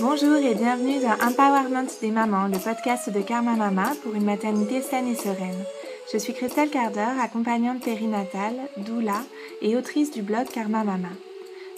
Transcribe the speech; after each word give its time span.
Bonjour 0.00 0.36
et 0.36 0.54
bienvenue 0.54 1.00
dans 1.00 1.26
Empowerment 1.26 1.88
des 2.00 2.12
mamans, 2.12 2.46
le 2.46 2.58
podcast 2.58 3.10
de 3.10 3.20
Karma 3.20 3.56
Mama 3.56 3.94
pour 4.04 4.14
une 4.14 4.24
maternité 4.24 4.80
saine 4.80 5.08
et 5.08 5.16
sereine. 5.16 5.64
Je 6.12 6.18
suis 6.18 6.34
Christelle 6.34 6.70
Carder, 6.70 7.20
accompagnante 7.20 7.82
périnatale, 7.82 8.60
doula 8.76 9.24
et 9.60 9.76
autrice 9.76 10.12
du 10.12 10.22
blog 10.22 10.46
Karma 10.46 10.84
Mama. 10.84 11.08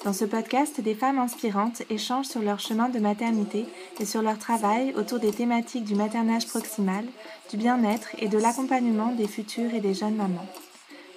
Dans 0.04 0.12
ce 0.12 0.26
podcast, 0.26 0.82
des 0.82 0.94
femmes 0.94 1.18
inspirantes 1.18 1.82
échangent 1.88 2.26
sur 2.26 2.42
leur 2.42 2.60
chemin 2.60 2.90
de 2.90 2.98
maternité 2.98 3.64
et 3.98 4.04
sur 4.04 4.20
leur 4.20 4.38
travail 4.38 4.92
autour 4.96 5.18
des 5.18 5.32
thématiques 5.32 5.84
du 5.84 5.94
maternage 5.94 6.46
proximal, 6.46 7.06
du 7.50 7.56
bien-être 7.56 8.10
et 8.18 8.28
de 8.28 8.38
l'accompagnement 8.38 9.14
des 9.14 9.28
futures 9.28 9.72
et 9.72 9.80
des 9.80 9.94
jeunes 9.94 10.16
mamans. 10.16 10.46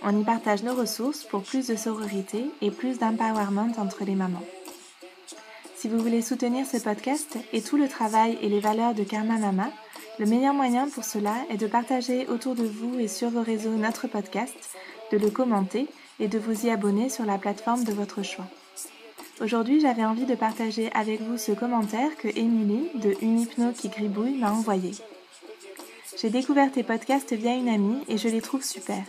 On 0.04 0.18
y 0.18 0.24
partage 0.24 0.64
nos 0.64 0.76
ressources 0.76 1.26
pour 1.26 1.44
plus 1.44 1.68
de 1.68 1.76
sororité 1.76 2.46
et 2.62 2.72
plus 2.72 2.98
d'empowerment 2.98 3.74
entre 3.78 4.06
les 4.06 4.16
mamans. 4.16 4.44
Si 5.84 5.90
vous 5.90 6.00
voulez 6.00 6.22
soutenir 6.22 6.66
ce 6.66 6.78
podcast 6.78 7.38
et 7.52 7.62
tout 7.62 7.76
le 7.76 7.90
travail 7.90 8.38
et 8.42 8.48
les 8.48 8.62
valeurs 8.62 8.94
de 8.94 9.04
Karma 9.04 9.38
Mama, 9.38 9.70
le 10.18 10.26
meilleur 10.26 10.54
moyen 10.54 10.88
pour 10.88 11.04
cela 11.04 11.36
est 11.50 11.58
de 11.58 11.68
partager 11.68 12.26
autour 12.28 12.56
de 12.56 12.64
vous 12.64 13.02
et 13.02 13.10
sur 13.10 13.30
vos 13.30 13.42
réseaux 13.42 13.76
notre 13.76 14.08
podcast, 14.08 14.56
de 15.12 15.18
le 15.18 15.30
commenter 15.30 15.88
et 16.22 16.30
de 16.30 16.40
vous 16.40 16.66
y 16.66 16.70
abonner 16.70 17.10
sur 17.10 17.26
la 17.26 17.38
plateforme 17.38 17.84
de 17.84 17.92
votre 17.92 18.24
choix. 18.24 18.48
Aujourd'hui, 19.42 19.82
j'avais 19.82 20.06
envie 20.06 20.26
de 20.26 20.36
partager 20.36 20.90
avec 20.94 21.20
vous 21.20 21.38
ce 21.38 21.52
commentaire 21.52 22.16
que 22.16 22.30
Émilie 22.30 22.88
de 22.96 23.18
Unipno 23.22 23.74
qui 23.74 23.90
gribouille 23.90 24.38
m'a 24.38 24.54
envoyé. 24.54 24.92
J'ai 26.18 26.30
découvert 26.30 26.72
tes 26.72 26.84
podcasts 26.84 27.34
via 27.34 27.56
une 27.56 27.68
amie 27.68 28.06
et 28.08 28.18
je 28.18 28.30
les 28.30 28.40
trouve 28.40 28.64
super. 28.64 29.04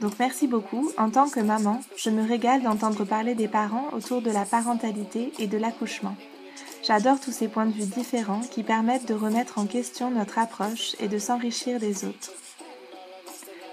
Donc 0.00 0.12
merci 0.18 0.46
beaucoup. 0.46 0.90
En 0.98 1.10
tant 1.10 1.28
que 1.28 1.40
maman, 1.40 1.80
je 1.96 2.10
me 2.10 2.26
régale 2.26 2.62
d'entendre 2.62 3.04
parler 3.04 3.34
des 3.34 3.48
parents 3.48 3.88
autour 3.92 4.20
de 4.22 4.30
la 4.30 4.44
parentalité 4.44 5.32
et 5.38 5.46
de 5.46 5.56
l'accouchement. 5.56 6.16
J'adore 6.86 7.18
tous 7.18 7.32
ces 7.32 7.48
points 7.48 7.66
de 7.66 7.72
vue 7.72 7.86
différents 7.86 8.42
qui 8.42 8.62
permettent 8.62 9.08
de 9.08 9.14
remettre 9.14 9.58
en 9.58 9.66
question 9.66 10.10
notre 10.10 10.38
approche 10.38 10.94
et 11.00 11.08
de 11.08 11.18
s'enrichir 11.18 11.80
des 11.80 12.04
autres. 12.04 12.32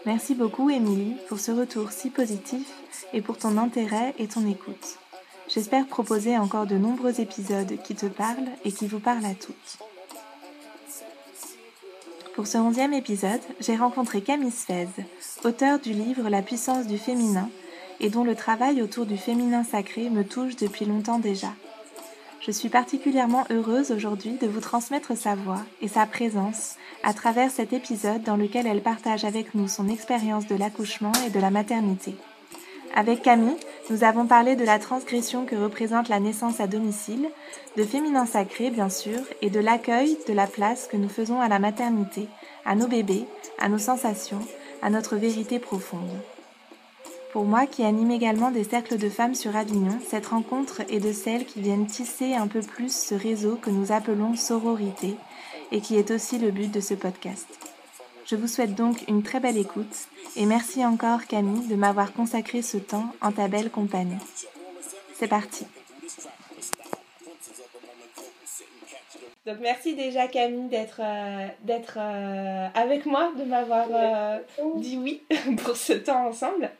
Merci 0.06 0.33
beaucoup 0.36 0.70
Émilie 0.70 1.16
pour 1.30 1.39
ce 1.39 1.52
retour 1.52 1.92
si 1.92 2.09
positif 2.09 2.67
et 3.14 3.22
pour 3.22 3.38
ton 3.38 3.58
intérêt 3.58 4.16
et 4.17 4.28
ton 4.28 4.48
écoute. 4.48 4.98
J'espère 5.48 5.88
proposer 5.88 6.38
encore 6.38 6.66
de 6.66 6.78
nombreux 6.78 7.22
épisodes 7.22 7.78
qui 7.83 7.95
te 7.95 8.08
parlent 8.08 8.50
et 8.66 8.72
qui 8.72 8.88
vous 8.88 9.00
parlent 9.00 9.26
à 9.26 9.36
toutes. 9.36 9.92
Pour 12.36 12.48
ce 12.48 12.58
onzième 12.58 12.94
épisode, 12.94 13.42
j'ai 13.59 13.76
rencontré 13.76 14.22
Camille 14.22 14.50
Sfez, 14.50 14.88
auteur 15.44 15.80
du 15.80 15.94
livre 15.94 16.30
La 16.30 16.42
puissance 16.42 16.88
du 16.88 16.98
féminin, 16.98 17.48
et 18.00 18.09
dont 18.09 18.23
le 18.23 18.34
travail 18.34 18.81
autour 18.81 19.06
du 19.06 19.17
féminin 19.17 19.64
sacré 19.64 20.09
me 20.09 20.23
touche 20.23 20.56
depuis 20.56 20.86
longtemps 20.86 21.20
déjà. 21.20 21.50
Je 22.42 22.50
suis 22.50 22.70
particulièrement 22.70 23.45
heureuse 23.52 23.92
aujourd'hui 23.92 24.38
de 24.42 24.48
vous 24.48 24.61
transmettre 24.61 25.16
sa 25.16 25.36
voix 25.36 25.61
et 25.81 25.88
sa 25.88 26.08
présence 26.08 26.76
à 27.04 27.14
travers 27.14 27.52
cet 27.52 27.72
épisode 27.72 28.23
dans 28.23 28.36
lequel 28.36 28.66
elle 28.66 28.81
partage 28.81 29.26
avec 29.26 29.54
nous 29.54 29.67
son 29.67 29.88
expérience 29.88 30.48
de 30.48 30.56
l'accouchement 30.56 31.11
et 31.28 31.30
de 31.30 31.39
la 31.39 31.52
maternité. 31.52 32.16
Avec 32.95 33.22
Camille, 33.22 33.58
nous 33.89 34.03
avons 34.06 34.26
parlé 34.26 34.56
de 34.56 34.64
la 34.64 34.80
transgression 34.80 35.45
que 35.45 35.56
représente 35.56 36.08
la 36.08 36.20
naissance 36.20 36.59
à 36.59 36.67
domicile, 36.67 37.30
de 37.76 37.84
féminin 37.84 38.26
sacré 38.26 38.70
bien 38.70 38.89
sûr, 38.89 39.20
et 39.42 39.50
de 39.50 39.59
l'accueil 39.59 40.17
de 40.28 40.34
la 40.34 40.48
place 40.48 40.88
que 40.88 40.98
nous 40.98 41.09
faisons 41.09 41.42
à 41.42 41.50
la 41.50 41.59
maternité, 41.59 42.28
à 42.66 42.76
nos 42.76 42.88
bébés, 42.88 43.26
à 43.59 43.67
nos 43.67 43.78
sensations, 43.78 44.39
à 44.81 44.89
notre 44.89 45.17
vérité 45.17 45.59
profonde. 45.59 46.17
Pour 47.34 47.45
moi, 47.45 47.66
qui 47.66 47.84
anime 47.84 48.11
également 48.11 48.52
des 48.52 48.64
cercles 48.64 48.98
de 48.98 49.09
femmes 49.09 49.36
sur 49.36 49.56
Avignon, 49.56 49.98
cette 50.08 50.28
rencontre 50.28 50.81
est 50.89 51.00
de 51.00 51.11
celles 51.11 51.45
qui 51.45 51.61
viennent 51.61 51.88
tisser 51.88 52.36
un 52.36 52.48
peu 52.48 52.61
plus 52.61 52.95
ce 52.95 53.15
réseau 53.15 53.58
que 53.61 53.71
nous 53.71 53.92
appelons 53.92 54.36
sororité, 54.36 55.15
et 55.71 55.82
qui 55.82 55.98
est 55.98 56.11
aussi 56.11 56.38
le 56.38 56.52
but 56.52 56.71
de 56.71 56.80
ce 56.80 56.94
podcast. 56.94 57.48
Je 58.26 58.36
vous 58.36 58.48
souhaite 58.48 58.76
donc 58.76 59.04
une 59.10 59.23
très 59.23 59.39
belle 59.39 59.58
écoute 59.58 60.08
et 60.36 60.45
merci 60.45 60.86
encore 60.86 61.26
Camille 61.26 61.67
de 61.67 61.76
m'avoir 61.76 62.14
consacré 62.14 62.61
ce 62.61 62.77
temps 62.77 63.14
en 63.21 63.32
ta 63.32 63.48
belle 63.48 63.70
compagnie. 63.70 64.17
C'est 65.16 65.27
parti. 65.27 65.66
Donc 69.45 69.58
merci 69.60 69.95
déjà 69.95 70.27
Camille 70.27 70.70
d'être 70.70 71.02
euh, 71.04 71.48
d'être 71.61 71.98
euh, 71.99 72.67
avec 72.76 73.05
moi, 73.05 73.32
de 73.38 73.44
m'avoir 73.44 73.88
euh, 73.92 74.39
dit 74.77 74.98
oui 74.98 75.21
pour 75.64 75.76
ce 75.76 75.94
temps 75.94 76.27
ensemble. 76.27 76.71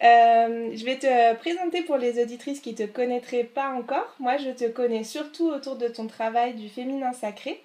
je 0.00 0.84
vais 0.84 0.96
te 0.98 1.34
présenter 1.36 1.82
pour 1.82 1.98
les 1.98 2.22
auditrices 2.22 2.60
qui 2.60 2.72
ne 2.72 2.76
te 2.76 2.82
connaîtraient 2.84 3.44
pas 3.44 3.70
encore. 3.74 4.14
Moi, 4.20 4.38
je 4.38 4.50
te 4.50 4.68
connais 4.68 5.04
surtout 5.04 5.48
autour 5.48 5.76
de 5.76 5.88
ton 5.88 6.06
travail 6.06 6.54
du 6.54 6.68
féminin 6.68 7.12
sacré 7.12 7.62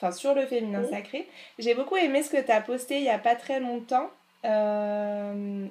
enfin 0.00 0.12
sur 0.12 0.34
le 0.34 0.46
féminin 0.46 0.84
sacré. 0.88 1.26
J'ai 1.58 1.74
beaucoup 1.74 1.96
aimé 1.96 2.22
ce 2.22 2.30
que 2.30 2.40
tu 2.40 2.52
as 2.52 2.60
posté 2.60 2.98
il 2.98 3.02
n'y 3.02 3.10
a 3.10 3.18
pas 3.18 3.34
très 3.34 3.58
longtemps 3.60 4.10
euh, 4.44 5.66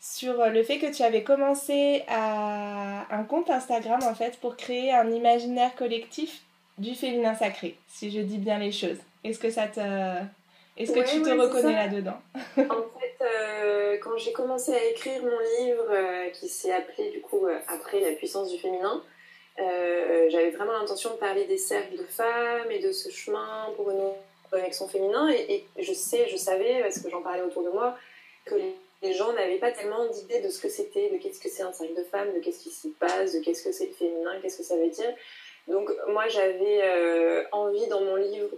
sur 0.00 0.46
le 0.46 0.62
fait 0.62 0.78
que 0.78 0.94
tu 0.94 1.02
avais 1.02 1.22
commencé 1.22 2.04
à 2.08 3.06
un 3.14 3.24
compte 3.24 3.50
Instagram 3.50 4.00
en 4.02 4.14
fait 4.14 4.38
pour 4.38 4.56
créer 4.56 4.92
un 4.92 5.10
imaginaire 5.10 5.74
collectif 5.74 6.42
du 6.78 6.94
féminin 6.94 7.34
sacré, 7.34 7.76
si 7.88 8.10
je 8.10 8.20
dis 8.20 8.38
bien 8.38 8.58
les 8.58 8.72
choses. 8.72 8.98
Est-ce 9.24 9.38
que 9.38 9.50
ça 9.50 9.66
te... 9.66 9.80
Est-ce 10.76 10.92
que 10.92 11.00
tu 11.00 11.20
te 11.20 11.28
reconnais 11.28 11.74
là-dedans? 11.74 12.18
En 12.56 12.98
fait, 12.98 13.18
euh, 13.20 13.98
quand 14.02 14.16
j'ai 14.16 14.32
commencé 14.32 14.72
à 14.72 14.82
écrire 14.84 15.22
mon 15.22 15.28
livre 15.28 15.88
euh, 15.90 16.30
qui 16.30 16.48
s'est 16.48 16.72
appelé 16.72 17.10
du 17.10 17.20
coup 17.20 17.46
après 17.68 18.00
La 18.00 18.12
puissance 18.12 18.50
du 18.50 18.58
féminin, 18.58 19.02
j'avais 19.58 20.50
vraiment 20.50 20.72
l'intention 20.72 21.10
de 21.10 21.16
parler 21.16 21.44
des 21.44 21.58
cercles 21.58 21.98
de 21.98 22.04
femmes 22.04 22.70
et 22.70 22.78
de 22.78 22.92
ce 22.92 23.10
chemin 23.10 23.68
pour 23.76 23.90
une 23.90 24.12
connexion 24.50 24.88
féminin. 24.88 25.28
Et, 25.30 25.64
je 25.78 25.92
sais, 25.92 26.28
je 26.28 26.36
savais, 26.36 26.80
parce 26.82 26.98
que 27.00 27.08
j'en 27.08 27.22
parlais 27.22 27.42
autour 27.42 27.62
de 27.62 27.70
moi, 27.70 27.96
que 28.44 28.54
les, 29.02 29.12
gens 29.12 29.32
n'avaient 29.32 29.58
pas 29.58 29.72
tellement 29.72 30.06
d'idée 30.06 30.40
de 30.40 30.48
ce 30.48 30.60
que 30.60 30.68
c'était, 30.68 31.08
de 31.10 31.16
qu'est-ce 31.18 31.40
que 31.40 31.48
c'est 31.48 31.62
un 31.62 31.72
cercle 31.72 31.94
de 31.94 32.04
femmes, 32.04 32.32
de 32.34 32.40
qu'est-ce 32.40 32.62
qui 32.62 32.70
s'y 32.70 32.90
passe, 32.90 33.32
de 33.34 33.40
qu'est-ce 33.40 33.64
que 33.64 33.72
c'est 33.72 33.86
le 33.86 33.92
féminin, 33.92 34.38
qu'est-ce 34.40 34.58
que 34.58 34.64
ça 34.64 34.76
veut 34.76 34.90
dire. 34.90 35.12
Donc 35.68 35.90
moi 36.08 36.28
j'avais 36.28 36.82
euh, 36.82 37.44
envie 37.52 37.86
dans 37.86 38.00
mon 38.00 38.16
livre 38.16 38.50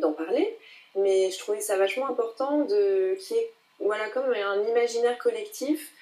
d'en 0.00 0.12
parler, 0.12 0.56
mais 0.94 1.30
je 1.30 1.38
trouvais 1.38 1.60
ça 1.60 1.76
vachement 1.76 2.06
important 2.06 2.64
de 2.64 3.14
qu'il 3.20 3.36
y 3.36 3.40
ait 3.40 3.50
voilà, 3.80 4.08
comme 4.10 4.32
un 4.32 4.62
imaginaire 4.64 5.18
collectif. 5.18 5.92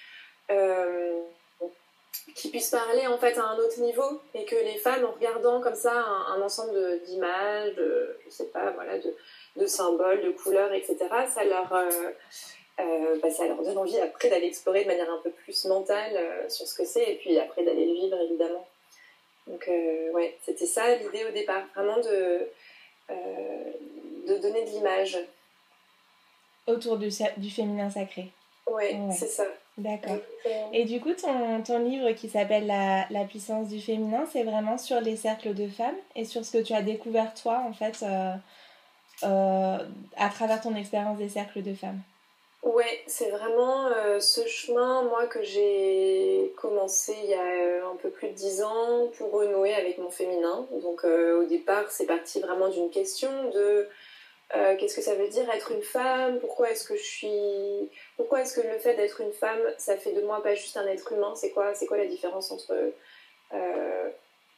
Euh, 0.51 1.23
qui 2.35 2.49
puisse 2.51 2.71
parler 2.71 3.07
en 3.07 3.19
fait 3.19 3.37
à 3.39 3.45
un 3.45 3.59
autre 3.59 3.81
niveau 3.81 4.21
et 4.35 4.45
que 4.45 4.57
les 4.57 4.79
femmes 4.79 5.05
en 5.05 5.13
regardant 5.13 5.61
comme 5.61 5.75
ça 5.75 5.93
un, 5.93 6.41
ensemble 6.41 7.01
d'images, 7.07 7.75
de, 7.75 8.17
je 8.25 8.31
sais 8.31 8.47
pas, 8.47 8.71
voilà, 8.71 8.99
de, 8.99 9.15
de, 9.57 9.67
symboles, 9.67 10.23
de 10.23 10.31
couleurs, 10.31 10.73
etc., 10.73 10.97
ça 11.33 11.45
leur, 11.45 11.73
euh, 11.73 12.11
euh, 12.81 13.19
bah, 13.23 13.31
ça 13.31 13.47
leur 13.47 13.63
donne 13.63 13.79
envie 13.79 13.99
après 13.99 14.29
d'aller 14.31 14.47
explorer 14.47 14.83
de 14.83 14.89
manière 14.89 15.11
un 15.11 15.21
peu 15.23 15.31
plus 15.31 15.65
mentale 15.67 16.13
euh, 16.17 16.49
sur 16.49 16.67
ce 16.67 16.75
que 16.75 16.85
c'est 16.85 17.13
et 17.13 17.17
puis 17.17 17.39
après 17.39 17.65
d'aller 17.65 17.87
le 17.87 17.93
vivre 17.95 18.19
évidemment. 18.21 18.67
Donc 19.47 19.69
ouais, 20.15 20.39
c'était 20.43 20.65
ça 20.65 20.97
l'idée 20.97 21.27
au 21.27 21.31
départ, 21.31 21.65
vraiment 21.75 21.99
de, 21.99 22.49
de 23.11 24.39
donner 24.39 24.65
de 24.65 24.71
l'image. 24.71 25.19
Autour 26.67 26.97
du, 26.97 27.11
du 27.37 27.51
féminin 27.51 27.91
sacré. 27.91 28.31
Ouais, 28.67 28.99
c'est 29.13 29.29
ça. 29.29 29.45
D'accord. 29.77 30.19
Et 30.73 30.85
du 30.85 31.01
coup, 31.01 31.13
ton, 31.15 31.63
ton 31.63 31.81
livre 31.81 32.13
qui 32.13 32.29
s'appelle 32.29 32.67
la, 32.67 33.07
la, 33.11 33.25
puissance 33.25 33.69
du 33.69 33.81
féminin, 33.81 34.25
c'est 34.33 34.45
vraiment 34.45 34.79
sur 34.79 35.01
les 35.01 35.17
cercles 35.17 35.53
de 35.53 35.67
femmes 35.69 35.97
et 36.15 36.25
sur 36.25 36.45
ce 36.45 36.53
que 36.53 36.63
tu 36.63 36.73
as 36.73 36.83
découvert 36.83 37.35
toi, 37.35 37.65
en 37.67 37.73
fait, 37.73 38.05
euh, 38.05 38.35
euh, 39.25 39.79
à 40.17 40.29
travers 40.29 40.61
ton 40.61 40.77
expérience 40.77 41.19
des 41.19 41.29
cercles 41.29 41.63
de 41.63 41.75
femmes. 41.75 42.01
Ouais, 42.65 43.03
c'est 43.07 43.31
vraiment 43.31 43.87
euh, 43.89 44.21
ce 44.21 44.47
chemin, 44.47 45.03
moi, 45.03 45.27
que 45.27 45.43
j'ai 45.43 46.53
commencé 46.57 47.15
il 47.23 47.31
y 47.31 47.35
a 47.35 47.87
un 47.87 47.97
peu 47.97 48.11
plus 48.11 48.29
de 48.29 48.33
dix 48.33 48.63
ans 48.63 49.09
pour 49.19 49.31
renouer 49.31 49.75
avec 49.75 49.99
mon 49.99 50.11
féminin. 50.11 50.67
Donc, 50.83 51.05
au 51.05 51.45
départ, 51.45 51.91
c'est 51.91 52.07
parti 52.07 52.41
vraiment 52.41 52.69
d'une 52.69 52.91
question 52.91 53.31
de 53.51 53.89
euh, 54.57 54.77
qu'est-ce 54.77 54.95
que 54.95 55.03
ça 55.03 55.15
veut 55.15 55.29
dire 55.29 55.49
être 55.51 55.73
une 55.73 55.83
femme? 55.83 56.39
Pourquoi 56.39 56.71
est-ce 56.71 56.87
que 56.87 56.97
je 56.97 57.03
suis 57.03 57.91
Pourquoi 58.17 58.43
est-ce 58.43 58.61
que 58.61 58.67
le 58.67 58.79
fait 58.79 58.95
d'être 58.95 59.21
une 59.21 59.33
femme, 59.33 59.61
ça 59.79 59.97
fait 59.97 60.13
de 60.13 60.21
moi 60.21 60.43
pas 60.43 60.55
juste 60.55 60.77
un 60.77 60.87
être 60.87 61.13
humain? 61.13 61.35
C'est 61.35 61.51
quoi 61.51 61.75
C'est 61.75 61.87
quoi 61.87 61.97
la 61.97 62.07
différence 62.07 62.51
entre 62.53 62.73
euh, 63.53 64.11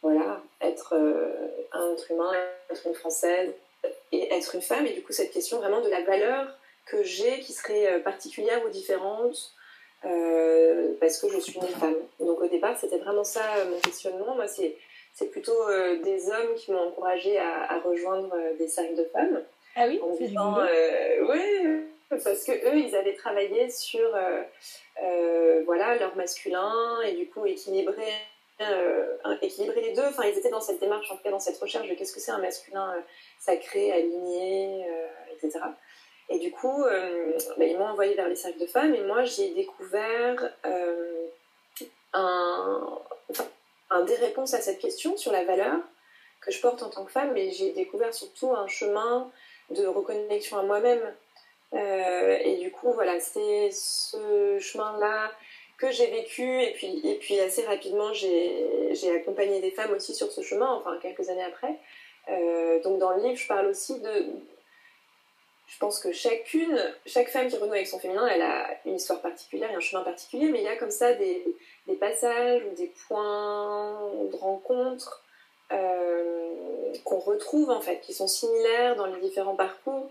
voilà 0.02 0.42
être 0.60 0.94
euh, 0.94 1.32
un 1.72 1.92
être 1.92 2.10
humain, 2.10 2.32
être 2.70 2.86
une 2.86 2.94
française 2.94 3.52
et 4.12 4.34
être 4.34 4.54
une 4.54 4.62
femme? 4.62 4.86
Et 4.86 4.92
du 4.92 5.02
coup 5.02 5.12
cette 5.12 5.30
question 5.30 5.58
vraiment 5.58 5.80
de 5.80 5.88
la 5.88 6.02
valeur 6.02 6.46
que 6.86 7.02
j'ai 7.02 7.40
qui 7.40 7.52
serait 7.52 8.00
particulière 8.00 8.64
ou 8.64 8.70
différente 8.70 9.52
parce 10.02 11.18
que 11.20 11.28
je 11.28 11.38
suis 11.40 11.56
une 11.56 11.66
femme. 11.66 11.96
Donc 12.20 12.40
au 12.40 12.48
départ 12.48 12.76
c'était 12.78 12.98
vraiment 12.98 13.24
ça 13.24 13.42
mon 13.68 13.78
questionnement. 13.80 14.34
Moi 14.34 14.46
c'est 14.46 14.76
c'est 15.12 15.30
plutôt 15.30 15.66
des 16.04 16.28
hommes 16.28 16.54
qui 16.56 16.72
m'ont 16.72 16.88
encouragée 16.88 17.38
à, 17.38 17.72
à 17.72 17.80
rejoindre 17.80 18.34
des 18.58 18.68
cercles 18.68 18.96
de 18.96 19.04
femmes. 19.04 19.42
Ah 19.78 19.84
oui, 19.86 20.00
en 20.02 20.16
disant, 20.16 20.58
euh, 20.58 21.26
oui, 21.28 21.84
parce 22.08 22.44
que 22.44 22.52
eux, 22.52 22.78
ils 22.78 22.96
avaient 22.96 23.12
travaillé 23.12 23.68
sur 23.68 24.08
euh, 24.14 24.42
euh, 25.02 25.62
voilà 25.66 25.96
leur 25.96 26.16
masculin 26.16 27.02
et 27.02 27.12
du 27.12 27.28
coup 27.28 27.44
équilibrer 27.44 28.10
équilibrer 29.42 29.82
les 29.82 29.92
deux. 29.92 30.06
Enfin, 30.06 30.22
ils 30.24 30.38
étaient 30.38 30.48
dans 30.48 30.62
cette 30.62 30.80
démarche, 30.80 31.10
en 31.10 31.16
tout 31.16 31.22
cas 31.22 31.30
dans 31.30 31.38
cette 31.38 31.58
recherche 31.58 31.90
de 31.90 31.94
qu'est-ce 31.94 32.14
que 32.14 32.20
c'est 32.20 32.30
un 32.30 32.38
masculin 32.38 32.94
sacré, 33.38 33.92
aligné, 33.92 34.86
etc. 35.34 35.60
Et 36.28 36.38
du 36.38 36.50
coup, 36.50 36.84
bah, 37.56 37.64
ils 37.64 37.78
m'ont 37.78 37.86
envoyé 37.86 38.14
vers 38.14 38.28
les 38.28 38.34
cercles 38.34 38.58
de 38.58 38.66
femmes 38.66 38.94
et 38.94 39.02
moi 39.02 39.24
j'ai 39.24 39.50
découvert 39.50 40.52
un, 42.12 42.98
un 43.90 44.02
des 44.02 44.16
réponses 44.16 44.54
à 44.54 44.60
cette 44.60 44.78
question 44.78 45.16
sur 45.16 45.32
la 45.32 45.44
valeur 45.44 45.78
que 46.40 46.50
je 46.50 46.60
porte 46.60 46.82
en 46.82 46.90
tant 46.90 47.04
que 47.04 47.12
femme, 47.12 47.32
mais 47.32 47.50
j'ai 47.50 47.72
découvert 47.72 48.14
surtout 48.14 48.52
un 48.52 48.68
chemin 48.68 49.30
de 49.70 49.86
reconnexion 49.86 50.58
à 50.58 50.62
moi-même. 50.62 51.14
Euh, 51.74 52.38
et 52.40 52.56
du 52.56 52.70
coup, 52.70 52.92
voilà, 52.92 53.18
c'est 53.20 53.70
ce 53.72 54.58
chemin-là 54.60 55.32
que 55.78 55.90
j'ai 55.90 56.06
vécu. 56.06 56.62
Et 56.62 56.72
puis, 56.72 57.00
et 57.04 57.16
puis 57.16 57.40
assez 57.40 57.64
rapidement, 57.64 58.12
j'ai 58.12 59.16
accompagné 59.16 59.60
des 59.60 59.70
femmes 59.70 59.92
aussi 59.92 60.14
sur 60.14 60.30
ce 60.30 60.42
chemin, 60.42 60.70
enfin 60.70 60.98
quelques 61.02 61.28
années 61.28 61.44
après. 61.44 61.74
Euh, 62.28 62.80
donc 62.82 62.98
dans 62.98 63.10
le 63.10 63.22
livre, 63.22 63.36
je 63.36 63.46
parle 63.46 63.66
aussi 63.66 64.00
de... 64.00 64.26
Je 65.66 65.78
pense 65.78 65.98
que 65.98 66.12
chacune, 66.12 66.80
chaque 67.06 67.28
femme 67.28 67.48
qui 67.48 67.56
renoue 67.56 67.72
avec 67.72 67.88
son 67.88 67.98
féminin, 67.98 68.26
elle 68.28 68.42
a 68.42 68.68
une 68.84 68.94
histoire 68.94 69.20
particulière 69.20 69.70
et 69.70 69.74
un 69.74 69.80
chemin 69.80 70.02
particulier, 70.04 70.48
mais 70.48 70.60
il 70.60 70.64
y 70.64 70.68
a 70.68 70.76
comme 70.76 70.92
ça 70.92 71.12
des, 71.14 71.44
passages 71.98 72.62
ou 72.64 72.74
des 72.76 72.92
points 73.08 73.98
de 74.30 74.36
rencontre 74.36 75.24
euh, 75.72 76.92
qu'on 77.04 77.18
retrouve 77.18 77.70
en 77.70 77.80
fait, 77.80 78.00
qui 78.00 78.14
sont 78.14 78.28
similaires 78.28 78.96
dans 78.96 79.06
les 79.06 79.20
différents 79.20 79.56
parcours. 79.56 80.08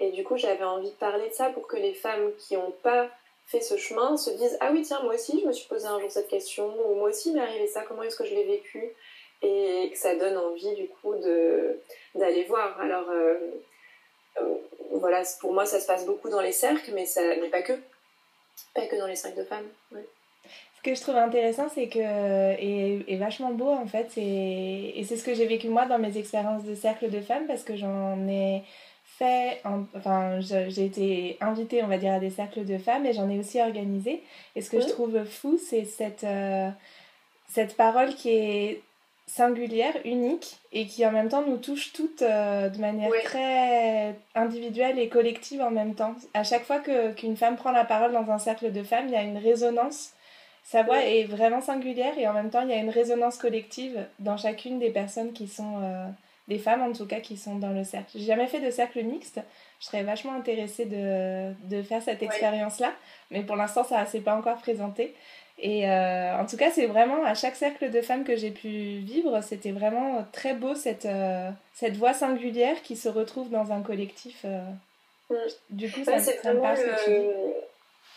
Et 0.00 0.10
du 0.10 0.24
coup, 0.24 0.36
j'avais 0.36 0.64
envie 0.64 0.90
de 0.90 0.96
parler 0.96 1.28
de 1.28 1.34
ça 1.34 1.50
pour 1.50 1.66
que 1.68 1.76
les 1.76 1.94
femmes 1.94 2.32
qui 2.38 2.56
n'ont 2.56 2.74
pas 2.82 3.08
fait 3.46 3.60
ce 3.60 3.76
chemin 3.76 4.16
se 4.16 4.30
disent 4.30 4.58
Ah 4.60 4.70
oui, 4.72 4.82
tiens, 4.82 5.00
moi 5.02 5.14
aussi, 5.14 5.40
je 5.40 5.46
me 5.46 5.52
suis 5.52 5.68
posé 5.68 5.86
un 5.86 6.00
jour 6.00 6.10
cette 6.10 6.28
question, 6.28 6.74
ou 6.90 6.96
moi 6.96 7.10
aussi, 7.10 7.30
il 7.30 7.36
m'est 7.36 7.42
arrivé 7.42 7.66
ça, 7.68 7.82
comment 7.86 8.02
est-ce 8.02 8.16
que 8.16 8.26
je 8.26 8.34
l'ai 8.34 8.44
vécu? 8.44 8.92
Et 9.42 9.88
que 9.92 9.98
ça 9.98 10.16
donne 10.16 10.36
envie, 10.36 10.74
du 10.74 10.88
coup, 10.88 11.14
d'aller 12.14 12.44
voir. 12.44 12.80
Alors, 12.80 13.08
euh, 13.10 13.34
voilà, 14.98 15.22
pour 15.40 15.52
moi, 15.52 15.66
ça 15.66 15.80
se 15.80 15.86
passe 15.86 16.06
beaucoup 16.06 16.28
dans 16.28 16.40
les 16.40 16.52
cercles, 16.52 16.92
mais, 16.94 17.06
ça, 17.06 17.20
mais 17.40 17.48
pas 17.48 17.62
que. 17.62 17.72
Pas 18.74 18.86
que 18.86 18.96
dans 18.96 19.06
les 19.06 19.16
cercles 19.16 19.38
de 19.38 19.44
femmes. 19.44 19.66
Ce 19.92 20.82
que 20.82 20.94
je 20.94 21.00
trouve 21.00 21.16
intéressant, 21.16 21.68
c'est 21.74 21.88
que, 21.88 21.98
et, 22.60 23.16
vachement 23.16 23.52
beau 23.52 23.70
en 23.70 23.86
fait, 23.86 24.12
et, 24.16 25.04
c'est 25.08 25.16
ce 25.16 25.24
que 25.24 25.34
j'ai 25.34 25.46
vécu 25.46 25.68
moi 25.68 25.86
dans 25.86 25.98
mes 25.98 26.16
expériences 26.16 26.64
de 26.64 26.74
cercle 26.74 27.10
de 27.10 27.20
femmes, 27.20 27.46
parce 27.46 27.62
que 27.62 27.76
j'en 27.76 28.28
ai 28.28 28.62
fait, 29.18 29.60
enfin 29.94 30.40
j'ai 30.40 30.84
été 30.84 31.38
invitée, 31.40 31.82
on 31.82 31.88
va 31.88 31.98
dire, 31.98 32.12
à 32.12 32.20
des 32.20 32.30
cercles 32.30 32.64
de 32.64 32.78
femmes, 32.78 33.06
et 33.06 33.12
j'en 33.12 33.28
ai 33.28 33.38
aussi 33.38 33.60
organisé. 33.60 34.22
Et 34.54 34.60
ce 34.60 34.70
que 34.70 34.80
je 34.80 34.88
trouve 34.88 35.24
fou, 35.24 35.58
c'est 35.58 35.84
cette, 35.84 36.24
euh, 36.24 36.68
cette 37.48 37.76
parole 37.76 38.14
qui 38.14 38.30
est 38.30 38.82
singulière, 39.26 39.94
unique, 40.04 40.58
et 40.72 40.86
qui 40.86 41.04
en 41.04 41.10
même 41.10 41.28
temps 41.28 41.44
nous 41.46 41.58
touche 41.58 41.92
toutes 41.92 42.22
euh, 42.22 42.68
de 42.68 42.78
manière 42.78 43.10
très 43.24 44.14
individuelle 44.34 44.98
et 44.98 45.08
collective 45.08 45.60
en 45.60 45.70
même 45.70 45.94
temps. 45.94 46.14
À 46.34 46.44
chaque 46.44 46.64
fois 46.64 46.80
qu'une 46.80 47.36
femme 47.36 47.56
prend 47.56 47.72
la 47.72 47.84
parole 47.84 48.12
dans 48.12 48.30
un 48.30 48.38
cercle 48.38 48.72
de 48.72 48.82
femmes, 48.82 49.06
il 49.08 49.12
y 49.12 49.16
a 49.16 49.22
une 49.22 49.38
résonance 49.38 50.12
sa 50.66 50.82
voix 50.82 51.04
est 51.04 51.22
vraiment 51.22 51.60
singulière 51.60 52.18
et 52.18 52.26
en 52.26 52.32
même 52.32 52.50
temps 52.50 52.62
il 52.62 52.70
y 52.70 52.72
a 52.72 52.78
une 52.78 52.90
résonance 52.90 53.38
collective 53.38 54.04
dans 54.18 54.36
chacune 54.36 54.80
des 54.80 54.90
personnes 54.90 55.32
qui 55.32 55.46
sont 55.46 55.80
euh, 55.80 56.08
des 56.48 56.58
femmes 56.58 56.82
en 56.82 56.92
tout 56.92 57.06
cas 57.06 57.20
qui 57.20 57.36
sont 57.36 57.54
dans 57.54 57.70
le 57.70 57.84
cercle. 57.84 58.10
J'ai 58.16 58.24
jamais 58.24 58.48
fait 58.48 58.58
de 58.58 58.72
cercle 58.72 59.00
mixte, 59.04 59.40
je 59.78 59.86
serais 59.86 60.02
vachement 60.02 60.34
intéressée 60.34 60.84
de, 60.84 61.54
de 61.68 61.82
faire 61.82 62.02
cette 62.02 62.20
expérience 62.20 62.80
là, 62.80 62.92
mais 63.30 63.44
pour 63.44 63.54
l'instant 63.54 63.84
ça 63.84 64.02
ne 64.02 64.06
s'est 64.06 64.20
pas 64.20 64.34
encore 64.34 64.56
présenté. 64.56 65.14
Et 65.58 65.88
euh, 65.88 66.36
en 66.36 66.44
tout 66.44 66.56
cas, 66.56 66.70
c'est 66.70 66.86
vraiment 66.86 67.24
à 67.24 67.34
chaque 67.34 67.56
cercle 67.56 67.90
de 67.90 68.02
femmes 68.02 68.24
que 68.24 68.36
j'ai 68.36 68.50
pu 68.50 68.68
vivre, 68.98 69.40
c'était 69.42 69.72
vraiment 69.72 70.26
très 70.32 70.52
beau 70.52 70.74
cette, 70.74 71.06
euh, 71.06 71.48
cette 71.72 71.96
voix 71.96 72.12
singulière 72.12 72.82
qui 72.82 72.94
se 72.94 73.08
retrouve 73.08 73.48
dans 73.48 73.72
un 73.72 73.80
collectif. 73.82 74.44
Mm. 75.30 75.34
Du 75.70 75.90
coup, 75.90 76.04
ça, 76.04 76.18
ça 76.18 76.52
me 76.52 76.60
parle 76.60 76.78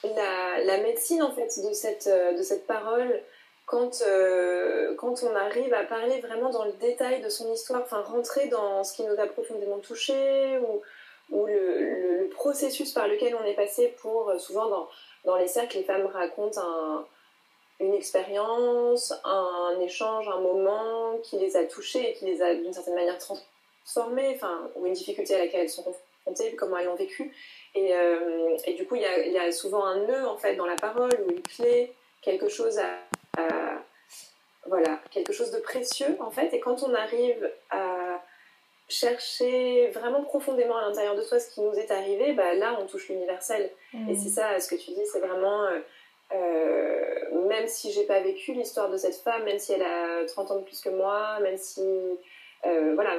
la, 0.03 0.63
la, 0.63 0.77
médecine 0.81 1.21
en 1.21 1.31
fait 1.31 1.47
de 1.62 1.74
cette, 1.74 2.07
euh, 2.07 2.33
de 2.33 2.41
cette 2.41 2.65
parole 2.68 3.21
quand, 3.65 4.01
euh, 4.01 4.95
quand 4.95 5.24
on 5.24 5.36
arrive 5.36 5.74
à 5.74 5.83
parler 5.83 6.19
vraiment 6.21 6.50
dans 6.50 6.65
le 6.65 6.71
détail 6.74 7.21
de 7.21 7.30
son 7.30 7.51
histoire, 7.53 7.81
enfin 7.83 8.01
rentrer 8.01 8.47
dans 8.47 8.83
ce 8.83 8.94
qui 8.94 9.03
nous 9.03 9.19
a 9.19 9.27
profondément 9.27 9.80
touché 9.80 10.57
ou, 10.59 10.81
ou 11.36 11.45
le, 11.45 12.21
le, 12.21 12.30
processus 12.30 12.94
par 12.94 13.07
lequel 13.07 13.36
on 13.36 13.44
est 13.44 13.53
passé 13.53 13.94
pour, 14.01 14.30
euh, 14.30 14.39
souvent 14.39 14.69
dans, 14.69 14.88
dans 15.25 15.36
les 15.36 15.47
cercles, 15.47 15.77
les 15.77 15.83
femmes 15.83 16.07
racontent 16.07 16.62
un, 16.62 17.06
une 17.80 17.94
expérience, 17.94 19.14
un 19.24 19.80
échange, 19.81 20.28
un 20.28 20.42
moment 20.42 21.18
qui 21.24 21.38
les 21.38 21.56
a 21.56 21.64
touchées 21.64 22.10
et 22.10 22.14
qui 22.14 22.26
les 22.26 22.42
a 22.42 22.54
d'une 22.54 22.74
certaine 22.74 22.96
manière 22.96 23.18
transformées, 23.18 24.34
enfin, 24.36 24.70
ou 24.76 24.86
une 24.86 24.94
difficulté 24.94 25.36
à 25.36 25.40
laquelle 25.40 25.62
elles 25.62 25.70
sont 25.70 25.84
confrontées, 25.84 26.56
comment 26.56 26.78
elles 26.78 26.88
l'ont 26.88 26.96
vécu. 26.96 27.34
Et, 27.76 27.96
euh, 27.96 28.58
et, 28.66 28.74
du 28.74 28.86
coup, 28.86 28.96
il 28.96 29.02
y, 29.02 29.06
a, 29.06 29.20
il 29.20 29.31
y, 29.31 29.38
a, 29.38 29.52
souvent 29.52 29.86
un 29.86 30.06
nœud 30.08 30.28
en 30.28 30.38
fait 30.38 30.56
dans 30.56 30.66
la 30.66 30.76
parole 30.76 31.12
ou 31.26 31.31
une 31.31 31.42
clé, 31.42 31.94
quelque 32.22 32.50
chose 32.50 32.80
à, 32.80 33.00
voilà, 34.66 35.00
quelque 35.12 35.34
chose 35.34 35.52
de 35.52 35.60
précieux 35.60 36.18
en 36.20 36.32
fait. 36.32 36.54
Et 36.54 36.60
quand 36.60 36.84
on 36.84 36.94
arrive 36.94 37.52
à 37.70 38.22
chercher 38.88 39.88
vraiment 39.92 40.24
profondément 40.24 40.78
à 40.78 40.82
l'intérieur 40.82 41.16
de 41.16 41.22
soi 41.22 41.40
ce 41.40 41.50
qui 41.54 41.62
nous 41.62 41.74
est 41.74 41.92
arrivé, 41.92 42.34
bah, 42.34 42.56
là 42.56 42.78
on 42.82 42.86
touche 42.86 43.10
l'universel. 43.10 43.72
Et 44.10 44.16
c'est 44.16 44.30
ça, 44.30 44.60
ce 44.60 44.70
que 44.70 44.75
tu 44.75 44.92
dis, 44.92 45.06
c'est 45.12 45.20
vraiment, 45.20 45.64
euh, 45.66 45.80
euh, 46.34 47.48
même 47.48 47.68
si 47.68 47.92
j'ai 47.92 48.04
pas 48.04 48.20
vécu 48.20 48.54
l'histoire 48.54 48.90
de 48.90 48.98
cette 48.98 49.16
femme, 49.16 49.44
même 49.44 49.60
si 49.60 49.74
elle 49.74 49.84
a 49.84 50.26
30 50.26 50.52
ans 50.52 50.58
de 50.58 50.64
plus 50.64 50.81
que 50.81 50.90
moi, 50.90 51.40
même 51.42 51.58
si, 51.58 51.81
voilà, 52.64 53.12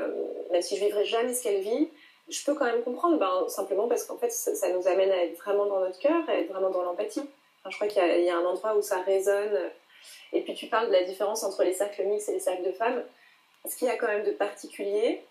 même 0.52 0.62
si 0.62 0.76
je 0.76 0.84
vivrai 0.84 1.04
jamais 1.04 1.34
ce 1.34 1.42
qu'elle 1.42 1.60
vit, 1.60 1.88
je 2.30 2.44
peux 2.44 2.54
quand 2.54 2.64
même 2.64 2.82
comprendre, 2.82 3.18
ben, 3.18 3.48
simplement 3.48 3.88
parce 3.88 4.04
qu'en 4.04 4.16
fait, 4.16 4.30
ça, 4.30 4.68
nous 4.70 4.86
amène 4.86 5.10
à 5.10 5.24
être 5.24 5.36
vraiment 5.38 5.66
dans 5.66 5.80
notre 5.80 5.98
cœur, 5.98 6.22
à 6.28 6.34
être 6.34 6.48
vraiment 6.48 6.70
dans 6.70 6.82
l'empathie. 6.82 7.22
je 7.68 7.74
crois 7.74 7.88
qu'il 7.88 8.02
y, 8.02 8.30
a 8.30 8.36
un 8.36 8.44
endroit 8.44 8.76
où 8.76 8.82
ça 8.82 9.00
résonne. 9.02 9.70
Et 10.32 10.42
puis 10.42 10.54
tu 10.54 10.66
parles 10.66 10.86
de 10.86 10.92
la 10.92 11.02
différence 11.02 11.42
entre 11.42 11.64
les 11.64 11.74
cercles 11.74 12.04
mixtes 12.04 12.28
et 12.28 12.32
les 12.32 12.40
cercles 12.40 12.62
de 12.62 12.72
femmes. 12.72 13.02
Ce 13.68 13.76
qu'il 13.76 13.88
y 13.88 13.90
a 13.90 13.96
quand 13.96 14.06
même 14.06 14.24
de 14.24 14.30
particulier 14.30 15.22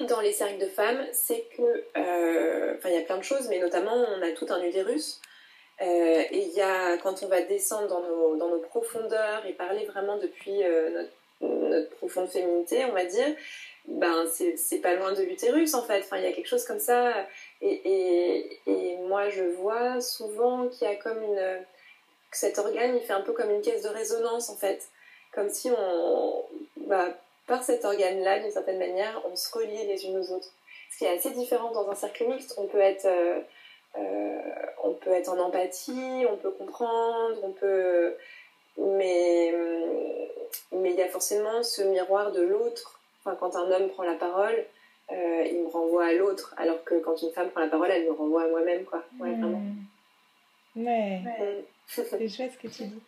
dans 0.00 0.20
les 0.20 0.32
cercles 0.32 0.58
de 0.58 0.68
femmes, 0.68 1.04
c'est 1.12 1.44
que, 1.56 1.84
euh, 1.96 2.76
enfin, 2.78 2.88
il 2.88 2.94
y 2.94 2.98
a 2.98 3.02
plein 3.02 3.18
de 3.18 3.22
choses, 3.22 3.48
mais 3.48 3.58
notamment, 3.58 3.94
on 3.94 4.22
a 4.22 4.30
tout 4.32 4.46
un 4.48 4.62
utérus. 4.62 5.20
Euh, 5.82 6.22
et 6.30 6.38
il 6.38 6.52
y 6.54 6.62
a, 6.62 6.96
quand 6.98 7.22
on 7.22 7.28
va 7.28 7.42
descendre 7.42 7.88
dans 7.88 8.48
nos, 8.48 8.58
profondeurs 8.60 9.44
et 9.46 9.52
parler 9.52 9.84
vraiment 9.84 10.16
depuis 10.16 10.64
euh, 10.64 11.04
notre, 11.40 11.90
profonde 11.96 12.28
féminité, 12.28 12.84
on 12.86 12.92
va 12.92 13.04
dire, 13.04 13.34
ben 13.86 14.26
c'est 14.26 14.78
pas 14.78 14.94
loin 14.94 15.12
de 15.12 15.22
l'utérus 15.22 15.74
en 15.74 15.82
fait. 15.82 16.00
Enfin, 16.00 16.16
il 16.16 16.24
y 16.24 16.26
a 16.26 16.32
quelque 16.32 16.48
chose 16.48 16.64
comme 16.64 16.80
ça. 16.80 17.12
Et, 17.60 18.96
moi, 19.08 19.28
je 19.28 19.44
vois 19.44 20.00
souvent 20.00 20.68
qu'il 20.68 20.88
y 20.88 20.90
a 20.90 20.96
comme 20.96 21.22
une. 21.22 21.64
que 22.30 22.36
cet 22.36 22.58
organe, 22.58 22.96
il 22.96 23.02
fait 23.02 23.12
un 23.12 23.20
peu 23.20 23.32
comme 23.32 23.50
une 23.50 23.62
caisse 23.62 23.82
de 23.82 23.88
résonance 23.88 24.50
en 24.50 24.56
fait. 24.56 24.88
Comme 25.32 25.50
si 25.50 25.70
on. 25.70 26.44
Bah, 26.88 27.08
par 27.46 27.62
cet 27.62 27.84
organe-là, 27.84 28.40
d'une 28.40 28.50
certaine 28.50 28.78
manière, 28.78 29.22
on 29.30 29.36
se 29.36 29.52
reliait 29.56 29.84
les 29.84 30.04
unes 30.06 30.18
aux 30.18 30.32
autres. 30.32 30.52
Ce 30.90 30.98
qui 30.98 31.04
est 31.04 31.16
assez 31.16 31.30
différent 31.30 31.70
dans 31.70 31.88
un 31.88 31.94
cercle 31.94 32.26
mixte. 32.26 32.54
On 32.56 32.66
peut 32.66 32.80
être. 32.80 33.06
Euh, 33.06 33.40
on 34.84 34.92
peut 34.92 35.10
être 35.10 35.28
en 35.28 35.38
empathie, 35.38 36.24
on 36.30 36.36
peut 36.36 36.50
comprendre, 36.50 37.36
on 37.42 37.52
peut. 37.52 38.14
Mais 38.78 39.54
mais 40.72 40.90
il 40.90 40.96
y 40.96 41.02
a 41.02 41.08
forcément 41.08 41.62
ce 41.62 41.82
miroir 41.82 42.32
de 42.32 42.42
l'autre 42.42 42.96
quand 43.34 43.56
un 43.56 43.70
homme 43.70 43.88
prend 43.88 44.04
la 44.04 44.14
parole, 44.14 44.64
euh, 45.12 45.44
il 45.50 45.62
me 45.62 45.68
renvoie 45.68 46.06
à 46.06 46.12
l'autre, 46.12 46.54
alors 46.56 46.82
que 46.84 46.94
quand 47.00 47.20
une 47.22 47.32
femme 47.32 47.50
prend 47.50 47.60
la 47.60 47.68
parole, 47.68 47.90
elle 47.90 48.04
me 48.04 48.12
renvoie 48.12 48.44
à 48.44 48.48
moi-même, 48.48 48.84
quoi. 48.84 49.04
Ouais, 49.18 49.30
hmm. 49.30 49.40
vraiment. 49.40 49.62
Ouais. 50.76 51.64
C'est 51.88 52.28
chouette 52.28 52.52
ce 52.52 52.58
que 52.58 52.72
tu 52.72 52.84
dis. 52.84 53.00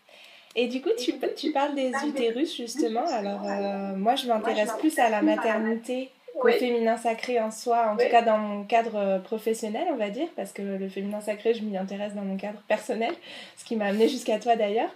Et 0.54 0.66
du 0.66 0.80
coup, 0.80 0.90
tu, 0.98 1.12
tu 1.36 1.52
parles 1.52 1.74
des 1.74 1.92
utérus, 2.06 2.56
justement. 2.56 3.06
Alors, 3.06 3.44
euh, 3.44 3.94
moi, 3.96 4.16
je 4.16 4.26
m'intéresse 4.26 4.72
plus 4.78 4.98
à 4.98 5.08
la 5.08 5.22
maternité 5.22 6.10
qu'au 6.40 6.50
féminin 6.50 6.96
sacré 6.96 7.40
en 7.40 7.50
soi, 7.50 7.90
en 7.92 7.96
tout 7.96 8.08
cas 8.10 8.22
dans 8.22 8.38
mon 8.38 8.64
cadre 8.64 8.96
euh, 8.96 9.18
professionnel, 9.18 9.86
on 9.92 9.96
va 9.96 10.10
dire, 10.10 10.28
parce 10.36 10.52
que 10.52 10.62
le 10.62 10.88
féminin 10.88 11.20
sacré, 11.20 11.54
je 11.54 11.62
m'y 11.62 11.76
intéresse 11.76 12.14
dans 12.14 12.22
mon 12.22 12.36
cadre 12.36 12.62
personnel, 12.68 13.12
ce 13.56 13.64
qui 13.64 13.76
m'a 13.76 13.86
amené 13.86 14.08
jusqu'à 14.08 14.38
toi 14.38 14.56
d'ailleurs. 14.56 14.90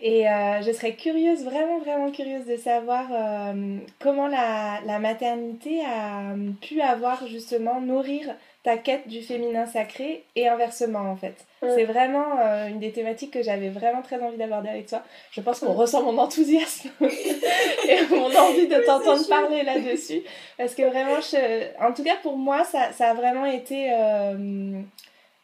Et 0.00 0.28
euh, 0.28 0.60
je 0.62 0.72
serais 0.72 0.94
curieuse, 0.94 1.42
vraiment, 1.44 1.78
vraiment 1.78 2.10
curieuse 2.10 2.44
de 2.44 2.56
savoir 2.56 3.06
euh, 3.10 3.78
comment 3.98 4.26
la, 4.28 4.80
la, 4.84 4.98
maternité 4.98 5.80
a 5.80 6.32
euh, 6.32 6.50
pu 6.60 6.82
avoir 6.82 7.26
justement 7.26 7.80
nourrir 7.80 8.26
ta 8.66 8.76
quête 8.76 9.06
du 9.06 9.22
féminin 9.22 9.64
sacré 9.64 10.24
et 10.34 10.48
inversement 10.48 11.10
en 11.10 11.14
fait. 11.14 11.36
C'est 11.62 11.84
vraiment 11.84 12.36
une 12.68 12.80
des 12.80 12.90
thématiques 12.90 13.32
que 13.32 13.42
j'avais 13.42 13.68
vraiment 13.68 14.02
très 14.02 14.20
envie 14.20 14.36
d'aborder 14.36 14.68
avec 14.68 14.86
toi. 14.86 15.02
Je 15.30 15.40
pense 15.40 15.60
qu'on 15.60 15.72
ressent 15.72 16.02
mon 16.02 16.18
enthousiasme 16.18 16.90
et 17.00 18.06
mon 18.10 18.26
envie 18.26 18.66
de 18.66 18.76
t'entendre 18.86 19.26
parler 19.28 19.62
là-dessus. 19.62 20.22
Parce 20.58 20.74
que 20.74 20.82
vraiment, 20.82 21.20
je... 21.20 21.80
en 21.80 21.92
tout 21.92 22.02
cas 22.02 22.16
pour 22.22 22.36
moi, 22.36 22.64
ça, 22.64 22.90
ça 22.92 23.10
a 23.10 23.14
vraiment 23.14 23.46
été 23.46 23.88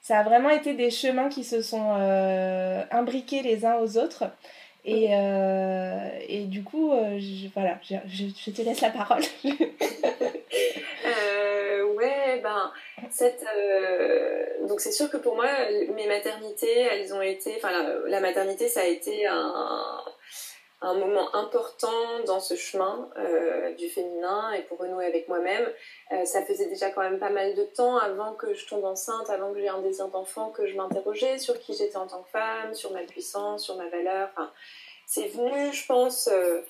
ça 0.03 0.19
a 0.19 0.23
vraiment 0.25 0.51
été 0.51 0.75
des 0.75 0.91
chemins 0.91 1.29
qui 1.29 1.45
se 1.45 1.63
sont 1.63 1.95
euh, 1.97 2.83
imbriqués 2.91 3.43
les 3.43 3.65
uns 3.65 3.77
aux 3.77 3.97
autres. 3.97 4.25
Et, 4.85 5.11
et 6.29 6.45
du 6.45 6.65
coup, 6.65 6.93
voilà, 7.55 7.79
je, 7.83 7.97
je, 8.07 8.51
te 8.51 8.63
laisse 8.63 8.81
la 8.81 8.91
parole. 8.91 9.23
ouais, 11.97 12.41
ben, 12.43 12.73
cette, 13.11 13.45
donc 14.69 14.81
c'est 14.81 14.91
sûr 14.93 15.09
que 15.09 15.19
pour 15.19 15.37
moi, 15.37 15.47
mes 15.95 16.09
maternités, 16.09 16.81
elles 16.81 17.15
ont 17.15 17.23
été, 17.23 17.55
enfin 17.57 17.71
la 18.09 18.21
maternité, 18.21 18.69
ça 18.69 18.81
a 18.81 18.87
été 18.87 19.27
un, 19.27 20.03
un 20.83 20.95
moment 20.95 21.35
important 21.35 22.21
dans 22.27 22.41
ce 22.41 22.57
chemin 22.57 23.09
euh, 23.17 23.73
du 23.75 23.89
féminin 23.89 24.53
et 24.53 24.63
pour 24.63 24.79
renouer 24.79 25.07
avec 25.07 25.29
moi-même. 25.29 25.73
Euh, 26.11 26.25
ça 26.25 26.43
faisait 26.43 26.67
déjà 26.67 26.91
quand 26.91 27.03
même 27.03 27.21
pas 27.21 27.31
mal 27.31 27.55
de 27.55 27.63
temps 27.63 27.97
avant 27.97 28.35
que 28.35 28.53
je 28.53 28.67
tombe 28.67 28.85
enceinte, 28.85 29.31
avant 29.31 29.53
que 29.53 29.61
j'ai 29.61 29.69
un 29.69 29.81
désir 29.81 30.09
d'enfant, 30.09 30.51
que 30.51 30.67
je 30.67 30.75
m'interrogeais 30.75 31.39
sur 31.39 31.59
qui 31.61 31.75
j'étais 31.75 31.97
en 31.97 32.09
tant 32.09 32.23
que 32.23 32.31
femme, 32.31 32.75
sur 32.75 32.93
ma 32.93 33.03
puissance, 33.03 33.65
sur 33.65 33.77
ma 33.77 33.89
valeur. 33.89 34.29
C'est 35.07 35.29
venu, 35.29 35.73
je 35.73 35.87
pense. 35.87 36.29
Euh, 36.29 36.61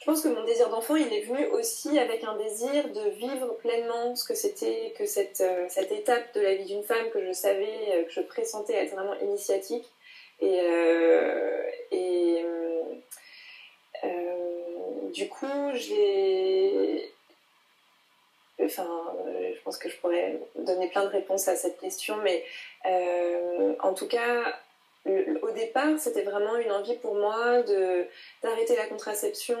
je 0.00 0.06
pense 0.06 0.22
que 0.22 0.28
mon 0.28 0.44
désir 0.44 0.68
d'enfant, 0.70 0.96
il 0.96 1.10
est 1.12 1.22
venu 1.22 1.46
aussi 1.46 1.98
avec 1.98 2.24
un 2.24 2.36
désir 2.36 2.88
de 2.88 3.10
vivre 3.10 3.54
pleinement 3.58 4.14
ce 4.16 4.24
que 4.24 4.34
c'était 4.34 4.92
que 4.98 5.06
cette, 5.06 5.42
cette 5.68 5.92
étape 5.92 6.34
de 6.34 6.40
la 6.40 6.56
vie 6.56 6.64
d'une 6.64 6.82
femme 6.82 7.08
que 7.10 7.24
je 7.24 7.32
savais, 7.32 8.04
que 8.06 8.12
je 8.12 8.20
pressentais 8.20 8.74
être 8.74 8.90
vraiment 8.90 9.14
initiatique. 9.20 9.86
Et, 10.40 10.58
et 11.90 12.44
du 15.14 15.28
coup, 15.28 15.70
j'ai. 15.74 17.12
Enfin, 18.62 18.88
je 19.26 19.60
pense 19.62 19.78
que 19.78 19.88
je 19.88 19.96
pourrais 19.98 20.40
donner 20.56 20.88
plein 20.88 21.04
de 21.04 21.10
réponses 21.10 21.48
à 21.48 21.56
cette 21.56 21.78
question, 21.80 22.16
mais 22.18 22.44
euh, 22.86 23.74
en 23.80 23.94
tout 23.94 24.06
cas, 24.06 24.44
au 25.06 25.50
départ, 25.50 25.98
c'était 25.98 26.22
vraiment 26.22 26.56
une 26.56 26.70
envie 26.70 26.96
pour 26.96 27.14
moi 27.14 27.62
de 27.62 28.06
d'arrêter 28.42 28.76
la 28.76 28.86
contraception, 28.86 29.58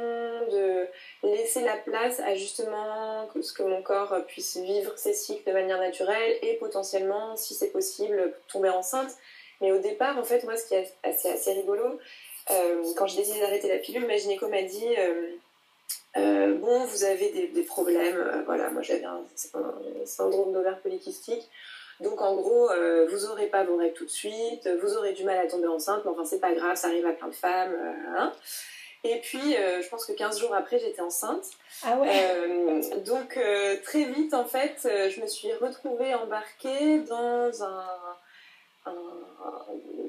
de 0.50 0.86
laisser 1.22 1.62
la 1.62 1.76
place 1.76 2.20
à 2.20 2.34
justement 2.34 3.28
ce 3.40 3.52
que 3.52 3.62
mon 3.62 3.82
corps 3.82 4.14
puisse 4.26 4.56
vivre 4.56 4.92
ses 4.96 5.12
cycles 5.12 5.46
de 5.48 5.52
manière 5.52 5.78
naturelle 5.78 6.38
et 6.42 6.54
potentiellement, 6.54 7.36
si 7.36 7.54
c'est 7.54 7.70
possible, 7.70 8.34
tomber 8.48 8.70
enceinte. 8.70 9.10
Mais 9.60 9.72
au 9.72 9.78
départ, 9.78 10.18
en 10.18 10.24
fait, 10.24 10.44
moi, 10.44 10.56
ce 10.56 10.66
qui 10.66 10.74
est 10.74 10.92
assez, 11.02 11.30
assez 11.30 11.52
rigolo, 11.52 11.98
euh, 12.50 12.82
quand 12.96 13.06
j'ai 13.06 13.18
décidé 13.18 13.40
d'arrêter 13.40 13.68
la 13.68 13.78
pilule, 13.78 14.06
ma 14.06 14.16
gynéco 14.16 14.48
m'a 14.48 14.62
dit 14.62 14.94
euh, 14.98 15.28
euh, 16.16 16.54
Bon, 16.54 16.84
vous 16.84 17.04
avez 17.04 17.48
des, 17.48 17.62
problèmes. 17.62 18.42
voilà, 18.46 18.70
moi 18.70 18.82
j'avais 18.82 19.04
un, 19.04 19.24
syndrome 20.04 20.52
d'ovaire 20.52 20.80
polykystique. 20.80 21.48
Donc 22.00 22.20
en 22.20 22.34
gros, 22.34 22.68
vous 23.10 23.26
aurez 23.26 23.46
pas 23.46 23.64
vos 23.64 23.76
règles 23.76 23.94
tout 23.94 24.04
de 24.04 24.10
suite, 24.10 24.68
vous 24.82 24.96
aurez 24.96 25.12
du 25.12 25.24
mal 25.24 25.38
à 25.38 25.46
tomber 25.46 25.68
enceinte, 25.68 26.02
mais 26.04 26.10
enfin 26.10 26.24
c'est 26.24 26.40
pas 26.40 26.52
grave, 26.52 26.76
ça 26.76 26.88
arrive 26.88 27.06
à 27.06 27.12
plein 27.12 27.28
de 27.28 27.34
femmes. 27.34 27.76
Hein. 28.16 28.32
Et 29.04 29.20
puis, 29.20 29.54
je 29.54 29.88
pense 29.88 30.04
que 30.04 30.12
15 30.12 30.40
jours 30.40 30.54
après, 30.54 30.78
j'étais 30.78 31.02
enceinte. 31.02 31.44
Ah 31.84 31.96
ouais 31.98 33.00
Donc, 33.04 33.38
très 33.84 34.04
vite, 34.04 34.34
en 34.34 34.44
fait, 34.44 34.76
je 34.82 35.20
me 35.20 35.26
suis 35.28 35.52
retrouvée 35.52 36.14
embarquée 36.14 36.98
dans 37.00 37.62
un, 37.62 37.86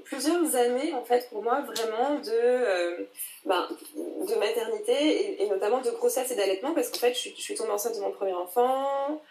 plusieurs 0.05 0.55
années 0.55 0.93
en 0.93 1.03
fait 1.03 1.27
pour 1.29 1.43
moi 1.43 1.61
vraiment 1.61 2.19
de, 2.19 2.31
euh, 2.31 3.05
ben, 3.45 3.67
de 3.95 4.35
maternité 4.35 5.43
et, 5.43 5.49
notamment 5.49 5.81
de 5.81 5.89
grossesse 5.91 6.31
et 6.31 6.35
d'allaitement 6.35 6.73
parce 6.73 6.89
qu'en 6.89 6.99
fait 6.99 7.13
je, 7.13 7.29
suis 7.41 7.55
tombée 7.55 7.71
enceinte 7.71 7.95
de 7.95 8.01
mon 8.01 8.11
premier 8.11 8.33
enfant. 8.33 9.21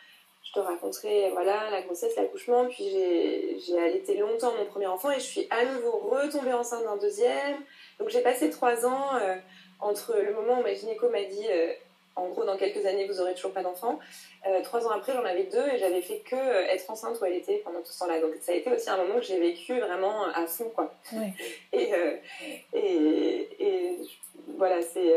Je 0.42 0.52
te 0.52 0.58
raconterai 0.60 1.30
voilà 1.30 1.70
la 1.70 1.82
grossesse 1.82 2.14
l'accouchement. 2.16 2.66
Puis 2.66 2.84
j'ai 2.84 3.78
allaité 3.78 4.16
longtemps 4.16 4.52
mon 4.58 4.66
premier 4.66 4.86
enfant 4.86 5.10
et 5.10 5.16
je 5.20 5.24
suis 5.24 5.46
à 5.50 5.64
nouveau 5.64 5.92
retombée 5.92 6.52
enceinte 6.52 6.84
d'un 6.84 6.96
deuxième. 6.96 7.56
Donc 7.98 8.10
j'ai 8.10 8.20
passé 8.20 8.50
trois 8.50 8.84
ans 8.84 9.16
euh, 9.16 9.36
entre 9.80 10.16
le 10.16 10.34
moment 10.34 10.60
où 10.60 10.62
ma 10.62 10.74
gynéco 10.74 11.08
m'a 11.08 11.22
dit 11.22 11.46
euh, 11.50 11.72
en 12.16 12.28
gros, 12.28 12.44
dans 12.44 12.56
quelques 12.56 12.86
années, 12.86 13.06
vous 13.06 13.20
aurez 13.20 13.34
toujours 13.34 13.52
pas 13.52 13.62
d'enfant. 13.62 13.98
Euh, 14.46 14.62
trois 14.62 14.86
ans 14.86 14.90
après, 14.90 15.12
j'en 15.12 15.24
avais 15.24 15.44
deux 15.44 15.66
et 15.66 15.78
j'avais 15.78 16.00
fait 16.00 16.18
que 16.18 16.36
euh, 16.36 16.66
être 16.68 16.88
enceinte 16.88 17.18
où 17.20 17.24
elle 17.24 17.34
était 17.34 17.56
pendant 17.58 17.80
tout 17.80 17.90
ce 17.90 17.98
temps-là. 17.98 18.20
Donc, 18.20 18.34
ça 18.40 18.52
a 18.52 18.54
été 18.54 18.70
aussi 18.70 18.88
un 18.88 18.96
moment 18.98 19.16
que 19.16 19.24
j'ai 19.24 19.40
vécu 19.40 19.78
vraiment 19.80 20.24
à 20.26 20.46
fond, 20.46 20.70
quoi. 20.74 20.94
Euh, 21.74 22.16
et, 22.72 23.48
et, 23.58 23.98
voilà, 24.56 24.80
c'est 24.82 25.12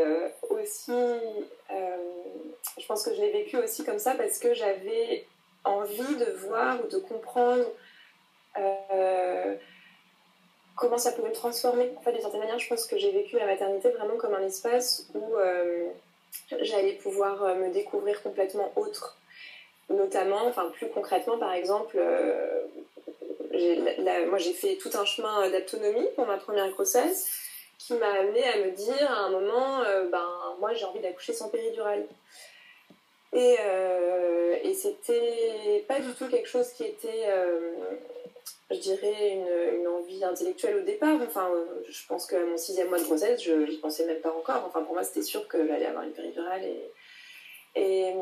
aussi. 0.50 0.92
je 1.70 2.86
pense 2.86 3.04
que 3.04 3.14
je 3.14 3.20
l'ai 3.20 3.30
vécu 3.30 3.56
aussi 3.56 3.84
comme 3.84 3.98
ça 3.98 4.14
parce 4.14 4.38
que 4.38 4.54
j'avais 4.54 5.24
envie 5.64 6.16
de 6.16 6.32
voir 6.46 6.78
ou 6.84 6.88
de 6.88 6.98
comprendre 6.98 7.64
comment 10.76 10.98
ça 10.98 11.12
pouvait 11.12 11.28
me 11.28 11.34
transformer. 11.34 11.92
En 11.96 12.00
fait, 12.00 12.12
d'une 12.12 12.20
certaine 12.20 12.40
manière, 12.40 12.58
je 12.58 12.68
pense 12.68 12.86
que 12.86 12.98
j'ai 12.98 13.12
vécu 13.12 13.36
la 13.36 13.46
maternité 13.46 13.90
vraiment 13.90 14.16
comme 14.16 14.34
un 14.34 14.42
espace 14.42 15.08
où 15.14 15.36
j'allais 16.62 16.94
pouvoir 16.94 17.42
euh, 17.42 17.54
me 17.56 17.70
découvrir 17.70 18.22
complètement 18.22 18.72
autre. 18.76 19.16
Notamment, 19.90 20.46
enfin 20.46 20.70
plus 20.74 20.88
concrètement 20.88 21.38
par 21.38 21.52
exemple, 21.52 21.96
euh, 21.98 22.66
moi 24.28 24.38
j'ai 24.38 24.52
fait 24.52 24.76
tout 24.76 24.90
un 24.94 25.04
chemin 25.04 25.48
d'autonomie 25.48 26.06
pour 26.14 26.26
ma 26.26 26.36
première 26.36 26.70
grossesse 26.70 27.30
qui 27.78 27.94
m'a 27.94 28.10
amené 28.20 28.44
à 28.44 28.58
me 28.58 28.70
dire 28.72 29.10
à 29.10 29.20
un 29.20 29.30
moment, 29.30 29.80
euh, 29.80 30.08
ben 30.10 30.28
moi 30.60 30.74
j'ai 30.74 30.84
envie 30.84 31.00
d'accoucher 31.00 31.32
sans 31.32 31.48
péridurale. 31.48 32.06
Et, 33.32 33.56
et 34.64 34.74
c'était 34.74 35.84
pas 35.86 36.00
du 36.00 36.12
tout 36.14 36.28
quelque 36.28 36.48
chose 36.48 36.70
qui 36.70 36.84
était 36.84 37.26
je 38.70 38.76
dirais, 38.76 39.38
une, 39.78 39.88
envie 39.88 40.22
intellectuelle 40.24 40.76
au 40.76 40.82
départ. 40.82 41.18
Enfin, 41.22 41.50
euh, 41.50 41.82
je 41.88 42.06
pense 42.06 42.26
qu'à 42.26 42.40
mon 42.44 42.56
sixième 42.56 42.88
mois 42.88 42.98
de 42.98 43.04
grossesse, 43.04 43.42
je 43.42 43.52
n'y 43.52 43.78
pensais 43.78 44.06
même 44.06 44.20
pas 44.20 44.32
encore. 44.32 44.64
Enfin, 44.66 44.82
pour 44.82 44.94
moi, 44.94 45.04
c'était 45.04 45.22
sûr 45.22 45.48
que 45.48 45.66
j'allais 45.66 45.86
avoir 45.86 46.04
une 46.04 46.12
péridurale. 46.12 46.62
Et, 46.64 48.14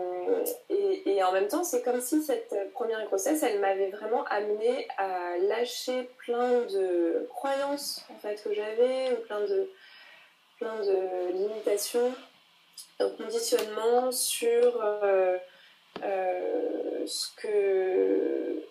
et, 1.08 1.22
en 1.22 1.32
même 1.32 1.48
temps, 1.48 1.64
c'est 1.64 1.82
comme 1.82 2.00
si 2.00 2.22
cette 2.22 2.54
première 2.72 3.04
grossesse, 3.06 3.42
elle 3.42 3.58
m'avait 3.58 3.90
vraiment 3.90 4.24
amené 4.24 4.86
à 4.98 5.38
lâcher 5.38 6.08
plein 6.18 6.60
de 6.62 7.26
croyances 7.30 8.04
en 8.14 8.18
fait, 8.18 8.42
que 8.42 8.52
j'avais, 8.52 9.16
plein 9.26 9.40
plein 10.58 10.78
de 10.80 11.32
limitations, 11.32 12.12
de 13.00 13.06
conditionnement 13.08 14.12
sur 14.12 14.82
euh, 14.82 15.36
euh, 16.02 17.06
ce 17.06 17.28
que 17.36 18.62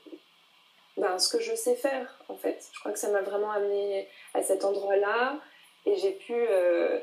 ben, 0.97 1.19
ce 1.19 1.35
que 1.35 1.43
je 1.43 1.53
sais 1.55 1.75
faire, 1.75 2.23
en 2.29 2.37
fait. 2.37 2.65
Je 2.71 2.79
crois 2.79 2.91
que 2.91 2.99
ça 2.99 3.09
m'a 3.09 3.21
vraiment 3.21 3.51
amené 3.51 4.07
à 4.33 4.41
cet 4.41 4.63
endroit-là 4.63 5.37
et 5.85 5.97
j'ai 5.97 6.11
pu, 6.11 6.33
euh, 6.33 6.99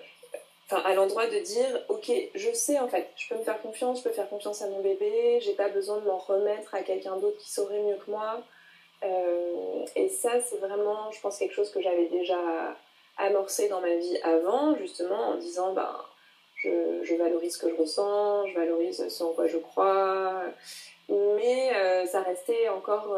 enfin, 0.66 0.82
à 0.84 0.94
l'endroit 0.94 1.26
de 1.26 1.38
dire, 1.38 1.84
ok, 1.88 2.10
je 2.34 2.52
sais, 2.52 2.78
en 2.78 2.88
fait, 2.88 3.10
je 3.16 3.28
peux 3.28 3.36
me 3.36 3.44
faire 3.44 3.60
confiance, 3.60 3.98
je 3.98 4.04
peux 4.04 4.14
faire 4.14 4.30
confiance 4.30 4.62
à 4.62 4.68
mon 4.68 4.80
bébé, 4.80 5.40
j'ai 5.42 5.52
pas 5.52 5.68
besoin 5.68 5.98
de 5.98 6.06
m'en 6.06 6.16
remettre 6.16 6.74
à 6.74 6.82
quelqu'un 6.82 7.16
d'autre 7.16 7.36
qui 7.38 7.50
saurait 7.50 7.80
mieux 7.80 7.96
que 7.96 8.10
moi. 8.10 8.42
Et 9.96 10.08
ça, 10.08 10.40
c'est 10.40 10.58
vraiment, 10.58 11.10
je 11.10 11.20
pense, 11.20 11.36
quelque 11.36 11.54
chose 11.54 11.70
que 11.70 11.82
j'avais 11.82 12.06
déjà 12.06 12.38
amorcé 13.18 13.68
dans 13.68 13.80
ma 13.80 13.94
vie 13.94 14.18
avant, 14.22 14.76
justement, 14.76 15.30
en 15.30 15.34
disant, 15.34 15.74
ben, 15.74 16.02
je, 16.62 17.14
valorise 17.16 17.54
ce 17.54 17.58
que 17.58 17.68
je 17.68 17.74
ressens, 17.74 18.46
je 18.46 18.54
valorise 18.54 19.08
ce 19.08 19.22
en 19.22 19.32
quoi 19.32 19.46
je 19.46 19.58
crois, 19.58 20.44
mais 21.08 21.74
euh, 21.74 22.06
ça 22.06 22.22
restait 22.22 22.68
encore 22.68 23.16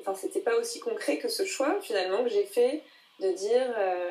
enfin, 0.00 0.14
c'était 0.14 0.40
pas 0.40 0.56
aussi 0.56 0.80
concret 0.80 1.18
que 1.18 1.28
ce 1.28 1.44
choix 1.44 1.78
finalement 1.80 2.22
que 2.22 2.30
j'ai 2.30 2.44
fait 2.44 2.82
de 3.20 3.30
dire 3.32 3.74
euh, 3.76 4.10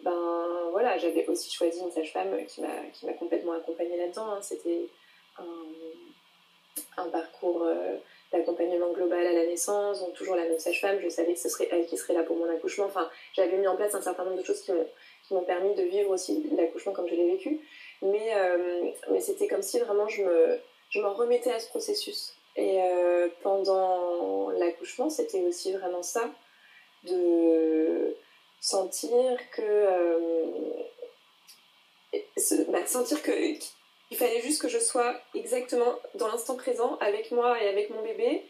ben 0.00 0.68
voilà 0.72 0.96
j'avais 0.98 1.26
aussi 1.28 1.50
choisi 1.50 1.80
une 1.80 1.90
sage-femme 1.90 2.44
qui 2.46 2.62
m'a 2.62 3.12
complètement 3.14 3.52
accompagnée 3.52 3.96
là-dedans 3.96 4.32
hein. 4.32 4.42
c'était 4.42 4.88
un, 5.38 5.44
un 6.96 7.08
parcours 7.08 7.64
euh, 7.64 7.96
d'accompagnement 8.32 8.92
global 8.92 9.26
à 9.26 9.32
la 9.32 9.46
naissance 9.46 10.00
donc 10.00 10.14
toujours 10.14 10.36
la 10.36 10.44
même 10.44 10.58
sage-femme. 10.58 10.98
Je 11.00 11.08
savais 11.08 11.34
que 11.34 11.40
ce 11.40 11.48
serait 11.48 11.68
elle 11.70 11.86
qui 11.86 11.96
serait 11.96 12.14
là 12.14 12.22
pour 12.22 12.36
mon 12.36 12.48
accouchement. 12.50 12.86
Enfin 12.86 13.08
j'avais 13.34 13.56
mis 13.56 13.66
en 13.66 13.76
place 13.76 13.94
un 13.94 14.02
certain 14.02 14.24
nombre 14.24 14.38
de 14.38 14.44
choses 14.44 14.60
qui 14.60 14.72
m'ont 14.72 14.86
qui 15.28 15.34
m'ont 15.34 15.44
permis 15.44 15.74
de 15.74 15.82
vivre 15.82 16.10
aussi 16.10 16.44
l'accouchement 16.56 16.92
comme 16.92 17.06
je 17.06 17.14
l'ai 17.14 17.30
vécu 17.30 17.60
mais 18.02 18.34
euh, 18.34 18.90
mais 19.10 19.20
c'était 19.20 19.46
comme 19.46 19.62
si 19.62 19.78
vraiment 19.78 20.08
je 20.08 20.22
me 20.22 20.58
je 20.90 21.00
m'en 21.00 21.12
remettais 21.12 21.52
à 21.52 21.60
ce 21.60 21.68
processus 21.68 22.34
et 22.58 22.82
euh, 22.82 23.28
pendant 23.42 24.50
l'accouchement, 24.50 25.08
c'était 25.10 25.40
aussi 25.42 25.72
vraiment 25.72 26.02
ça, 26.02 26.28
de 27.04 28.16
sentir 28.60 29.38
que. 29.52 29.62
Euh, 29.62 30.46
bah, 32.68 32.84
sentir 32.84 33.22
que 33.22 33.30
il 34.10 34.16
fallait 34.16 34.40
juste 34.40 34.60
que 34.60 34.68
je 34.68 34.78
sois 34.78 35.20
exactement 35.34 35.94
dans 36.14 36.26
l'instant 36.26 36.56
présent 36.56 36.96
avec 37.00 37.30
moi 37.30 37.62
et 37.62 37.68
avec 37.68 37.90
mon 37.90 38.02
bébé, 38.02 38.42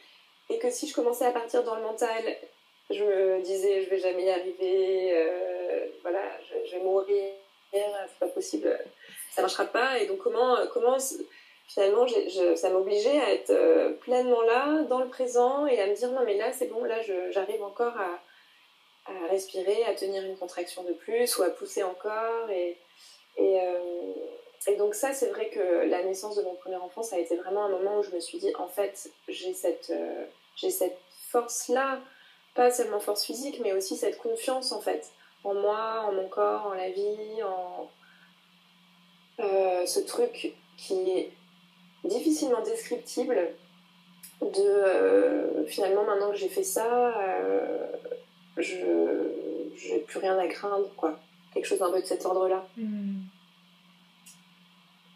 et 0.48 0.58
que 0.58 0.70
si 0.70 0.88
je 0.88 0.94
commençais 0.94 1.26
à 1.26 1.32
partir 1.32 1.62
dans 1.64 1.74
le 1.74 1.82
mental, 1.82 2.24
je 2.88 3.04
me 3.04 3.42
disais 3.42 3.82
je 3.82 3.90
vais 3.90 3.98
jamais 3.98 4.24
y 4.24 4.30
arriver, 4.30 5.12
voilà, 6.02 6.22
je, 6.64 6.76
vais 6.76 6.82
mourir, 6.82 7.32
c'est 7.72 8.18
pas 8.20 8.28
possible, 8.28 8.78
ça 9.34 9.42
marchera 9.42 9.64
pas. 9.64 9.98
Et 9.98 10.06
donc 10.06 10.18
comment 10.18 10.56
comment 10.72 10.96
finalement, 11.68 12.06
ça 12.56 12.70
m'obligeait 12.70 13.20
à 13.20 13.32
être 13.34 13.50
euh, 13.50 13.92
pleinement 14.00 14.40
là, 14.42 14.82
dans 14.84 15.00
le 15.00 15.08
présent, 15.08 15.66
et 15.66 15.80
à 15.80 15.86
me 15.86 15.94
dire 15.94 16.10
non 16.12 16.24
mais 16.24 16.36
là 16.36 16.52
c'est 16.52 16.66
bon, 16.66 16.84
là 16.84 16.96
j'arrive 17.30 17.62
encore 17.62 17.94
à, 17.96 18.20
respirer, 19.30 19.84
à 19.84 19.94
tenir 19.94 20.22
une 20.22 20.36
contraction 20.36 20.82
de 20.82 20.92
plus 20.92 21.38
ou 21.38 21.42
à 21.42 21.50
pousser 21.50 21.82
encore. 21.82 22.50
Et, 22.50 22.76
et, 23.38 23.58
et 24.66 24.76
donc 24.76 24.94
ça, 24.94 25.14
c'est 25.14 25.28
vrai 25.28 25.48
que 25.48 25.88
la 25.88 26.02
naissance 26.02 26.36
de 26.36 26.42
mon 26.42 26.54
premier 26.54 26.76
enfant, 26.76 27.02
ça 27.02 27.16
a 27.16 27.18
été 27.18 27.34
vraiment 27.36 27.64
un 27.64 27.70
moment 27.70 27.98
où 27.98 28.02
je 28.02 28.10
me 28.10 28.20
suis 28.20 28.38
dit, 28.38 28.54
en 28.56 28.68
fait, 28.68 29.08
j'ai 29.28 29.54
cette, 29.54 29.90
j'ai 30.56 30.70
cette 30.70 30.98
force-là, 31.30 32.00
pas 32.54 32.70
seulement 32.70 33.00
force 33.00 33.24
physique, 33.24 33.60
mais 33.62 33.72
aussi 33.72 33.96
cette 33.96 34.18
confiance, 34.18 34.72
en 34.72 34.80
fait, 34.80 35.08
en 35.48 35.54
moi, 35.54 36.04
en 36.08 36.12
mon 36.12 36.28
corps, 36.28 36.66
en 36.66 36.74
la 36.74 36.90
vie, 36.90 37.42
en 37.42 37.88
ce 39.86 40.00
truc 40.00 40.54
qui 40.76 40.94
est 41.10 41.30
difficilement 42.04 42.62
descriptible 42.62 43.54
de 44.40 44.62
euh, 44.62 45.66
finalement 45.66 46.04
maintenant 46.04 46.30
que 46.30 46.36
j'ai 46.36 46.48
fait 46.48 46.62
ça 46.62 47.18
euh, 47.20 47.86
je 48.56 48.76
j'ai 49.76 49.98
plus 50.00 50.20
rien 50.20 50.38
à 50.38 50.46
craindre 50.46 50.88
quoi 50.96 51.18
quelque 51.52 51.66
chose 51.66 51.78
d'un 51.78 51.90
peu 51.90 52.00
de 52.00 52.06
cet 52.06 52.24
ordre 52.24 52.48
là 52.48 52.64
hmm. 52.76 53.20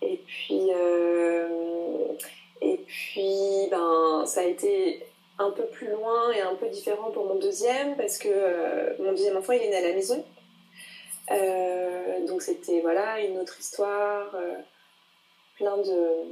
et 0.02 0.20
puis 0.26 0.62
euh, 0.74 2.08
et 2.60 2.78
puis 2.86 3.68
ben 3.70 4.24
ça 4.26 4.40
a 4.40 4.44
été 4.44 5.06
un 5.38 5.50
peu 5.50 5.64
plus 5.66 5.88
loin 5.88 6.30
et 6.32 6.40
un 6.40 6.54
peu 6.54 6.68
différent 6.68 7.10
pour 7.10 7.26
mon 7.26 7.36
deuxième 7.36 7.96
parce 7.96 8.18
que 8.18 9.02
mon 9.02 9.12
deuxième 9.12 9.36
enfant 9.36 9.52
il 9.52 9.62
est 9.62 9.70
né 9.70 9.76
à 9.76 9.88
la 9.88 9.94
maison 9.94 10.24
donc 12.26 12.42
c'était 12.42 12.80
voilà 12.80 13.20
une 13.20 13.38
autre 13.38 13.58
histoire 13.58 14.36
plein 15.56 15.78
de 15.78 16.26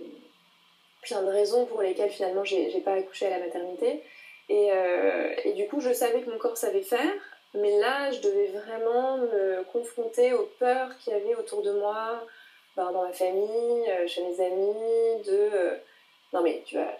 plein 1.03 1.23
de 1.23 1.31
raisons 1.31 1.67
pour 1.67 1.83
lesquelles 1.83 2.11
finalement 2.11 2.45
j'ai 2.45 2.81
pas 2.81 2.95
accouché 2.95 3.27
à 3.27 3.31
la 3.31 3.39
maternité. 3.39 4.03
Et, 4.49 4.71
euh, 4.73 5.35
et, 5.45 5.53
du 5.53 5.69
coup, 5.69 5.81
je 5.81 5.93
savais 5.93 6.23
que 6.23 6.31
mon 6.31 6.39
corps 6.39 6.57
savait 6.57 6.83
faire, 6.83 7.13
mais 7.55 7.79
là, 7.79 8.11
je 8.11 8.21
devais 8.21 8.49
vraiment 8.49 9.19
me 9.19 9.63
confronter 9.73 10.33
aux 10.33 10.49
peurs 10.59 10.97
qu'il 10.99 11.13
y 11.13 11.17
avait 11.17 11.37
autour 11.37 11.63
de 11.63 11.71
moi, 11.73 12.25
ben, 12.77 12.91
dans 12.91 13.03
ma 13.03 13.13
famille, 13.13 13.85
euh, 13.89 14.07
chez 14.09 14.23
mes 14.25 14.45
amis, 14.45 15.23
de 15.25 15.51
euh, 15.55 15.77
non 16.33 16.43
mais 16.43 16.63
tu 16.65 16.77
vois, 16.77 16.93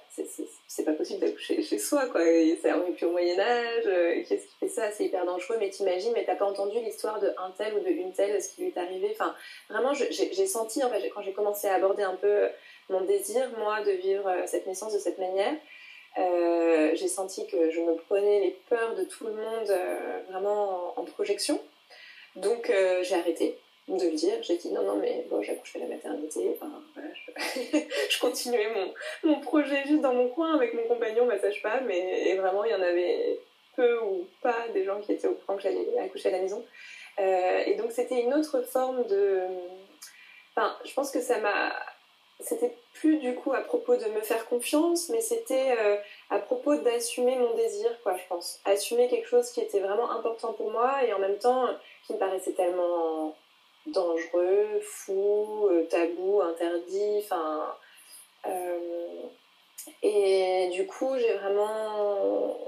c'est 0.67 0.85
pas 0.85 0.93
possible 0.93 1.21
d'accoucher 1.21 1.63
chez 1.63 1.79
soi, 1.79 2.07
quoi. 2.07 2.21
Ça, 2.63 2.79
on 2.79 2.89
est 2.89 2.93
plus 2.93 3.07
au 3.07 3.13
Moyen-Âge, 3.13 3.85
qu'est-ce 4.29 4.47
qui 4.47 4.57
fait 4.59 4.69
ça? 4.69 4.91
C'est 4.91 5.05
hyper 5.05 5.25
dangereux, 5.25 5.57
mais 5.59 5.71
t'imagines, 5.71 6.13
mais 6.15 6.25
t'as 6.25 6.37
pas 6.37 6.47
entendu 6.47 6.79
l'histoire 6.81 7.21
de 7.21 7.29
un 7.39 7.51
tel 7.57 7.75
ou 7.75 7.81
de 7.81 7.89
une 7.89 8.13
telle, 8.13 8.43
ce 8.43 8.55
qui 8.55 8.63
lui 8.63 8.69
est 8.69 8.79
arrivé? 8.79 9.09
Enfin, 9.13 9.35
vraiment, 9.69 9.95
j'ai 9.95 10.47
senti, 10.47 10.83
en 10.83 10.91
fait, 10.91 11.09
quand 11.11 11.23
j'ai 11.23 11.33
commencé 11.33 11.69
à 11.69 11.75
aborder 11.75 12.03
un 12.03 12.17
peu 12.17 12.49
mon 12.91 13.03
désir, 13.03 13.49
moi, 13.57 13.83
de 13.83 13.93
vivre 13.93 14.29
euh, 14.29 14.47
cette 14.47 14.67
naissance 14.67 14.93
de 14.93 14.99
cette 14.99 15.19
manière. 15.19 15.55
Euh, 16.19 16.91
j'ai 16.95 17.09
senti 17.09 17.47
que 17.47 17.71
je 17.71 17.81
me 17.81 17.95
prenais 17.95 18.41
les 18.41 18.59
peurs 18.69 18.97
de 18.97 19.05
tout 19.05 19.27
le 19.27 19.33
monde 19.33 19.71
euh, 19.71 20.21
vraiment 20.29 20.99
en, 20.99 21.05
projection. 21.05 21.61
Donc 22.37 22.73
j'ai 23.03 23.15
arrêté 23.15 23.59
de 23.89 24.05
le 24.05 24.15
dire. 24.17 24.43
J'ai 24.43 24.57
dit 24.57 24.73
non, 24.73 24.83
non, 24.83 24.97
mais 24.97 25.27
bon, 25.31 25.43
j'accouche 25.43 25.77
à 25.77 25.81
la 25.81 25.87
maternité. 25.87 26.57
Je... 28.11 28.21
continuais 28.21 28.69
mon, 28.75 28.95
mon, 29.31 29.41
projet 29.41 29.83
juste 29.87 30.03
dans 30.03 30.15
mon 30.15 30.29
coin 30.29 30.55
avec 30.55 30.75
mon 30.75 30.83
compagnon, 30.83 31.27
ma 31.27 31.39
sage-femme. 31.39 31.91
Et, 31.91 32.35
vraiment, 32.37 32.65
il 32.65 32.71
y 32.71 32.75
en 32.75 32.83
avait 32.83 33.39
peu 33.77 33.99
ou 34.01 34.27
pas 34.43 34.69
des 34.75 34.85
gens 34.85 35.01
qui 35.01 35.13
étaient 35.13 35.29
au 35.29 35.35
courant 35.35 35.57
que 35.57 35.63
j'allais 35.63 35.99
accoucher 35.99 36.29
à 36.29 36.33
la 36.33 36.41
maison. 36.41 36.65
et 37.19 37.75
donc 37.77 37.93
c'était 37.93 38.21
une 38.21 38.35
autre 38.35 38.63
forme 38.63 39.05
de... 39.07 39.41
Enfin, 40.55 40.77
je 40.85 40.93
pense 40.93 41.11
que 41.11 41.21
ça 41.21 41.39
m'a 41.39 41.73
c'était 42.43 42.75
plus 42.95 43.19
du 43.19 43.35
coup 43.35 43.53
à 43.53 43.61
propos 43.61 43.97
de 43.97 44.07
me 44.07 44.21
faire 44.21 44.47
confiance, 44.47 45.09
mais 45.11 45.21
c'était 45.21 45.77
euh, 45.79 45.97
à 46.31 46.39
propos 46.39 46.77
d'assumer 46.77 47.37
mon 47.37 47.55
désir, 47.55 47.91
quoi, 48.03 48.17
je 48.17 48.23
pense. 48.29 48.61
Assumer 48.65 49.09
quelque 49.09 49.29
chose 49.29 49.51
qui 49.51 49.61
était 49.61 49.81
vraiment 49.81 50.11
important 50.11 50.53
pour 50.53 50.71
moi 50.71 51.05
et 51.05 51.13
en 51.13 51.19
même 51.19 51.39
temps 51.39 51.69
qui 52.07 52.15
me 52.15 52.19
paraissait 52.19 52.53
tellement 52.53 53.35
dangereux, 53.87 54.81
fou, 54.83 55.69
euh, 55.71 55.85
tabou, 55.85 56.41
interdit, 56.43 57.19
enfin. 57.25 57.75
Euh, 58.47 59.23
et 60.03 60.71
du 60.73 60.87
coup, 60.87 61.17
j'ai 61.19 61.35
vraiment. 61.35 62.59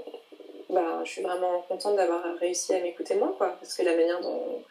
Bah, 0.69 1.01
je 1.03 1.11
suis 1.11 1.21
vraiment 1.21 1.61
contente 1.61 1.95
d'avoir 1.95 2.23
réussi 2.39 2.73
à 2.73 2.79
m'écouter 2.79 3.15
moi, 3.15 3.33
quoi, 3.37 3.49
parce 3.59 3.75
que 3.75 3.83
la 3.83 3.95
manière 3.95 4.21
dont 4.21 4.63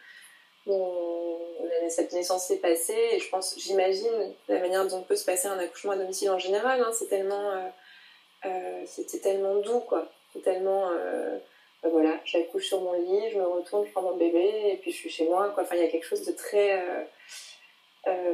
cette 1.93 2.13
naissance 2.13 2.47
s'est 2.47 2.57
passée 2.57 3.11
et 3.13 3.21
je 3.21 3.29
pense, 3.29 3.55
j'imagine 3.59 4.35
la 4.49 4.59
manière 4.59 4.87
dont 4.87 5.03
peut 5.03 5.17
se 5.17 5.25
passer 5.25 5.49
un 5.49 5.59
accouchement 5.59 5.93
à 5.93 5.97
domicile 5.97 6.31
en 6.31 6.39
général. 6.39 6.81
Hein, 6.81 6.91
c'est 6.93 7.09
tellement, 7.09 7.51
euh, 7.51 7.69
euh, 8.47 8.83
c'était 8.87 9.19
tellement 9.19 9.57
doux 9.57 9.81
quoi. 9.81 10.09
C'est 10.33 10.43
tellement, 10.43 10.91
euh, 10.91 11.39
voilà, 11.83 12.21
j'accouche 12.25 12.67
sur 12.67 12.81
mon 12.81 12.93
lit, 12.93 13.31
je 13.31 13.39
me 13.39 13.47
retourne, 13.47 13.87
je 13.87 13.93
prends 13.93 14.03
mon 14.03 14.17
bébé 14.17 14.73
et 14.73 14.77
puis 14.77 14.93
je 14.93 14.97
suis 14.97 15.11
chez 15.11 15.25
moi. 15.25 15.55
Enfin, 15.59 15.75
il 15.75 15.83
y 15.83 15.85
a 15.85 15.89
quelque 15.89 16.07
chose 16.07 16.25
de 16.25 16.33
très 16.33 16.81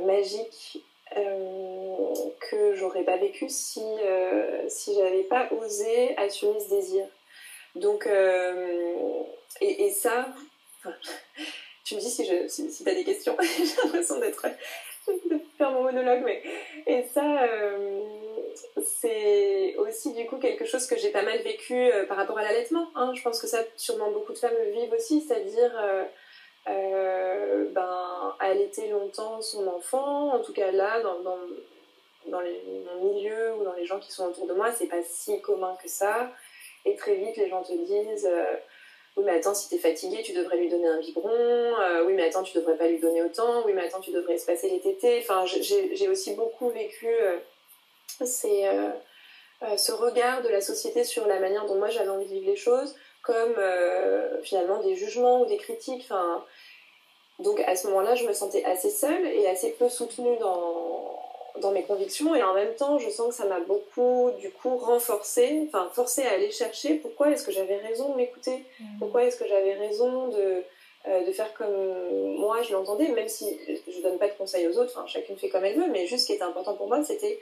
magique 0.05 0.85
que 1.15 2.75
j'aurais 2.75 3.05
pas 3.05 3.17
vécu 3.17 3.49
si 3.49 3.83
si 4.69 4.95
j'avais 4.95 5.25
pas 5.25 5.49
osé 5.53 6.17
assumer 6.19 6.61
ce 6.61 6.69
désir. 6.69 7.07
Donc 7.75 8.07
et, 9.61 9.87
et, 9.87 9.91
ça. 9.91 10.29
tu 11.85 11.95
me 11.95 12.01
dis 12.01 12.11
si, 12.11 12.25
je, 12.25 12.47
si, 12.49 12.71
tu 12.71 12.89
as 12.89 12.95
des 12.95 13.05
questions. 13.05 13.37
J'ai 13.41 13.83
l'impression 13.83 14.19
d'être 14.21 14.47
de 15.31 15.41
faire 15.57 15.71
mon 15.71 15.83
monologue, 15.83 16.23
mais 16.25 16.43
et 16.87 17.05
ça, 17.15 17.43
euh, 17.43 18.01
c'est 18.85 19.77
aussi 19.77 20.13
du 20.13 20.27
coup 20.27 20.37
quelque 20.39 20.65
chose 20.65 20.87
que 20.87 20.97
j'ai 20.97 21.11
pas 21.11 21.23
mal 21.23 21.39
vécu 21.43 21.75
euh, 21.75 22.07
par 22.07 22.17
rapport 22.17 22.39
à 22.39 22.43
l'allaitement. 22.43 22.89
Hein. 22.95 23.13
Je 23.15 23.23
pense 23.23 23.41
que 23.41 23.47
ça, 23.47 23.59
sûrement 23.77 24.11
beaucoup 24.11 24.33
de 24.33 24.39
femmes 24.39 24.55
le 24.65 24.71
vivent 24.71 24.93
aussi, 24.93 25.21
c'est-à-dire 25.21 25.73
euh, 26.69 27.65
ben, 27.73 28.37
allaiter 28.41 28.89
longtemps 28.89 29.41
son 29.41 29.67
enfant. 29.67 30.35
En 30.35 30.41
tout 30.41 30.53
cas 30.53 30.71
là, 30.71 31.01
dans, 31.01 31.19
mon 32.27 33.13
milieu 33.13 33.55
ou 33.55 33.65
dans 33.65 33.75
les 33.75 33.87
gens 33.87 33.99
qui 33.99 34.13
sont 34.13 34.27
autour 34.27 34.47
de 34.47 34.55
moi, 34.55 34.73
c'est 34.73 34.89
pas 34.89 35.03
si 35.03 35.41
commun 35.41 35.77
que 35.83 35.89
ça. 35.89 36.31
Et 36.85 36.95
très 36.97 37.15
vite, 37.15 37.37
les 37.37 37.49
gens 37.49 37.63
te 37.63 37.73
disent 37.73 38.29
oui 39.19 39.25
mais 39.27 39.33
attends 39.33 39.55
si 39.55 39.69
t'es 39.69 39.79
fatigué 39.79 40.23
tu 40.23 40.33
devrais 40.33 40.57
lui 40.57 40.69
donner 40.69 40.87
un 40.87 41.01
biberon 41.01 41.31
euh, 41.31 42.05
oui 42.07 42.15
mais 42.15 42.25
attends 42.25 42.43
tu 42.43 42.57
devrais 42.57 42.77
pas 42.77 42.89
lui 42.89 43.01
donner 43.01 43.23
autant 43.23 43.65
oui 43.67 43.73
mais 43.75 43.83
attends 43.83 44.01
tu 44.01 44.13
devrais 44.13 44.35
espacer 44.35 44.71
les 44.71 44.81
tétés 44.81 45.19
enfin 45.21 45.45
j'ai 45.45 46.09
aussi 46.09 46.35
beaucoup 46.35 46.71
vécu 46.71 47.09
euh, 47.09 47.39
euh, 48.21 49.77
ce 49.77 49.93
regard 49.93 50.43
de 50.43 50.49
la 50.49 50.61
société 50.61 51.05
sur 51.05 51.27
la 51.27 51.41
manière 51.41 51.67
dont 51.67 51.77
moi 51.77 51.89
j'avais 51.89 52.09
envie 52.09 52.27
de 52.27 52.35
vivre 52.35 52.47
les 52.47 52.57
choses 52.57 52.95
comme 53.23 53.57
finalement 54.43 54.81
des 54.83 54.95
jugements 54.95 55.43
ou 55.43 55.47
des 55.47 55.59
critiques 55.59 56.05
enfin 56.05 56.45
donc 57.41 57.61
à 57.61 57.77
ce 57.77 57.89
moment-là 57.89 58.15
je 58.15 58.25
me 58.25 58.33
sentais 58.33 58.65
assez 58.65 58.91
seule 58.91 59.27
et 59.27 59.47
assez 59.47 59.73
peu 59.73 59.89
soutenue 59.89 60.39
dans 60.39 60.99
dans 61.61 61.73
mes 61.73 61.83
convictions 61.83 62.35
et 62.35 62.43
en 62.43 62.55
même 62.55 62.75
temps 62.75 62.99
je 62.99 63.11
sens 63.11 63.29
que 63.29 63.35
ça 63.35 63.47
m'a 63.47 63.61
beaucoup 63.61 64.31
du 64.39 64.51
coup 64.51 64.77
renforcé, 64.77 65.67
enfin 65.67 65.91
forcé 65.93 66.23
à 66.23 66.33
aller 66.33 66.51
chercher 66.51 66.95
pourquoi 66.95 67.31
est-ce 67.31 67.45
que 67.45 67.53
j'avais 67.53 67.77
raison 67.79 68.11
de 68.11 68.17
m'écouter, 68.17 68.65
mm. 68.81 68.99
pourquoi 68.99 69.25
est-ce 69.25 69.37
que 69.37 69.47
j'avais 69.47 69.75
raison 69.75 70.29
de, 70.29 70.63
euh, 71.09 71.27
de 71.27 71.33
faire 71.33 71.53
comme 71.55 72.37
moi 72.37 72.63
je 72.63 72.73
l'entendais, 72.73 73.09
même 73.09 73.29
si 73.29 73.59
je 73.67 74.01
donne 74.03 74.19
pas 74.19 74.29
de 74.29 74.35
conseils 74.35 74.67
aux 74.69 74.79
autres, 74.79 74.93
enfin 74.97 75.07
chacune 75.07 75.37
fait 75.37 75.49
comme 75.49 75.65
elle 75.65 75.79
veut, 75.79 75.89
mais 75.89 76.07
juste 76.07 76.23
ce 76.23 76.27
qui 76.27 76.33
était 76.35 76.43
important 76.43 76.75
pour 76.75 76.89
moi 76.89 77.03
c'était 77.05 77.39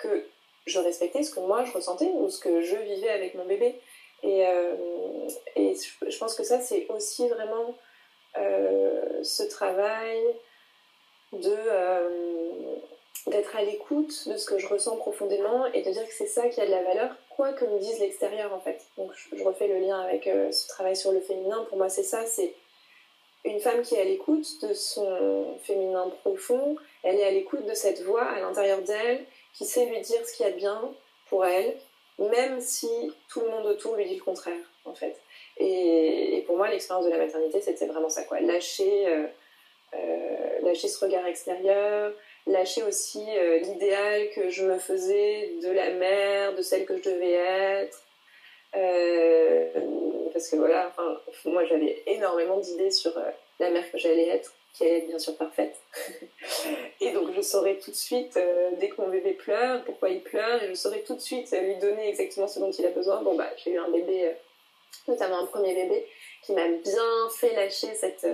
que 0.00 0.26
je 0.66 0.78
respectais 0.78 1.22
ce 1.22 1.34
que 1.34 1.40
moi 1.40 1.64
je 1.64 1.72
ressentais 1.72 2.10
ou 2.14 2.28
ce 2.28 2.40
que 2.40 2.62
je 2.62 2.76
vivais 2.76 3.10
avec 3.10 3.34
mon 3.34 3.44
bébé. 3.44 3.74
Et, 4.22 4.46
euh, 4.46 4.74
je 5.56 6.18
pense 6.18 6.34
que 6.34 6.44
ça 6.44 6.60
c'est 6.60 6.86
aussi 6.88 7.28
vraiment 7.28 7.74
euh, 8.36 9.22
ce 9.22 9.42
travail 9.44 10.20
de 11.32 11.56
d'être 13.26 13.56
à 13.56 13.62
l'écoute 13.62 14.28
de 14.28 14.36
ce 14.36 14.46
que 14.46 14.58
je 14.58 14.66
ressens 14.66 14.96
profondément 14.96 15.66
et 15.66 15.82
de 15.82 15.90
dire 15.90 16.06
que 16.06 16.14
c'est 16.14 16.26
ça 16.26 16.48
qui 16.48 16.60
a 16.60 16.66
de 16.66 16.70
la 16.70 16.82
valeur, 16.82 17.14
quoi 17.28 17.52
que 17.52 17.64
me 17.64 17.78
dise 17.78 17.98
l'extérieur 18.00 18.52
en 18.52 18.60
fait. 18.60 18.80
Donc 18.96 19.10
je, 19.14 19.42
refais 19.44 19.68
le 19.68 19.78
lien 19.78 20.00
avec 20.00 20.26
euh, 20.26 20.50
ce 20.52 20.68
travail 20.68 20.96
sur 20.96 21.12
le 21.12 21.20
féminin. 21.20 21.64
Pour 21.68 21.78
moi, 21.78 21.88
c'est 21.88 22.02
ça, 22.02 22.24
c'est 22.26 22.54
une 23.44 23.60
femme 23.60 23.82
qui 23.82 23.94
est 23.94 24.00
à 24.00 24.04
l'écoute 24.04 24.46
de 24.62 24.74
son 24.74 25.58
féminin 25.62 26.10
profond, 26.22 26.76
elle 27.02 27.16
est 27.16 27.24
à 27.24 27.30
l'écoute 27.30 27.64
de 27.66 27.74
cette 27.74 28.02
voix 28.02 28.24
à 28.24 28.40
l'intérieur 28.40 28.82
d'elle 28.82 29.24
qui 29.54 29.64
sait 29.64 29.86
lui 29.86 30.00
dire 30.00 30.26
ce 30.26 30.36
qu'il 30.36 30.46
y 30.46 30.48
a 30.48 30.52
de 30.52 30.56
bien 30.56 30.92
pour 31.28 31.44
elle, 31.44 31.76
même 32.18 32.60
si 32.60 32.88
tout 33.28 33.40
le 33.40 33.50
monde 33.50 33.66
autour 33.66 33.96
lui 33.96 34.06
dit 34.06 34.16
le 34.16 34.22
contraire 34.22 34.70
en 34.84 34.94
fait. 34.94 35.16
Et, 35.58 36.42
pour 36.46 36.56
moi, 36.56 36.68
l'expérience 36.70 37.04
de 37.06 37.10
la 37.10 37.18
maternité, 37.18 37.60
c'était 37.60 37.86
vraiment 37.86 38.08
ça 38.08 38.24
quoi, 38.24 38.40
lâcher, 38.40 39.06
euh, 39.06 39.26
euh, 39.94 40.60
lâcher 40.62 40.88
ce 40.88 41.04
regard 41.04 41.26
extérieur, 41.26 42.12
lâcher 42.46 42.82
aussi 42.82 43.24
euh, 43.28 43.58
l'idéal 43.58 44.30
que 44.30 44.48
je 44.48 44.64
me 44.64 44.78
faisais 44.78 45.52
de 45.62 45.70
la 45.70 45.90
mère, 45.90 46.54
de 46.54 46.62
celle 46.62 46.86
que 46.86 46.96
je 46.96 47.02
devais 47.02 47.32
être. 47.32 48.02
Parce 50.32 50.48
que 50.48 50.56
voilà, 50.56 50.94
moi 51.44 51.64
j'avais 51.64 52.02
énormément 52.06 52.58
d'idées 52.58 52.90
sur 52.90 53.12
la 53.58 53.70
mère 53.70 53.90
que 53.90 53.98
j'allais 53.98 54.28
être, 54.28 54.54
qui 54.74 54.84
être 54.84 55.06
bien 55.08 55.18
sûr 55.18 55.36
parfaite. 55.36 55.76
et 57.00 57.12
donc 57.12 57.34
je 57.34 57.40
saurais 57.40 57.76
tout 57.76 57.90
de 57.90 57.96
suite, 57.96 58.38
dès 58.78 58.88
que 58.88 59.00
mon 59.00 59.08
bébé 59.08 59.32
pleure, 59.32 59.84
pourquoi 59.84 60.10
il 60.10 60.22
pleure, 60.22 60.62
et 60.62 60.68
je 60.68 60.74
saurais 60.74 61.00
tout 61.00 61.14
de 61.14 61.20
suite 61.20 61.50
lui 61.52 61.76
donner 61.76 62.08
exactement 62.08 62.48
ce 62.48 62.58
dont 62.60 62.70
il 62.70 62.86
a 62.86 62.90
besoin. 62.90 63.22
Bon 63.22 63.34
bah 63.34 63.50
j'ai 63.56 63.72
eu 63.72 63.78
un 63.78 63.90
bébé, 63.90 64.32
notamment 65.08 65.40
un 65.40 65.46
premier 65.46 65.74
bébé, 65.74 66.06
qui 66.42 66.52
m'a 66.52 66.68
bien 66.68 67.28
fait 67.38 67.54
lâcher 67.54 67.94
cette, 67.94 68.26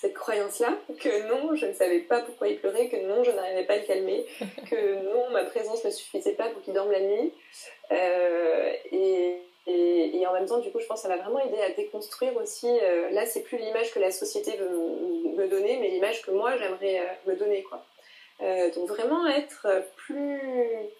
cette 0.00 0.14
croyance-là, 0.14 0.78
que 1.00 1.28
non, 1.28 1.54
je 1.54 1.66
ne 1.66 1.72
savais 1.72 2.00
pas 2.00 2.20
pourquoi 2.20 2.48
il 2.48 2.58
pleurait, 2.58 2.88
que 2.88 2.96
non, 2.96 3.24
je 3.24 3.30
n'arrivais 3.30 3.64
pas 3.64 3.74
à 3.74 3.78
le 3.78 3.84
calmer, 3.84 4.26
que 4.70 5.02
non, 5.02 5.30
ma 5.30 5.44
présence 5.44 5.84
ne 5.84 5.90
suffisait 5.90 6.34
pas 6.34 6.48
pour 6.50 6.62
qu'il 6.62 6.74
dorme 6.74 6.92
la 6.92 7.00
nuit. 7.00 7.32
et, 7.90 9.38
et, 9.66 10.26
en 10.26 10.32
même 10.32 10.46
temps, 10.46 10.58
du 10.58 10.70
coup, 10.70 10.80
je 10.80 10.86
pense 10.86 11.02
que 11.02 11.08
ça 11.08 11.14
m'a 11.14 11.22
vraiment 11.22 11.40
aidé 11.40 11.58
à 11.60 11.70
déconstruire 11.70 12.36
aussi. 12.36 12.68
là, 13.12 13.26
c'est 13.26 13.42
plus 13.42 13.58
l'image 13.58 13.92
que 13.92 13.98
la 13.98 14.10
société 14.10 14.56
veut 14.56 14.68
me 14.68 15.48
donner, 15.48 15.78
mais 15.78 15.88
l'image 15.88 16.22
que 16.22 16.30
moi, 16.30 16.56
j'aimerais 16.56 17.18
me 17.26 17.34
donner, 17.34 17.62
quoi. 17.62 17.84
Euh, 18.40 18.70
donc 18.72 18.88
vraiment 18.88 19.26
être 19.26 19.84
plus 19.96 20.90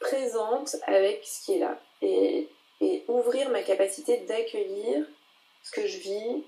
présente 0.00 0.76
avec 0.86 1.24
ce 1.24 1.44
qui 1.44 1.54
est 1.54 1.58
là 1.58 1.78
et, 2.00 2.48
ouvrir 3.06 3.48
ma 3.50 3.62
capacité 3.62 4.16
d'accueillir 4.26 5.06
ce 5.62 5.70
que 5.70 5.86
je 5.86 5.98
vis, 5.98 6.44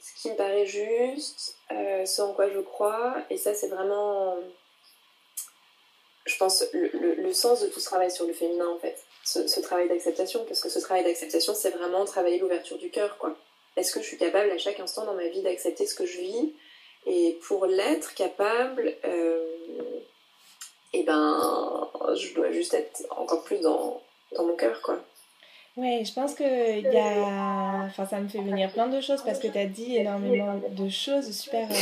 ce 0.00 0.20
qui 0.20 0.30
me 0.30 0.34
paraît 0.34 0.66
juste, 0.66 1.56
euh, 1.70 2.04
ce 2.04 2.22
en 2.22 2.34
quoi 2.34 2.50
je 2.50 2.58
crois. 2.58 3.14
Et 3.30 3.36
ça, 3.36 3.54
c'est 3.54 3.68
vraiment, 3.68 4.36
je 6.26 6.36
pense, 6.38 6.64
le, 6.72 7.32
sens 7.32 7.60
de 7.60 7.68
tout 7.68 7.78
ce 7.78 7.84
travail 7.84 8.10
sur 8.10 8.26
le 8.26 8.32
féminin 8.32 8.66
en 8.66 8.80
fait. 8.80 8.99
Ce, 9.24 9.60
travail 9.60 9.88
d'acceptation, 9.88 10.44
parce 10.46 10.60
que 10.60 10.68
ce 10.68 10.80
travail 10.80 11.04
d'acceptation, 11.04 11.54
c'est 11.54 11.70
vraiment 11.70 12.04
travailler 12.04 12.38
l'ouverture 12.38 12.78
du 12.78 12.90
cœur, 12.90 13.16
quoi. 13.18 13.36
Est-ce 13.76 13.92
que 13.92 14.00
je 14.00 14.06
suis 14.06 14.18
capable 14.18 14.50
à 14.50 14.58
chaque 14.58 14.80
instant 14.80 15.04
dans 15.04 15.14
ma 15.14 15.28
vie 15.28 15.42
d'accepter 15.42 15.86
ce 15.86 15.94
que 15.94 16.06
je 16.06 16.18
vis 16.18 16.52
et 17.06 17.38
pour 17.46 17.66
l'être 17.66 18.14
capable, 18.14 18.94
euh, 19.04 19.44
eh 20.92 21.02
ben, 21.04 21.88
je 22.14 22.34
dois 22.34 22.50
juste 22.52 22.74
être 22.74 23.02
encore 23.10 23.42
plus 23.44 23.60
dans, 23.60 24.02
dans 24.36 24.44
mon 24.44 24.56
cœur, 24.56 24.82
quoi. 24.82 25.02
Ouais, 25.76 26.02
je 26.04 26.12
pense 26.12 26.34
que 26.34 26.80
y 26.80 26.96
a... 26.96 27.86
enfin, 27.86 28.04
ça 28.04 28.20
me 28.20 28.28
fait 28.28 28.42
venir 28.42 28.70
plein 28.72 28.88
de 28.88 29.00
choses 29.00 29.22
parce 29.24 29.38
que 29.38 29.46
tu 29.46 29.56
as 29.56 29.66
dit 29.66 29.96
énormément 29.96 30.60
de 30.68 30.88
choses 30.88 31.30
super. 31.30 31.70
Euh, 31.70 31.74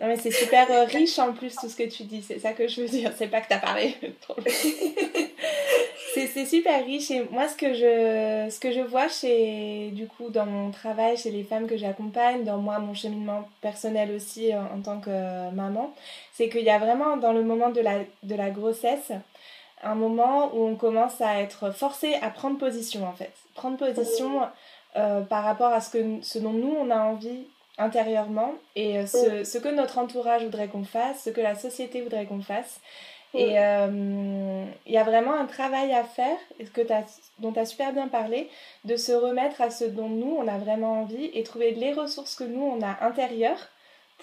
non, 0.00 0.08
mais 0.08 0.16
c'est 0.16 0.30
super 0.30 0.68
euh, 0.70 0.84
riche 0.84 1.18
en 1.18 1.32
plus 1.32 1.54
tout 1.54 1.68
ce 1.68 1.76
que 1.76 1.88
tu 1.88 2.04
dis, 2.04 2.22
c'est 2.22 2.40
ça 2.40 2.54
que 2.54 2.66
je 2.66 2.80
veux 2.80 2.88
dire. 2.88 3.12
C'est 3.16 3.28
pas 3.28 3.40
que 3.40 3.48
tu 3.48 3.52
as 3.52 3.58
parlé 3.58 3.94
trop 4.20 4.36
c'est 6.14 6.46
super 6.46 6.84
riche 6.84 7.10
et 7.10 7.24
moi 7.30 7.48
ce 7.48 7.56
que 7.56 7.74
je 7.74 8.48
ce 8.50 8.60
que 8.60 8.72
je 8.72 8.80
vois 8.80 9.08
chez 9.08 9.90
du 9.92 10.06
coup 10.06 10.30
dans 10.30 10.46
mon 10.46 10.70
travail 10.70 11.16
chez 11.16 11.30
les 11.30 11.44
femmes 11.44 11.66
que 11.66 11.76
j'accompagne 11.76 12.44
dans 12.44 12.58
moi 12.58 12.78
mon 12.78 12.94
cheminement 12.94 13.48
personnel 13.60 14.10
aussi 14.12 14.52
en, 14.54 14.80
tant 14.80 15.00
que 15.00 15.50
maman 15.52 15.92
c'est 16.32 16.48
qu'il 16.48 16.62
y 16.62 16.70
a 16.70 16.78
vraiment 16.78 17.16
dans 17.16 17.32
le 17.32 17.42
moment 17.42 17.70
de 17.70 17.80
la 17.80 17.98
de 18.22 18.34
la 18.34 18.50
grossesse 18.50 19.12
un 19.84 19.94
moment 19.94 20.50
où 20.54 20.66
on 20.66 20.76
commence 20.76 21.20
à 21.20 21.40
être 21.40 21.70
forcé 21.72 22.14
à 22.22 22.30
prendre 22.30 22.58
position 22.58 23.06
en 23.06 23.12
fait. 23.12 23.32
Prendre 23.54 23.76
position 23.76 24.40
euh, 24.96 25.20
par 25.20 25.44
rapport 25.44 25.72
à 25.72 25.80
ce 25.80 25.90
que 25.90 26.22
ce 26.22 26.38
dont 26.38 26.52
nous 26.52 26.74
on 26.78 26.90
a 26.90 26.98
envie 26.98 27.44
intérieurement 27.76 28.52
et 28.76 28.98
euh, 28.98 29.06
ce 29.06 29.58
que 29.58 29.68
notre 29.68 29.98
entourage 29.98 30.44
voudrait 30.44 30.68
qu'on 30.68 30.84
fasse 30.84 31.24
ce 31.24 31.30
que 31.30 31.40
la 31.40 31.56
société 31.56 32.02
voudrait 32.02 32.24
qu'on 32.24 32.40
fasse 32.40 32.80
et 33.34 33.58
euh, 33.58 34.64
il 34.86 34.92
y 34.92 34.96
a 34.96 35.02
vraiment 35.02 35.34
un 35.34 35.46
travail 35.46 35.92
à 35.92 36.04
faire, 36.04 36.38
que 36.72 36.82
dont 37.40 37.52
tu 37.52 37.58
as 37.58 37.66
super 37.66 37.92
bien 37.92 38.08
parlé, 38.08 38.48
de 38.84 38.96
se 38.96 39.12
remettre 39.12 39.60
à 39.60 39.70
ce 39.70 39.84
dont 39.84 40.08
nous, 40.08 40.36
on 40.38 40.46
a 40.46 40.56
vraiment 40.58 41.00
envie 41.00 41.30
et 41.34 41.42
trouver 41.42 41.72
les 41.72 41.92
ressources 41.92 42.36
que 42.36 42.44
nous, 42.44 42.62
on 42.62 42.80
a 42.82 43.04
intérieures 43.04 43.68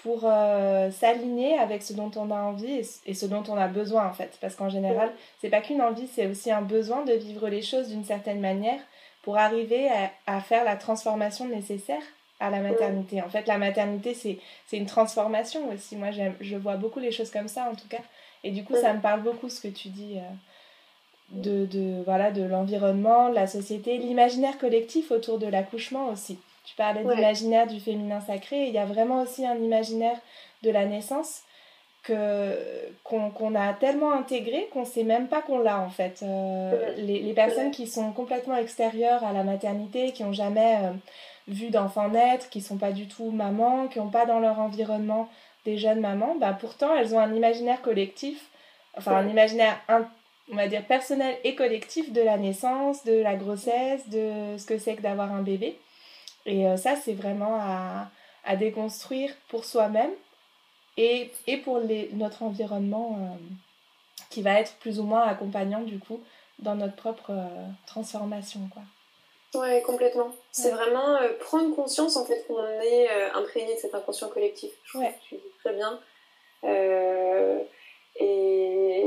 pour 0.02 0.22
euh, 0.24 0.90
s'aligner 0.90 1.58
avec 1.58 1.82
ce 1.82 1.92
dont 1.92 2.10
on 2.16 2.30
a 2.30 2.40
envie 2.40 2.80
et, 3.06 3.14
ce 3.14 3.26
dont 3.26 3.44
on 3.48 3.56
a 3.56 3.68
besoin 3.68 4.06
en 4.06 4.12
fait. 4.12 4.38
Parce 4.40 4.56
qu'en 4.56 4.70
général, 4.70 5.12
c'est 5.40 5.50
pas 5.50 5.60
qu'une 5.60 5.82
envie, 5.82 6.08
c'est 6.08 6.26
aussi 6.26 6.50
un 6.50 6.62
besoin 6.62 7.04
de 7.04 7.12
vivre 7.12 7.48
les 7.48 7.62
choses 7.62 7.88
d'une 7.88 8.04
certaine 8.04 8.40
manière 8.40 8.80
pour 9.22 9.36
arriver 9.36 9.88
à, 10.26 10.40
faire 10.40 10.64
la 10.64 10.76
transformation 10.76 11.46
nécessaire 11.46 12.02
à 12.40 12.50
la 12.50 12.58
maternité. 12.58 13.22
En 13.22 13.28
fait, 13.28 13.46
la 13.46 13.58
maternité, 13.58 14.14
c'est 14.14 14.76
une 14.76 14.86
transformation 14.86 15.70
aussi. 15.70 15.96
Moi, 15.96 16.08
je 16.40 16.56
vois 16.56 16.76
beaucoup 16.76 16.98
les 16.98 17.12
choses 17.12 17.30
comme 17.30 17.46
ça 17.46 17.68
en 17.70 17.74
tout 17.76 17.86
cas. 17.88 18.00
Et 18.44 18.50
du 18.50 18.64
coup, 18.64 18.74
ça 18.74 18.92
me 18.92 19.00
parle 19.00 19.22
beaucoup 19.22 19.48
ce 19.48 19.60
que 19.60 19.68
tu 19.68 19.88
dis 19.88 20.18
euh, 20.18 20.22
de, 21.30 21.66
de, 21.66 22.02
voilà, 22.04 22.30
de 22.30 22.42
l'environnement, 22.42 23.28
de 23.28 23.34
la 23.34 23.46
société, 23.46 23.98
l'imaginaire 23.98 24.58
collectif 24.58 25.10
autour 25.10 25.38
de 25.38 25.46
l'accouchement 25.46 26.08
aussi. 26.08 26.38
Tu 26.64 26.74
parlais 26.76 27.02
de 27.02 27.10
l'imaginaire 27.10 27.66
du 27.66 27.80
féminin 27.80 28.20
sacré, 28.20 28.66
il 28.66 28.72
y 28.72 28.78
a 28.78 28.86
vraiment 28.86 29.22
aussi 29.22 29.44
un 29.46 29.56
imaginaire 29.56 30.18
de 30.62 30.70
la 30.70 30.86
naissance 30.86 31.42
que 32.02 32.56
qu'on 33.04 33.54
a 33.54 33.72
tellement 33.74 34.12
intégré 34.12 34.68
qu'on 34.72 34.84
sait 34.84 35.04
même 35.04 35.28
pas 35.28 35.40
qu'on 35.40 35.58
l'a 35.58 35.80
en 35.80 35.90
fait. 35.90 36.20
Euh, 36.22 36.94
les, 36.96 37.20
les, 37.20 37.32
personnes 37.32 37.70
qui 37.70 37.86
sont 37.86 38.12
complètement 38.12 38.56
extérieures 38.56 39.22
à 39.24 39.32
la 39.32 39.44
maternité, 39.44 40.12
qui 40.12 40.24
n'ont 40.24 40.32
jamais 40.32 40.78
euh, 40.82 40.90
vu 41.46 41.70
d'enfant 41.70 42.08
naître, 42.08 42.48
qui 42.48 42.60
sont 42.60 42.76
pas 42.76 42.92
du 42.92 43.06
tout 43.06 43.30
mamans, 43.30 43.86
qui 43.86 43.98
n'ont 43.98 44.10
pas 44.10 44.26
dans 44.26 44.40
leur 44.40 44.58
environnement 44.58 45.28
des 45.64 45.78
jeunes 45.78 46.00
mamans, 46.00 46.36
bah 46.36 46.56
pourtant 46.58 46.94
elles 46.96 47.14
ont 47.14 47.20
un 47.20 47.34
imaginaire 47.34 47.82
collectif, 47.82 48.50
enfin 48.96 49.16
un 49.16 49.28
imaginaire, 49.28 49.80
on 50.50 50.56
va 50.56 50.68
dire, 50.68 50.84
personnel 50.86 51.36
et 51.44 51.54
collectif 51.54 52.12
de 52.12 52.20
la 52.20 52.36
naissance, 52.36 53.04
de 53.04 53.12
la 53.12 53.36
grossesse, 53.36 54.08
de 54.08 54.56
ce 54.58 54.66
que 54.66 54.78
c'est 54.78 54.96
que 54.96 55.02
d'avoir 55.02 55.32
un 55.32 55.42
bébé. 55.42 55.78
Et 56.46 56.66
euh, 56.66 56.76
ça, 56.76 56.96
c'est 56.96 57.14
vraiment 57.14 57.56
à, 57.60 58.10
à, 58.44 58.56
déconstruire 58.56 59.32
pour 59.48 59.64
soi-même 59.64 60.10
et, 60.96 61.30
et, 61.46 61.58
pour 61.58 61.78
les, 61.78 62.10
notre 62.12 62.42
environnement 62.42 63.16
euh, 63.20 63.36
qui 64.30 64.42
va 64.42 64.58
être 64.58 64.74
plus 64.78 64.98
ou 64.98 65.04
moins 65.04 65.22
accompagnant 65.22 65.82
du 65.82 65.98
coup 65.98 66.20
dans 66.58 66.74
notre 66.74 66.96
propre 66.96 67.30
euh, 67.30 67.66
transformation. 67.86 68.60
quoi. 68.72 68.82
Ouais, 69.54 69.82
complètement. 69.82 70.32
C'est 70.50 70.70
vraiment 70.70 71.16
euh, 71.16 71.28
prendre 71.38 71.74
conscience 71.74 72.16
en 72.16 72.24
fait 72.24 72.44
qu'on 72.46 72.64
est 72.80 73.10
euh, 73.10 73.32
imprégné 73.34 73.74
de 73.74 73.78
cet 73.78 73.94
inconscient 73.94 74.28
collectif. 74.28 74.72
Je 74.84 74.98
ouais. 74.98 75.14
tu 75.28 75.34
dis 75.34 75.52
très 75.62 75.74
bien. 75.74 76.00
Euh, 76.64 77.58
et 78.16 79.04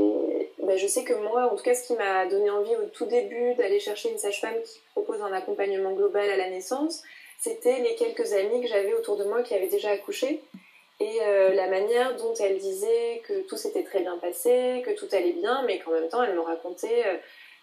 bah, 0.60 0.76
je 0.76 0.86
sais 0.86 1.02
que 1.02 1.14
moi, 1.14 1.52
en 1.52 1.56
tout 1.56 1.64
cas, 1.64 1.74
ce 1.74 1.86
qui 1.86 1.94
m'a 1.94 2.26
donné 2.26 2.48
envie 2.50 2.76
au 2.76 2.84
tout 2.86 3.06
début 3.06 3.54
d'aller 3.54 3.80
chercher 3.80 4.10
une 4.10 4.18
sage-femme 4.18 4.62
qui 4.64 4.80
propose 4.92 5.20
un 5.20 5.32
accompagnement 5.32 5.92
global 5.92 6.30
à 6.30 6.36
la 6.36 6.48
naissance, 6.48 7.02
c'était 7.40 7.80
les 7.80 7.96
quelques 7.96 8.32
amies 8.32 8.62
que 8.62 8.68
j'avais 8.68 8.94
autour 8.94 9.16
de 9.16 9.24
moi 9.24 9.42
qui 9.42 9.54
avaient 9.54 9.68
déjà 9.68 9.90
accouché 9.90 10.42
et 10.98 11.18
la 11.54 11.68
manière 11.68 12.16
dont 12.16 12.32
elles 12.40 12.56
disaient 12.56 13.22
que 13.28 13.42
tout 13.42 13.58
s'était 13.58 13.82
très 13.82 14.00
bien 14.00 14.16
passé, 14.16 14.82
que 14.84 14.92
tout 14.92 15.06
allait 15.12 15.34
bien, 15.34 15.62
mais 15.66 15.78
qu'en 15.78 15.90
même 15.90 16.08
temps, 16.08 16.22
elles 16.22 16.34
me 16.34 16.40
racontaient 16.40 17.04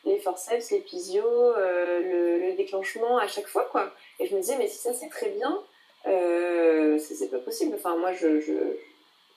les 0.06 0.20
forceps, 0.20 0.72
les 0.72 0.80
pisios, 0.80 1.24
euh, 1.26 2.00
le, 2.40 2.56
déclenchement 2.56 3.18
à 3.18 3.28
chaque 3.28 3.48
fois, 3.48 3.68
quoi. 3.72 3.92
Et 4.20 4.28
je 4.28 4.36
me 4.36 4.42
disais, 4.42 4.58
mais 4.58 4.68
si 4.68 4.78
ça 4.78 4.94
c'est 4.94 5.10
très 5.10 5.30
bien, 5.30 5.60
euh, 6.06 7.00
c'est 7.00 7.32
pas 7.32 7.40
possible. 7.40 7.74
Enfin, 7.76 7.98
moi, 7.98 8.14
je, 8.14 8.40
je, 8.40 8.54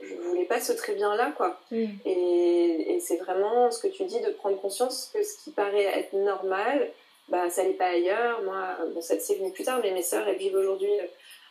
je, 0.01 0.15
voulais 0.17 0.45
pas 0.45 0.61
ce 0.61 0.73
très 0.73 0.95
bien 0.95 1.17
là, 1.17 1.33
quoi. 1.37 1.59
Mm. 1.71 1.87
Et, 2.05 2.95
et 2.95 3.01
c'est 3.01 3.17
vraiment 3.17 3.71
ce 3.71 3.81
que 3.81 3.89
tu 3.89 4.05
dis 4.05 4.21
de 4.21 4.31
prendre 4.31 4.61
conscience 4.61 5.11
que 5.15 5.23
ce 5.23 5.43
qui 5.43 5.51
paraît 5.51 5.85
être 5.85 6.13
normal, 6.13 6.91
bah, 7.29 7.49
ça 7.49 7.65
n'est 7.65 7.75
pas 7.75 7.89
ailleurs. 7.89 8.43
Moi, 8.43 8.77
bon, 8.95 9.01
ça 9.01 9.19
c'est 9.19 9.37
venu 9.37 9.51
plus 9.53 9.65
tard, 9.65 9.81
mais 9.83 9.93
mes 9.93 10.03
sœurs, 10.03 10.29
elles 10.29 10.37
vivent 10.37 10.57
aujourd'hui 10.57 10.91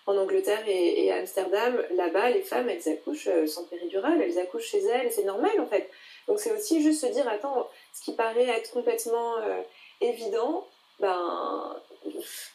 en 0.07 0.17
Angleterre 0.17 0.63
et, 0.67 1.05
et 1.05 1.11
à 1.11 1.17
Amsterdam. 1.17 1.81
Là-bas, 1.95 2.29
les 2.29 2.41
femmes, 2.41 2.69
elles 2.69 2.87
accouchent 2.89 3.27
euh, 3.27 3.47
sans 3.47 3.65
péridurale, 3.65 4.21
elles 4.21 4.37
accouchent 4.37 4.69
chez 4.69 4.83
elles, 4.83 5.11
c'est 5.11 5.23
normal 5.23 5.59
en 5.59 5.65
fait. 5.65 5.89
Donc 6.27 6.39
c'est 6.39 6.51
aussi 6.51 6.81
juste 6.81 7.01
se 7.01 7.11
dire, 7.11 7.27
attends, 7.27 7.67
ce 7.95 8.03
qui 8.03 8.13
paraît 8.13 8.47
être 8.49 8.71
complètement 8.71 9.37
euh, 9.37 9.61
évident, 10.01 10.65
ben, 10.99 11.75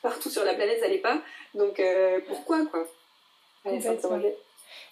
partout 0.03 0.29
sur 0.29 0.45
la 0.45 0.55
planète, 0.55 0.81
ça 0.81 0.89
l'est 0.89 0.99
pas. 0.99 1.19
Donc 1.55 1.81
euh, 1.81 2.21
pourquoi, 2.29 2.67
quoi? 2.67 2.87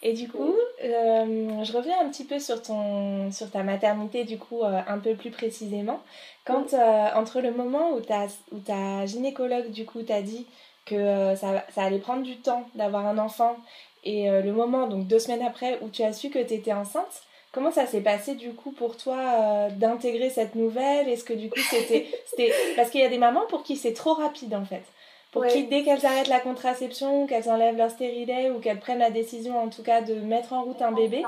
Et 0.02 0.12
du 0.12 0.28
coup, 0.28 0.54
euh, 0.82 1.64
je 1.64 1.72
reviens 1.72 2.00
un 2.00 2.08
petit 2.08 2.24
peu 2.24 2.38
sur, 2.38 2.62
ton, 2.62 3.30
sur 3.30 3.50
ta 3.50 3.62
maternité, 3.62 4.24
du 4.24 4.38
coup, 4.38 4.62
un 4.64 4.98
peu 4.98 5.14
plus 5.14 5.30
précisément. 5.30 6.02
Quand, 6.44 6.74
entre 7.14 7.40
le 7.40 7.52
moment 7.52 7.92
où 7.92 8.00
ta, 8.00 8.26
où 8.52 8.58
ta 8.58 9.06
gynécologue, 9.06 9.70
du 9.70 9.86
coup, 9.86 10.02
t'a 10.02 10.20
dit 10.20 10.46
que 10.84 11.34
ça, 11.36 11.64
ça, 11.74 11.82
allait 11.82 11.98
prendre 11.98 12.22
du 12.22 12.38
temps 12.38 12.68
d'avoir 12.74 13.06
un 13.06 13.18
enfant, 13.18 13.56
et 14.04 14.28
le 14.28 14.52
moment, 14.52 14.88
donc 14.88 15.06
deux 15.06 15.18
semaines 15.18 15.42
après, 15.42 15.78
où 15.80 15.88
tu 15.88 16.02
as 16.02 16.12
su 16.12 16.28
que 16.30 16.38
tu 16.40 16.54
étais 16.54 16.72
enceinte, 16.72 17.22
Comment 17.52 17.70
ça 17.70 17.86
s'est 17.86 18.02
passé 18.02 18.34
du 18.34 18.52
coup 18.52 18.72
pour 18.72 18.96
toi 18.96 19.16
euh, 19.16 19.70
d'intégrer 19.70 20.30
cette 20.30 20.54
nouvelle? 20.54 21.08
Est-ce 21.08 21.24
que 21.24 21.32
du 21.32 21.48
coup 21.48 21.60
c'était... 21.60 22.06
Parce 22.76 22.90
qu'il 22.90 23.00
y 23.00 23.04
a 23.04 23.08
des 23.08 23.18
mamans 23.18 23.46
pour 23.48 23.62
qui 23.62 23.76
c'est 23.76 23.94
trop 23.94 24.14
rapide 24.14 24.54
en 24.54 24.64
fait. 24.64 24.82
Pour 25.32 25.46
qui 25.46 25.64
dès 25.64 25.82
qu'elles 25.82 26.06
arrêtent 26.06 26.28
la 26.28 26.40
contraception, 26.40 27.26
qu'elles 27.26 27.50
enlèvent 27.50 27.76
leur 27.76 27.90
stérilet 27.90 28.50
ou 28.50 28.60
qu'elles 28.60 28.80
prennent 28.80 28.98
la 28.98 29.10
décision 29.10 29.58
en 29.58 29.68
tout 29.68 29.82
cas 29.82 30.00
de 30.00 30.14
mettre 30.14 30.54
en 30.54 30.62
route 30.62 30.80
un 30.80 30.92
bébé, 30.92 31.22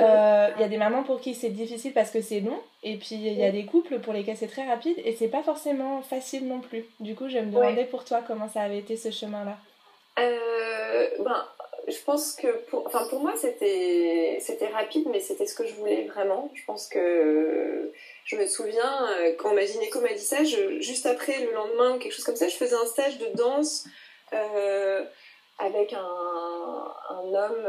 euh, 0.00 0.48
il 0.56 0.60
y 0.60 0.64
a 0.64 0.68
des 0.68 0.78
mamans 0.78 1.02
pour 1.02 1.20
qui 1.20 1.34
c'est 1.34 1.50
difficile 1.50 1.92
parce 1.92 2.10
que 2.10 2.22
c'est 2.22 2.40
long, 2.40 2.58
et 2.82 2.96
puis 2.96 3.16
il 3.16 3.38
y 3.38 3.44
a 3.44 3.50
des 3.50 3.66
couples 3.66 3.98
pour 3.98 4.12
lesquels 4.12 4.36
c'est 4.36 4.46
très 4.46 4.66
rapide 4.66 4.96
et 5.04 5.14
c'est 5.16 5.28
pas 5.28 5.42
forcément 5.42 6.00
facile 6.02 6.46
non 6.46 6.60
plus. 6.60 6.86
Du 7.00 7.14
coup, 7.14 7.28
je 7.28 7.38
me 7.38 7.50
demandais 7.50 7.84
pour 7.84 8.04
toi 8.04 8.20
comment 8.26 8.48
ça 8.48 8.62
avait 8.62 8.78
été 8.78 8.96
ce 8.96 9.10
chemin-là. 9.10 9.58
Euh, 10.18 11.08
ben, 11.24 11.44
je 11.88 11.98
pense 12.04 12.34
que 12.34 12.48
pour, 12.68 12.86
enfin 12.86 13.06
pour 13.08 13.20
moi 13.20 13.34
c'était 13.36 14.38
rapide 14.72 15.06
mais 15.10 15.20
c'était 15.20 15.46
ce 15.46 15.54
que 15.54 15.66
je 15.66 15.74
voulais 15.74 16.04
vraiment 16.04 16.50
je 16.54 16.64
pense 16.64 16.88
que 16.88 17.92
je 18.24 18.36
me 18.36 18.46
souviens 18.46 19.08
euh, 19.10 19.34
quand 19.38 19.54
ma 19.54 19.64
gynéco 19.64 20.00
m'a 20.00 20.12
dit 20.12 20.24
ça 20.24 20.44
juste 20.44 21.06
après 21.06 21.44
le 21.44 21.52
lendemain 21.52 21.98
quelque 21.98 22.12
chose 22.12 22.24
comme 22.24 22.36
ça 22.36 22.48
je 22.48 22.56
faisais 22.56 22.76
un 22.76 22.86
stage 22.86 23.18
de 23.18 23.26
danse 23.36 23.84
avec 25.60 25.92
un, 25.92 27.34
homme, 27.34 27.68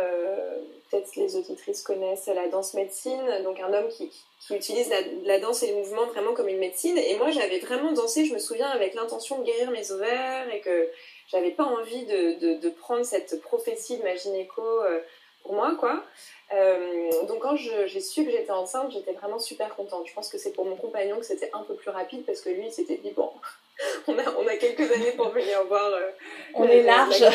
peut-être 0.89 1.15
les 1.17 1.35
auditrices 1.35 1.81
connaissent 1.81 2.27
la 2.27 2.47
danse 2.47 2.73
médecine, 2.73 3.21
donc 3.43 3.59
un 3.59 3.73
homme 3.73 3.89
qui, 3.89 4.09
utilise 4.49 4.89
la, 5.25 5.39
danse 5.39 5.61
et 5.63 5.67
le 5.67 5.75
mouvement 5.75 6.05
vraiment 6.07 6.33
comme 6.33 6.47
une 6.47 6.57
médecine. 6.57 6.97
Et 6.97 7.15
moi, 7.17 7.31
j'avais 7.31 7.59
vraiment 7.59 7.91
dansé, 7.91 8.25
je 8.25 8.33
me 8.33 8.39
souviens, 8.39 8.69
avec 8.69 8.95
l'intention 8.95 9.39
de 9.39 9.45
guérir 9.45 9.71
mes 9.71 9.91
ovaires 9.91 10.51
et 10.53 10.61
que 10.61 10.89
j'avais 11.31 11.51
pas 11.51 11.63
envie 11.63 12.05
de, 12.05 12.39
de, 12.39 12.59
de, 12.59 12.69
prendre 12.69 13.03
cette 13.05 13.41
prophétie 13.41 13.97
de 13.97 14.03
ma 14.03 14.15
gynéco 14.15 14.61
pour 15.43 15.53
moi, 15.53 15.75
quoi. 15.79 16.03
Euh, 16.53 17.25
donc 17.27 17.39
quand 17.39 17.55
j'ai 17.55 18.01
su 18.01 18.25
que 18.25 18.31
j'étais 18.31 18.51
enceinte, 18.51 18.91
j'étais 18.91 19.13
vraiment 19.13 19.39
super 19.39 19.73
contente. 19.75 20.07
Je 20.07 20.13
pense 20.13 20.29
que 20.29 20.37
c'est 20.37 20.51
pour 20.51 20.65
mon 20.65 20.75
compagnon 20.75 21.17
que 21.17 21.25
c'était 21.25 21.49
un 21.53 21.63
peu 21.63 21.75
plus 21.75 21.89
rapide 21.89 22.25
parce 22.25 22.41
que 22.41 22.49
lui, 22.49 22.65
il 22.65 22.71
s'était 22.71 22.97
dit, 22.97 23.11
bon, 23.11 23.29
on 24.07 24.17
a, 24.17 24.23
on 24.37 24.47
a 24.47 24.57
quelques 24.57 24.91
années 24.91 25.11
pour 25.11 25.29
venir 25.29 25.63
voir. 25.67 25.91
Euh, 25.93 26.11
on 26.55 26.65
est 26.65 26.83
large. 26.83 27.23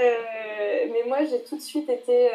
Euh, 0.00 0.86
mais 0.92 1.02
moi, 1.06 1.24
j'ai 1.24 1.42
tout 1.42 1.56
de 1.56 1.60
suite 1.60 1.88
été. 1.88 2.30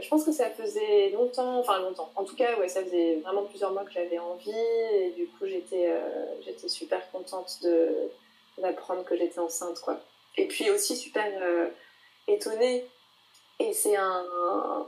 je 0.00 0.08
pense 0.08 0.24
que 0.24 0.32
ça 0.32 0.50
faisait 0.50 1.08
longtemps, 1.14 1.58
enfin 1.58 1.80
longtemps. 1.80 2.12
En 2.16 2.24
tout 2.24 2.36
cas, 2.36 2.58
ouais, 2.58 2.68
ça 2.68 2.84
faisait 2.84 3.16
vraiment 3.22 3.44
plusieurs 3.44 3.72
mois 3.72 3.84
que 3.84 3.92
j'avais 3.92 4.18
envie 4.18 4.50
et 4.92 5.10
du 5.16 5.26
coup, 5.26 5.46
j'étais 5.46 5.90
j'étais 6.44 6.68
super 6.68 7.00
contente 7.10 7.60
d'apprendre 8.60 9.04
que 9.04 9.16
j'étais 9.16 9.38
enceinte, 9.38 9.80
quoi. 9.80 9.98
Et 10.36 10.46
puis 10.46 10.70
aussi 10.70 10.96
super 10.96 11.26
étonnée 12.26 12.86
et 13.60 13.72
c'est 13.72 13.96
un. 13.96 14.86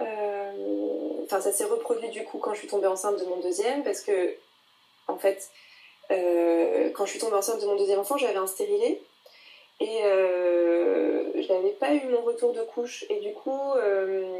Euh, 0.00 1.22
enfin, 1.24 1.40
ça 1.40 1.52
s'est 1.52 1.64
reproduit 1.64 2.08
du 2.08 2.24
coup 2.24 2.38
quand 2.38 2.52
je 2.52 2.58
suis 2.58 2.68
tombée 2.68 2.86
enceinte 2.86 3.18
de 3.18 3.24
mon 3.24 3.38
deuxième, 3.38 3.82
parce 3.82 4.00
que, 4.00 4.34
en 5.08 5.16
fait, 5.16 5.50
euh, 6.10 6.90
quand 6.90 7.06
je 7.06 7.12
suis 7.12 7.20
tombée 7.20 7.36
enceinte 7.36 7.60
de 7.60 7.66
mon 7.66 7.76
deuxième 7.76 8.00
enfant, 8.00 8.16
j'avais 8.18 8.36
un 8.36 8.46
stérilet. 8.46 9.00
Et 9.80 10.04
euh, 10.04 11.32
je 11.34 11.52
n'avais 11.52 11.72
pas 11.72 11.92
eu 11.92 12.06
mon 12.06 12.22
retour 12.22 12.52
de 12.52 12.62
couche. 12.62 13.04
Et 13.10 13.20
du 13.20 13.32
coup, 13.32 13.58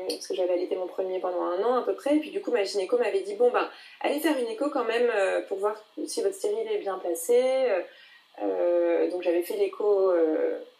parce 0.08 0.28
que 0.28 0.34
j'avais 0.34 0.52
allaité 0.52 0.76
mon 0.76 0.86
premier 0.86 1.18
pendant 1.20 1.42
un 1.42 1.62
an 1.64 1.74
à 1.76 1.82
peu 1.82 1.94
près, 1.94 2.16
et 2.16 2.20
puis 2.20 2.30
du 2.30 2.40
coup, 2.40 2.50
ma 2.52 2.64
gynéco 2.64 2.98
m'avait 2.98 3.20
dit 3.20 3.34
Bon, 3.34 3.50
ben, 3.50 3.68
allez 4.00 4.20
faire 4.20 4.38
une 4.38 4.48
écho 4.48 4.70
quand 4.70 4.84
même 4.84 5.10
pour 5.48 5.58
voir 5.58 5.76
si 6.06 6.22
votre 6.22 6.36
stérilet 6.36 6.74
est 6.74 6.78
bien 6.78 6.98
placé. 8.36 9.10
donc 9.10 9.22
j'avais 9.22 9.42
fait 9.42 9.56
l'écho 9.56 10.12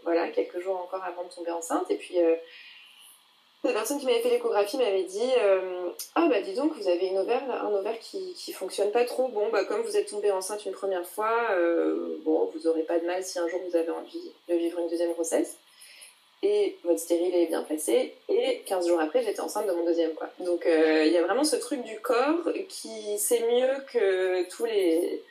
voilà, 0.02 0.28
quelques 0.28 0.60
jours 0.60 0.76
encore 0.76 1.02
avant 1.04 1.24
de 1.24 1.28
tomber 1.28 1.50
enceinte. 1.50 1.90
Et 1.90 1.96
puis 1.96 2.18
la 3.64 3.72
personne 3.72 3.98
qui 3.98 4.04
m'avait 4.04 4.20
fait 4.20 4.28
l'échographie 4.28 4.76
m'avait 4.76 5.04
dit 5.04 5.30
euh, 5.38 5.88
Ah, 6.14 6.28
bah 6.28 6.42
dis 6.42 6.52
donc, 6.52 6.74
vous 6.76 6.86
avez 6.86 7.06
une 7.06 7.16
ovaire, 7.16 7.42
un 7.50 7.72
ovaire 7.72 7.98
qui, 7.98 8.52
fonctionne 8.52 8.90
pas 8.90 9.04
trop. 9.04 9.28
Bon, 9.28 9.48
bah 9.50 9.64
comme 9.64 9.80
vous 9.80 9.96
êtes 9.96 10.10
tombée 10.10 10.30
enceinte 10.30 10.66
une 10.66 10.72
première 10.72 11.06
fois, 11.06 11.48
euh, 11.52 12.18
bon, 12.24 12.50
vous 12.54 12.66
aurez 12.66 12.82
pas 12.82 12.98
de 12.98 13.06
mal 13.06 13.24
si 13.24 13.38
un 13.38 13.48
jour 13.48 13.60
vous 13.66 13.76
avez 13.76 13.90
envie 13.90 14.32
de 14.48 14.54
vivre 14.54 14.78
une 14.78 14.88
deuxième 14.88 15.12
grossesse. 15.12 15.56
Et 16.42 16.76
votre 16.84 16.98
stérile 16.98 17.34
est 17.34 17.46
bien 17.46 17.62
placé. 17.62 18.12
Et 18.28 18.60
15 18.66 18.86
jours 18.86 19.00
après, 19.00 19.22
j'étais 19.22 19.40
enceinte 19.40 19.66
de 19.66 19.72
mon 19.72 19.86
deuxième, 19.86 20.12
quoi. 20.12 20.28
Donc 20.40 20.66
euh, 20.66 21.04
il 21.06 21.12
y 21.12 21.16
a 21.16 21.22
vraiment 21.22 21.44
ce 21.44 21.56
truc 21.56 21.82
du 21.84 21.98
corps 22.00 22.46
qui 22.68 23.18
sait 23.18 23.46
mieux 23.50 23.82
que 23.90 24.46
tous 24.50 24.66
les. 24.66 25.22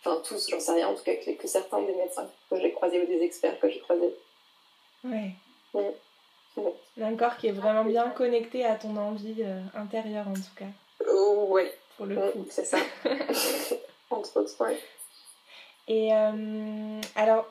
Enfin, 0.00 0.20
tous, 0.26 0.48
j'en 0.48 0.60
sais 0.60 0.72
rien, 0.72 0.88
en 0.88 0.94
tout 0.94 1.02
cas 1.04 1.14
que, 1.14 1.46
certains 1.46 1.82
des 1.82 1.94
médecins 1.94 2.28
que 2.48 2.56
j'ai 2.56 2.72
croisés 2.72 3.02
ou 3.02 3.06
des 3.06 3.22
experts 3.22 3.58
que 3.60 3.68
j'ai 3.68 3.80
croisés. 3.80 4.14
Ouais. 5.04 5.32
Mm. 5.74 7.02
Un 7.02 7.16
corps 7.16 7.36
qui 7.36 7.48
est 7.48 7.52
vraiment 7.52 7.84
bien 7.84 8.08
connecté 8.10 8.64
à 8.64 8.74
ton 8.74 8.96
envie 8.96 9.42
euh, 9.42 9.60
intérieure 9.74 10.28
en 10.28 10.34
tout 10.34 10.54
cas. 10.56 10.66
Oh, 11.08 11.46
oui. 11.50 11.62
Pour 11.96 12.06
le 12.06 12.16
coup. 12.16 12.46
C'est 12.50 12.64
ça. 12.64 12.78
Entre 14.10 14.40
autres, 14.40 14.64
ouais. 14.64 14.78
Et 15.86 16.12
euh, 16.14 17.00
alors, 17.14 17.46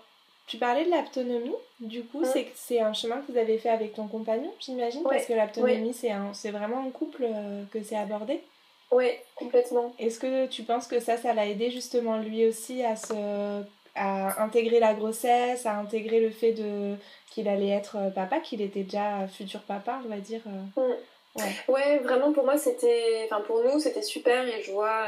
tu 0.48 0.58
parlais 0.58 0.86
de 0.86 0.92
l'autonomie. 0.92 1.56
Du 1.80 2.04
coup, 2.04 2.26
c'est 2.26 2.52
c'est 2.56 2.80
un 2.82 2.94
chemin 2.94 3.22
que 3.22 3.32
vous 3.32 3.38
avez 3.38 3.58
fait 3.58 3.70
avec 3.70 3.94
ton 3.94 4.08
compagnon, 4.08 4.52
j'imagine, 4.60 5.04
parce 5.04 5.26
que 5.26 5.34
l'autonomie, 5.34 5.94
c'est 5.94 6.52
vraiment 6.52 6.86
un 6.86 6.90
couple 6.90 7.24
euh, 7.24 7.64
que 7.72 7.84
c'est 7.84 7.96
abordé. 7.96 8.42
Oui, 8.92 9.12
complètement. 9.36 9.94
Est-ce 10.00 10.20
que 10.20 10.48
tu 10.48 10.64
penses 10.64 10.88
que 10.88 11.00
ça, 11.00 11.18
ça 11.18 11.34
l'a 11.34 11.46
aidé 11.46 11.70
justement 11.70 12.18
lui 12.18 12.48
aussi 12.48 12.84
à 12.84 12.96
se 12.96 13.64
à 13.96 14.42
intégrer 14.42 14.80
la 14.80 14.94
grossesse, 14.94 15.66
à 15.66 15.76
intégrer 15.76 16.20
le 16.22 16.30
fait 16.30 16.54
de 16.54 16.96
qu'il 17.32 17.48
allait 17.48 17.70
être 17.70 17.98
euh, 17.98 18.10
papa, 18.10 18.40
qu'il 18.40 18.62
était 18.62 18.84
déjà 18.84 19.28
futur 19.28 19.62
papa, 19.62 20.00
on 20.06 20.10
va 20.10 20.18
dire. 20.18 20.42
Euh? 20.48 20.82
Mm. 20.82 21.42
Ouais. 21.68 22.00
vraiment 22.00 22.34
pour 22.34 22.44
moi 22.44 22.58
c'était, 22.58 23.22
enfin 23.26 23.42
pour 23.42 23.64
nous 23.64 23.80
c'était 23.80 24.02
super 24.02 24.48
et 24.48 24.64
je 24.64 24.72
vois 24.72 25.08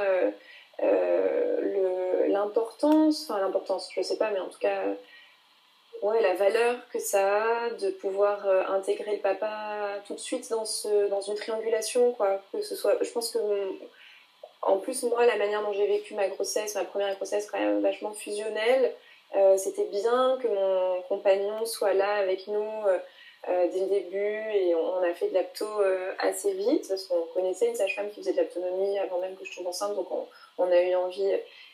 euh, 0.83 2.27
l'importance, 2.27 3.29
enfin 3.29 3.39
l'importance, 3.39 3.89
je 3.95 4.01
sais 4.01 4.17
pas, 4.17 4.31
mais 4.31 4.39
en 4.39 4.47
tout 4.47 4.59
cas 4.59 4.83
ouais, 6.01 6.21
la 6.21 6.33
valeur 6.35 6.75
que 6.91 6.99
ça 6.99 7.43
a 7.43 7.69
de 7.71 7.89
pouvoir 7.91 8.45
intégrer 8.69 9.15
le 9.15 9.21
papa 9.21 10.01
tout 10.07 10.13
de 10.13 10.19
suite 10.19 10.49
dans, 10.49 10.65
ce, 10.65 11.07
dans 11.09 11.21
une 11.21 11.35
triangulation, 11.35 12.11
quoi. 12.13 12.41
Que 12.51 12.61
ce 12.61 12.75
soit, 12.75 12.97
je 13.01 13.11
pense 13.11 13.31
que 13.31 13.39
en 14.61 14.77
plus, 14.77 15.03
moi, 15.03 15.25
la 15.25 15.37
manière 15.37 15.63
dont 15.63 15.73
j'ai 15.73 15.87
vécu 15.87 16.13
ma 16.13 16.27
grossesse, 16.27 16.75
ma 16.75 16.85
première 16.85 17.15
grossesse, 17.15 17.49
quand 17.49 17.59
même 17.59 17.81
vachement 17.81 18.13
fusionnelle, 18.13 18.93
euh, 19.35 19.57
c'était 19.57 19.85
bien 19.85 20.37
que 20.41 20.47
mon 20.47 21.01
compagnon 21.03 21.65
soit 21.65 21.93
là 21.93 22.15
avec 22.15 22.47
nous 22.47 22.87
euh, 22.87 22.99
euh, 23.47 23.67
dès 23.71 23.79
le 23.79 23.85
début 23.87 24.17
et 24.53 24.75
on, 24.75 25.01
a 25.01 25.13
fait 25.13 25.29
de 25.29 25.33
l'apto 25.33 25.65
assez 26.19 26.53
vite 26.53 26.87
parce 26.87 27.05
qu'on 27.05 27.25
connaissait 27.33 27.69
une 27.69 27.75
sage-femme 27.75 28.09
qui 28.11 28.17
faisait 28.19 28.33
de 28.33 28.41
l'autonomie 28.41 28.99
avant 28.99 29.19
même 29.19 29.35
que 29.35 29.45
je 29.45 29.55
tombe 29.55 29.67
enceinte, 29.67 29.95
donc 29.95 30.07
on, 30.57 30.71
a 30.71 30.81
eu 30.81 30.93
envie, 30.95 31.31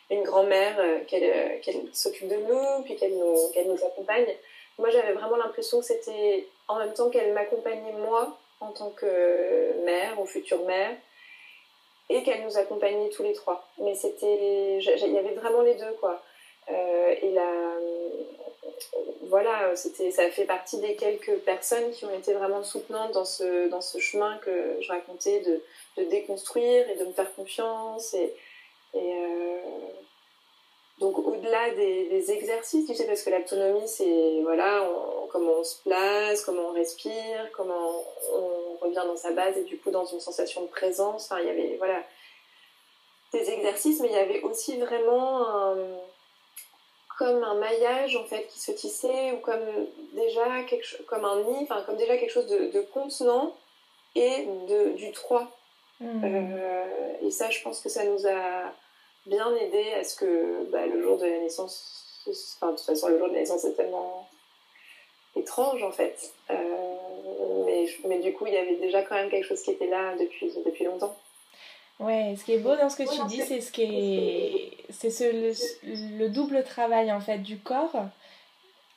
une 0.10 0.24
grand-mère, 0.24 0.76
qu'elle 1.08 1.84
s'occupe 1.94 2.28
de 2.28 2.36
nous, 2.36 2.84
puis 2.84 2.96
qu'elle 2.96 3.18
nous, 3.18 3.36
nous 3.66 3.86
accompagne. 3.86 4.26
Moi, 4.80 4.90
j'avais 4.90 5.14
vraiment 5.14 5.38
l'impression 5.38 5.80
que 5.80 5.86
c'était 5.86 6.48
en 6.68 6.80
même 6.80 6.94
temps 6.94 7.10
qu'elle 7.10 7.34
m'accompagnait 7.34 7.94
moi 7.94 8.38
en 8.60 8.72
tant 8.72 8.90
que 8.92 9.84
mère 9.84 10.20
ou 10.20 10.26
future 10.26 10.64
mère 10.66 10.96
et 12.10 12.24
qu'elle 12.24 12.44
nous 12.44 12.58
accompagnait 12.58 13.10
tous 13.10 13.24
les 13.24 13.34
trois. 13.34 13.68
Mais 13.80 13.96
c'était, 13.96 14.78
il 14.78 15.14
y 15.14 15.18
avait 15.18 15.36
vraiment 15.36 15.62
les 15.62 15.76
deux 15.76 15.92
quoi. 16.00 16.22
Euh, 16.70 17.16
et 17.22 17.32
là, 17.32 17.74
voilà, 19.24 19.76
c'était, 19.76 20.12
ça 20.12 20.30
fait 20.30 20.46
partie 20.46 20.80
des 20.80 20.96
quelques 20.96 21.38
personnes 21.40 21.92
qui 21.92 22.06
ont 22.06 22.14
été 22.14 22.34
vraiment 22.34 22.64
soutenantes 22.64 23.12
dans 23.12 23.26
ce, 23.26 23.68
dans 23.70 23.82
ce 23.82 24.00
chemin 24.00 24.38
que 24.40 24.78
je 24.82 24.88
racontais 24.92 25.42
de, 25.42 25.62
de 25.98 26.10
déconstruire 26.10 26.90
et 26.90 26.96
de 26.96 27.06
me 27.06 27.12
faire 27.12 27.34
confiance. 27.36 28.16
Et 28.94 29.14
euh, 29.14 29.60
donc 31.00 31.18
au-delà 31.20 31.72
des, 31.72 32.32
exercices, 32.32 32.88
tu 32.88 32.96
sais, 32.96 33.06
parce 33.06 33.24
que 33.24 33.30
l'autonomie, 33.30 33.88
c'est 33.88 34.42
voilà, 34.42 34.90
comment 35.32 35.60
on 35.60 35.64
se 35.64 35.82
place, 35.84 36.44
comment 36.44 36.70
on 36.70 36.74
respire, 36.74 37.50
comment 37.56 38.04
on 38.34 38.78
revient 38.84 39.04
dans 39.06 39.16
sa 39.16 39.32
base 39.32 39.58
et 39.58 39.64
du 39.64 39.78
coup 39.78 39.92
dans 39.92 40.06
une 40.06 40.20
sensation 40.20 40.64
de 40.64 40.68
présence. 40.68 41.26
Enfin, 41.26 41.40
il 41.42 41.48
y 41.48 41.50
avait 41.50 41.76
voilà 41.78 42.04
des 43.32 43.50
exercices, 43.52 44.00
mais 44.00 44.08
il 44.08 44.14
y 44.14 44.18
avait 44.18 44.42
aussi 44.42 44.78
vraiment 44.78 45.46
comme 47.18 47.44
un 47.44 47.56
maillage 47.56 48.16
en 48.16 48.24
fait 48.26 48.48
qui 48.48 48.60
se 48.60 48.72
tissait 48.72 49.32
ou 49.34 49.38
comme 49.38 49.88
déjà 50.14 50.64
quelque 50.64 51.04
comme 51.04 51.26
un 51.26 51.42
nid, 51.44 51.64
enfin 51.64 51.82
comme 51.84 51.98
déjà 51.98 52.18
quelque 52.18 52.32
chose 52.32 52.48
de, 52.48 52.72
de 52.72 52.82
contenant 52.82 53.56
et 54.16 54.46
de, 54.68 54.94
du 54.94 55.12
3. 55.12 55.48
Mmh. 56.00 56.24
Euh, 56.24 57.14
et 57.22 57.32
ça, 57.32 57.50
je 57.50 57.62
pense 57.62 57.82
que 57.82 57.90
ça 57.90 58.04
nous 58.06 58.28
a 58.28 58.74
bien 59.26 59.54
aidé 59.56 59.94
à 60.00 60.04
ce 60.04 60.16
que 60.16 60.70
bah, 60.72 60.86
le 60.86 61.02
jour 61.02 61.18
de 61.18 61.26
la 61.26 61.40
naissance, 61.40 62.26
enfin 62.58 62.72
de 62.72 62.78
toute 62.78 62.86
façon 62.86 63.08
le 63.10 63.18
jour 63.18 63.28
de 63.28 63.34
la 63.34 63.40
naissance 63.40 63.66
est 63.66 63.74
tellement 63.74 64.28
étrange 65.36 65.84
en 65.84 65.92
fait. 65.92 66.34
Euh, 66.50 66.56
mais, 67.66 67.86
mais 68.08 68.20
du 68.20 68.34
coup, 68.34 68.46
il 68.48 68.54
y 68.54 68.58
avait 68.58 68.78
déjà 68.78 69.02
quand 69.04 69.16
même 69.16 69.30
quelque 69.30 69.46
chose 69.46 69.62
qui 69.62 69.72
était 69.72 69.88
là 69.88 70.16
depuis, 70.18 70.52
depuis 70.66 70.86
longtemps. 70.86 71.16
Ouais, 72.00 72.36
ce 72.38 72.46
qui 72.46 72.54
est 72.54 72.60
beau 72.60 72.76
dans 72.76 72.90
ce 72.90 72.98
que 72.98 73.10
tu 73.12 73.26
dis, 73.28 73.42
c'est 73.42 73.60
ce 73.60 73.72
qui 73.72 73.82
est, 73.82 74.72
c'est 74.92 75.10
ce, 75.10 75.24
le, 75.84 76.30
double 76.30 76.64
travail 76.64 77.12
en 77.12 77.20
fait 77.20 77.40
du 77.40 77.58
corps 77.58 77.96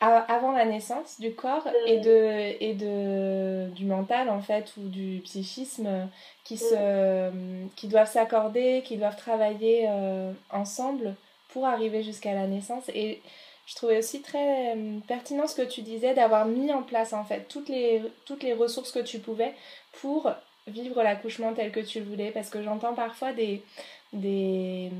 avant 0.00 0.52
la 0.52 0.64
naissance, 0.64 1.20
du 1.20 1.34
corps 1.34 1.68
et 1.86 1.98
mm. 1.98 2.02
de 2.02 2.62
et 2.62 2.74
de 2.74 3.68
du 3.74 3.84
mental 3.84 4.30
en 4.30 4.40
fait 4.40 4.72
ou 4.78 4.88
du 4.88 5.20
psychisme 5.24 6.08
qui 6.44 6.56
se 6.56 7.30
mm. 7.30 7.68
qui 7.76 7.88
doivent 7.88 8.10
s'accorder, 8.10 8.82
qui 8.84 8.96
doivent 8.96 9.16
travailler 9.16 9.86
euh, 9.88 10.32
ensemble 10.50 11.14
pour 11.48 11.66
arriver 11.66 12.02
jusqu'à 12.02 12.32
la 12.34 12.46
naissance 12.46 12.88
et 12.94 13.20
je 13.66 13.74
trouvais 13.76 13.98
aussi 13.98 14.22
très 14.22 14.74
euh, 14.74 14.98
pertinent 15.06 15.46
ce 15.46 15.54
que 15.54 15.68
tu 15.68 15.82
disais 15.82 16.14
d'avoir 16.14 16.46
mis 16.46 16.72
en 16.72 16.82
place 16.82 17.12
en 17.12 17.24
fait 17.24 17.46
toutes 17.48 17.68
les 17.68 18.02
toutes 18.24 18.42
les 18.42 18.54
ressources 18.54 18.92
que 18.92 19.00
tu 19.00 19.18
pouvais 19.18 19.54
pour 20.00 20.32
vivre 20.66 21.02
l'accouchement 21.02 21.52
tel 21.52 21.72
que 21.72 21.80
tu 21.80 22.00
le 22.00 22.06
voulais 22.06 22.30
parce 22.30 22.48
que 22.48 22.62
j'entends 22.62 22.94
parfois 22.94 23.32
des, 23.32 23.62
des, 24.12 24.90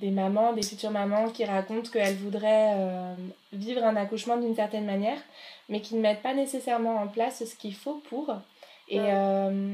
des, 0.00 0.10
mamans, 0.10 0.52
des 0.52 0.62
futures 0.62 0.90
mamans 0.90 1.30
qui 1.30 1.44
racontent 1.44 1.90
qu'elles 1.90 2.16
voudraient 2.16 2.72
euh, 2.74 3.14
vivre 3.52 3.82
un 3.82 3.96
accouchement 3.96 4.36
d'une 4.36 4.54
certaine 4.54 4.84
manière 4.84 5.18
mais 5.68 5.80
qui 5.80 5.94
ne 5.94 6.00
mettent 6.00 6.22
pas 6.22 6.34
nécessairement 6.34 6.96
en 6.96 7.08
place 7.08 7.44
ce 7.44 7.54
qu'il 7.56 7.74
faut 7.74 8.02
pour. 8.08 8.34
Et 8.88 9.00
euh, 9.00 9.72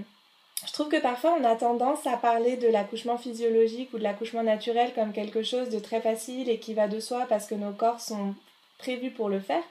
je 0.66 0.72
trouve 0.72 0.88
que 0.88 1.00
parfois 1.00 1.37
on 1.40 1.44
a 1.44 1.56
tendance 1.56 2.06
à 2.06 2.16
parler 2.16 2.56
de 2.56 2.68
l'accouchement 2.68 3.18
physiologique 3.18 3.92
ou 3.92 3.98
de 3.98 4.04
l'accouchement 4.04 4.42
naturel 4.42 4.92
comme 4.94 5.12
quelque 5.12 5.42
chose 5.42 5.70
de 5.70 5.78
très 5.78 6.00
facile 6.00 6.48
et 6.48 6.59
qui 6.59 6.74
va 6.74 6.87
de 6.87 7.00
soi 7.00 7.26
parce 7.28 7.46
que 7.46 7.54
nos 7.54 7.72
corps 7.72 8.00
sont 8.00 8.35
prévu 8.78 9.11
pour 9.11 9.28
le 9.28 9.40
faire. 9.40 9.62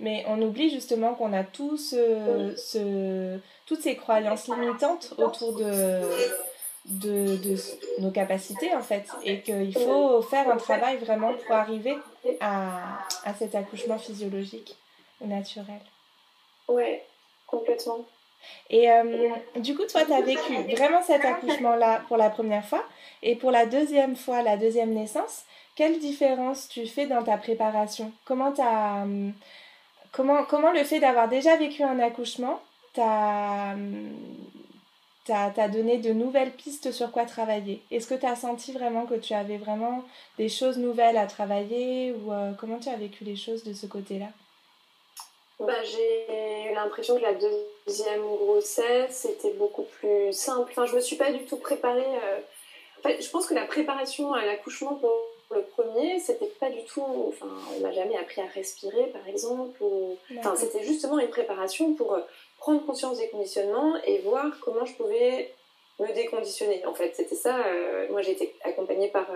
Mais 0.00 0.24
on 0.28 0.40
oublie 0.40 0.70
justement 0.70 1.14
qu'on 1.14 1.32
a 1.34 1.44
tous 1.44 1.90
ce, 1.90 3.38
toutes 3.66 3.82
ces 3.82 3.96
croyances 3.96 4.48
limitantes 4.48 5.14
autour 5.18 5.56
de, 5.56 6.00
de, 6.86 7.36
de, 7.36 7.56
nos 7.98 8.10
capacités 8.10 8.74
en 8.74 8.82
fait 8.82 9.06
et 9.24 9.40
qu'il 9.40 9.74
faut 9.74 10.22
faire 10.22 10.50
un 10.50 10.56
travail 10.56 10.96
vraiment 10.98 11.34
pour 11.34 11.54
arriver 11.54 11.96
à, 12.40 12.98
à 13.24 13.34
cet 13.34 13.54
accouchement 13.54 13.98
physiologique 13.98 14.76
ou 15.20 15.26
naturel. 15.26 15.80
Ouais, 16.68 17.04
complètement. 17.46 18.04
Et 18.70 18.90
euh, 18.90 19.28
du 19.56 19.76
coup, 19.76 19.84
toi, 19.84 20.04
tu 20.04 20.12
as 20.12 20.22
vécu 20.22 20.54
vraiment 20.74 21.02
cet 21.02 21.24
accouchement-là 21.24 22.02
pour 22.08 22.16
la 22.16 22.30
première 22.30 22.64
fois. 22.64 22.82
Et 23.22 23.36
pour 23.36 23.50
la 23.50 23.66
deuxième 23.66 24.16
fois, 24.16 24.42
la 24.42 24.56
deuxième 24.56 24.94
naissance, 24.94 25.44
quelle 25.74 25.98
différence 25.98 26.68
tu 26.68 26.86
fais 26.86 27.06
dans 27.06 27.22
ta 27.22 27.36
préparation? 27.36 28.12
Comment, 28.24 28.54
as, 28.58 29.04
comment, 30.12 30.44
comment 30.44 30.72
le 30.72 30.84
fait 30.84 31.00
d'avoir 31.00 31.28
déjà 31.28 31.56
vécu 31.56 31.82
un 31.82 31.98
accouchement 31.98 32.60
t'a 32.94 33.74
hum, 35.28 35.52
t'a 35.54 35.68
donné 35.68 35.98
de 35.98 36.12
nouvelles 36.12 36.52
pistes 36.52 36.92
sur 36.92 37.10
quoi 37.12 37.24
travailler 37.24 37.82
Est-ce 37.90 38.06
que 38.06 38.14
tu 38.14 38.26
as 38.26 38.36
senti 38.36 38.72
vraiment 38.72 39.06
que 39.06 39.14
tu 39.14 39.34
avais 39.34 39.58
vraiment 39.58 40.04
des 40.38 40.48
choses 40.48 40.78
nouvelles 40.78 41.16
à 41.16 41.26
travailler 41.26 42.12
ou 42.12 42.32
euh, 42.32 42.52
comment 42.58 42.78
tu 42.78 42.88
as 42.88 42.96
vécu 42.96 43.24
les 43.24 43.36
choses 43.36 43.64
de 43.64 43.72
ce 43.72 43.86
côté-là? 43.86 44.28
Bah, 45.60 45.82
J'ai 45.84 46.70
eu 46.70 46.74
l'impression 46.74 47.16
que 47.16 47.22
la 47.22 47.34
deuxième 47.34 48.22
grossesse 48.22 49.26
c'était 49.28 49.52
beaucoup 49.54 49.82
plus 49.82 50.32
simple. 50.32 50.70
Enfin, 50.70 50.86
je 50.86 50.96
me 50.96 51.00
suis 51.00 51.16
pas 51.16 51.32
du 51.32 51.44
tout 51.44 51.58
préparée. 51.58 52.00
Euh, 52.00 52.38
en 52.98 53.02
fait, 53.02 53.22
je 53.22 53.30
pense 53.30 53.46
que 53.46 53.54
la 53.54 53.66
préparation 53.66 54.32
à 54.32 54.44
l'accouchement 54.44 54.94
pour 54.94 55.10
le 55.54 55.62
premier, 55.62 56.18
c'était 56.20 56.52
pas 56.60 56.70
du 56.70 56.84
tout. 56.84 57.04
Enfin, 57.28 57.48
on 57.76 57.80
m'a 57.80 57.92
jamais 57.92 58.16
appris 58.16 58.40
à 58.40 58.46
respirer, 58.46 59.06
par 59.06 59.26
exemple. 59.28 59.82
Enfin, 60.38 60.54
c'était 60.56 60.84
justement 60.84 61.18
une 61.18 61.28
préparation 61.28 61.94
pour 61.94 62.14
euh, 62.14 62.20
prendre 62.58 62.84
conscience 62.86 63.18
des 63.18 63.28
conditionnements 63.28 63.94
et 64.04 64.18
voir 64.18 64.46
comment 64.60 64.84
je 64.84 64.94
pouvais 64.94 65.52
me 65.98 66.12
déconditionner. 66.14 66.84
En 66.86 66.94
fait, 66.94 67.14
c'était 67.14 67.34
ça. 67.34 67.66
Euh, 67.66 68.06
moi, 68.10 68.22
j'ai 68.22 68.32
été 68.32 68.54
accompagnée 68.62 69.08
par 69.08 69.26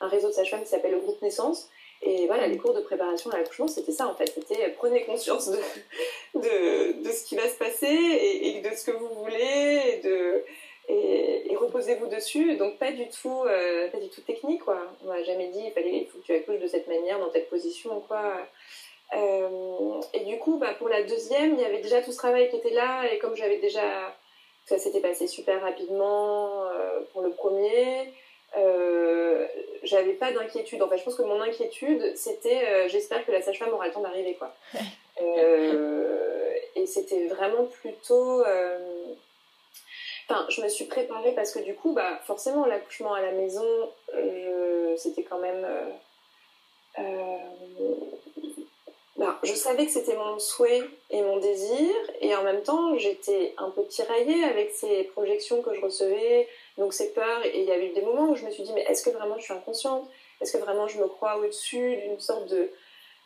un 0.00 0.08
réseau 0.08 0.28
de 0.28 0.32
sages-femmes 0.32 0.62
qui 0.62 0.68
s'appelle 0.68 0.92
le 0.92 1.00
groupe 1.00 1.22
Naissance. 1.22 1.70
Et 2.02 2.26
voilà, 2.26 2.46
les 2.46 2.56
cours 2.56 2.72
de 2.72 2.80
préparation 2.80 3.30
à 3.30 3.36
l'accouchement, 3.36 3.68
c'était 3.68 3.92
ça 3.92 4.06
en 4.06 4.14
fait. 4.14 4.32
C'était 4.34 4.64
euh, 4.64 4.68
prenez 4.76 5.04
conscience 5.04 5.50
de, 5.50 5.58
de, 6.34 7.02
de, 7.02 7.10
ce 7.10 7.24
qui 7.24 7.36
va 7.36 7.46
se 7.46 7.56
passer 7.56 7.86
et, 7.86 8.60
de 8.62 8.74
ce 8.74 8.84
que 8.86 8.92
vous 8.92 9.08
voulez 9.16 9.82
et, 9.94 10.00
de, 10.02 10.42
et, 10.90 11.56
reposez-vous 11.56 12.06
dessus. 12.06 12.56
Donc 12.56 12.78
pas 12.78 12.90
du 12.90 13.08
tout, 13.08 13.44
euh, 13.46 13.88
pas 13.90 13.98
du 13.98 14.08
tout 14.08 14.22
technique 14.22 14.64
quoi. 14.64 14.78
On 15.04 15.08
m'a 15.08 15.22
jamais 15.22 15.48
dit 15.48 15.62
il 15.66 15.72
fallait, 15.72 15.98
il 15.98 16.06
faut 16.06 16.18
que 16.18 16.24
tu 16.24 16.34
accouches 16.34 16.60
de 16.60 16.66
cette 16.66 16.88
manière, 16.88 17.18
dans 17.18 17.28
telle 17.28 17.46
position 17.46 18.00
quoi. 18.08 18.32
Euh, 19.14 20.00
et 20.14 20.20
du 20.20 20.38
coup, 20.38 20.58
bah, 20.58 20.74
pour 20.78 20.88
la 20.88 21.02
deuxième, 21.02 21.54
il 21.54 21.60
y 21.60 21.64
avait 21.64 21.80
déjà 21.80 22.00
tout 22.00 22.12
ce 22.12 22.16
travail 22.16 22.48
qui 22.48 22.56
était 22.56 22.70
là 22.70 23.02
et 23.12 23.18
comme 23.18 23.36
j'avais 23.36 23.58
déjà, 23.58 24.16
ça 24.66 24.78
s'était 24.78 25.00
passé 25.00 25.26
super 25.26 25.60
rapidement 25.60 26.64
pour 27.12 27.22
le 27.22 27.30
premier. 27.30 28.12
Euh, 28.56 29.46
j'avais 29.84 30.14
pas 30.14 30.32
d'inquiétude. 30.32 30.82
En 30.82 30.88
fait, 30.88 30.98
je 30.98 31.04
pense 31.04 31.14
que 31.14 31.22
mon 31.22 31.40
inquiétude, 31.40 32.16
c'était 32.16 32.66
euh, 32.66 32.88
j'espère 32.88 33.24
que 33.24 33.32
la 33.32 33.42
sage-femme 33.42 33.72
aura 33.72 33.86
le 33.86 33.92
temps 33.92 34.02
d'arriver, 34.02 34.34
quoi. 34.34 34.54
Euh, 35.22 36.54
et 36.74 36.86
c'était 36.86 37.26
vraiment 37.26 37.66
plutôt. 37.66 38.42
Je 40.48 40.62
me 40.62 40.68
suis 40.68 40.84
préparée 40.84 41.32
parce 41.32 41.52
que 41.52 41.60
du 41.60 41.74
coup, 41.74 41.92
bah, 41.92 42.20
forcément, 42.26 42.66
l'accouchement 42.66 43.14
à 43.14 43.20
la 43.20 43.32
maison, 43.32 43.64
c'était 44.96 45.22
quand 45.22 45.38
même. 45.38 45.66
Bah, 49.16 49.38
je 49.42 49.52
savais 49.52 49.84
que 49.84 49.92
c'était 49.92 50.16
mon 50.16 50.38
souhait 50.38 50.82
et 51.10 51.20
mon 51.20 51.36
désir, 51.36 51.94
et 52.22 52.34
en 52.34 52.42
même 52.42 52.62
temps, 52.62 52.96
j'étais 52.96 53.54
un 53.58 53.68
peu 53.68 53.84
tiraillée 53.84 54.44
avec 54.44 54.70
ces 54.70 55.04
projections 55.04 55.60
que 55.60 55.74
je 55.74 55.80
recevais, 55.82 56.48
donc 56.78 56.94
ces 56.94 57.12
peurs. 57.12 57.44
Et 57.44 57.60
il 57.60 57.64
y 57.64 57.70
a 57.70 57.78
eu 57.78 57.90
des 57.90 58.00
moments 58.00 58.30
où 58.30 58.36
je 58.36 58.46
me 58.46 58.50
suis 58.50 58.62
dit, 58.62 58.72
mais 58.72 58.80
est-ce 58.88 59.02
que 59.02 59.10
vraiment 59.10 59.36
je 59.36 59.44
suis 59.44 59.52
inconsciente? 59.52 60.08
Est-ce 60.40 60.56
que 60.56 60.62
vraiment 60.62 60.88
je 60.88 60.98
me 60.98 61.06
crois 61.06 61.36
au-dessus 61.36 61.96
d'une 61.96 62.18
sorte 62.18 62.46
de 62.46 62.70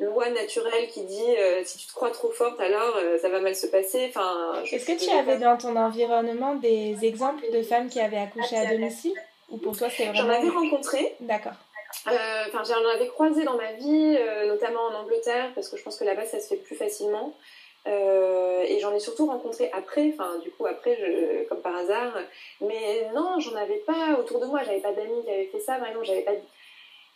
loi 0.00 0.28
naturelle 0.30 0.88
qui 0.88 1.04
dit 1.04 1.36
euh, 1.38 1.62
si 1.64 1.78
tu 1.78 1.86
te 1.86 1.92
crois 1.92 2.10
trop 2.10 2.30
forte 2.30 2.60
alors 2.60 2.96
euh, 2.96 3.18
ça 3.18 3.28
va 3.28 3.40
mal 3.40 3.54
se 3.54 3.66
passer. 3.66 4.06
Enfin 4.08 4.62
est-ce 4.64 4.86
que 4.86 4.98
tu 4.98 5.10
avais 5.10 5.38
dans 5.38 5.56
ton 5.56 5.76
environnement 5.76 6.54
des 6.56 6.96
exemples 7.04 7.44
de 7.52 7.62
femmes 7.62 7.88
qui 7.88 8.00
avaient 8.00 8.18
accouché 8.18 8.56
à 8.56 8.66
domicile 8.66 9.14
ou 9.50 9.58
pour 9.58 9.76
toi 9.76 9.88
c'est 9.90 10.06
vraiment 10.06 10.28
j'en 10.28 10.28
avais 10.30 10.48
rencontré. 10.48 11.14
D'accord. 11.20 11.52
Euh, 12.08 12.44
enfin 12.48 12.62
j'en 12.64 12.88
avais 12.88 13.06
croisé 13.06 13.44
dans 13.44 13.56
ma 13.56 13.72
vie 13.72 14.18
notamment 14.46 14.82
en 14.86 15.02
Angleterre 15.02 15.52
parce 15.54 15.68
que 15.68 15.76
je 15.76 15.82
pense 15.82 15.96
que 15.96 16.04
là-bas 16.04 16.26
ça 16.26 16.40
se 16.40 16.48
fait 16.48 16.56
plus 16.56 16.76
facilement. 16.76 17.32
Et 17.86 18.80
j'en 18.80 18.94
ai 18.94 18.98
surtout 18.98 19.26
rencontré 19.26 19.70
après, 19.74 20.10
enfin 20.14 20.38
du 20.38 20.50
coup 20.50 20.64
après, 20.64 20.96
je, 20.96 21.46
comme 21.50 21.60
par 21.60 21.76
hasard. 21.76 22.14
Mais 22.62 23.10
non, 23.14 23.38
j'en 23.40 23.54
avais 23.56 23.76
pas 23.86 24.18
autour 24.18 24.40
de 24.40 24.46
moi, 24.46 24.62
j'avais 24.64 24.80
pas 24.80 24.92
d'amis 24.92 25.22
qui 25.22 25.30
avaient 25.30 25.50
fait 25.52 25.60
ça, 25.60 25.74
par 25.74 25.88
exemple, 25.88 26.06
j'avais 26.06 26.22
pas, 26.22 26.32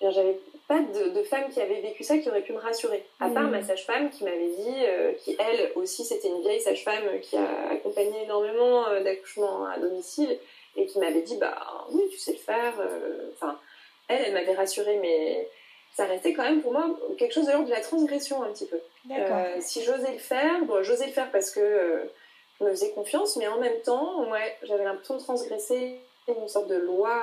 j'avais 0.01 0.39
pas 0.69 0.81
de, 0.81 1.11
de, 1.11 1.23
femmes 1.25 1.49
qui 1.51 1.61
avaient 1.61 1.81
vécu 1.81 2.05
ça 2.05 2.19
qui 2.19 2.29
auraient 2.29 2.43
pu 2.43 2.53
me 2.53 2.59
rassurer. 2.59 3.05
À 3.21 3.29
part 3.31 3.45
mm. 3.45 3.51
ma 3.51 3.63
sage-femme 3.63 4.11
qui 4.11 4.25
m'avait 4.25 4.51
dit, 4.51 4.85
euh, 4.85 5.13
qui 5.15 5.37
elle 5.39 5.73
aussi 5.75 6.05
c'était 6.05 6.29
une 6.29 6.41
vieille 6.43 6.61
sage-femme 6.61 7.21
qui 7.23 7.37
a 7.37 7.71
accompagné 7.73 8.25
énormément 8.25 8.87
euh, 8.89 9.03
d'accouchements 9.03 9.67
à 9.67 9.79
domicile 9.79 10.39
et 10.77 10.87
qui 10.87 10.99
m'avait 10.99 11.23
dit, 11.23 11.37
bah 11.39 11.59
oui, 11.91 12.03
tu 12.11 12.19
sais 12.19 12.33
le 12.33 12.39
faire. 12.39 12.75
Enfin, 13.33 13.59
elle, 14.09 14.23
elle 14.27 14.35
m'avait 14.35 14.55
rassurée, 14.55 14.99
mais 15.03 15.49
ça 15.99 16.05
restait 16.05 16.33
quand 16.33 16.45
même 16.45 16.63
pour 16.63 16.73
moi 16.73 16.97
quelque 17.19 17.35
chose 17.35 17.47
de 17.47 17.51
l'ordre 17.51 17.67
de 17.67 17.73
la 17.73 17.81
transgression 17.81 18.41
un 18.45 18.53
petit 18.53 18.67
peu. 18.67 18.79
Euh, 19.11 19.57
si 19.59 19.83
j'osais 19.83 20.13
le 20.13 20.19
faire, 20.19 20.65
bon, 20.65 20.81
j'osais 20.85 21.07
le 21.07 21.13
faire 21.13 21.29
parce 21.33 21.51
que 21.51 21.59
euh, 21.59 22.05
je 22.61 22.65
me 22.65 22.71
faisais 22.71 22.93
confiance, 22.93 23.37
mais 23.37 23.49
en 23.49 23.59
même 23.59 23.81
temps, 23.85 24.31
ouais, 24.31 24.57
j'avais 24.63 24.85
l'impression 24.85 25.17
de 25.17 25.21
transgresser 25.21 25.99
une 26.29 26.47
sorte 26.47 26.69
de 26.69 26.77
loi. 26.77 27.21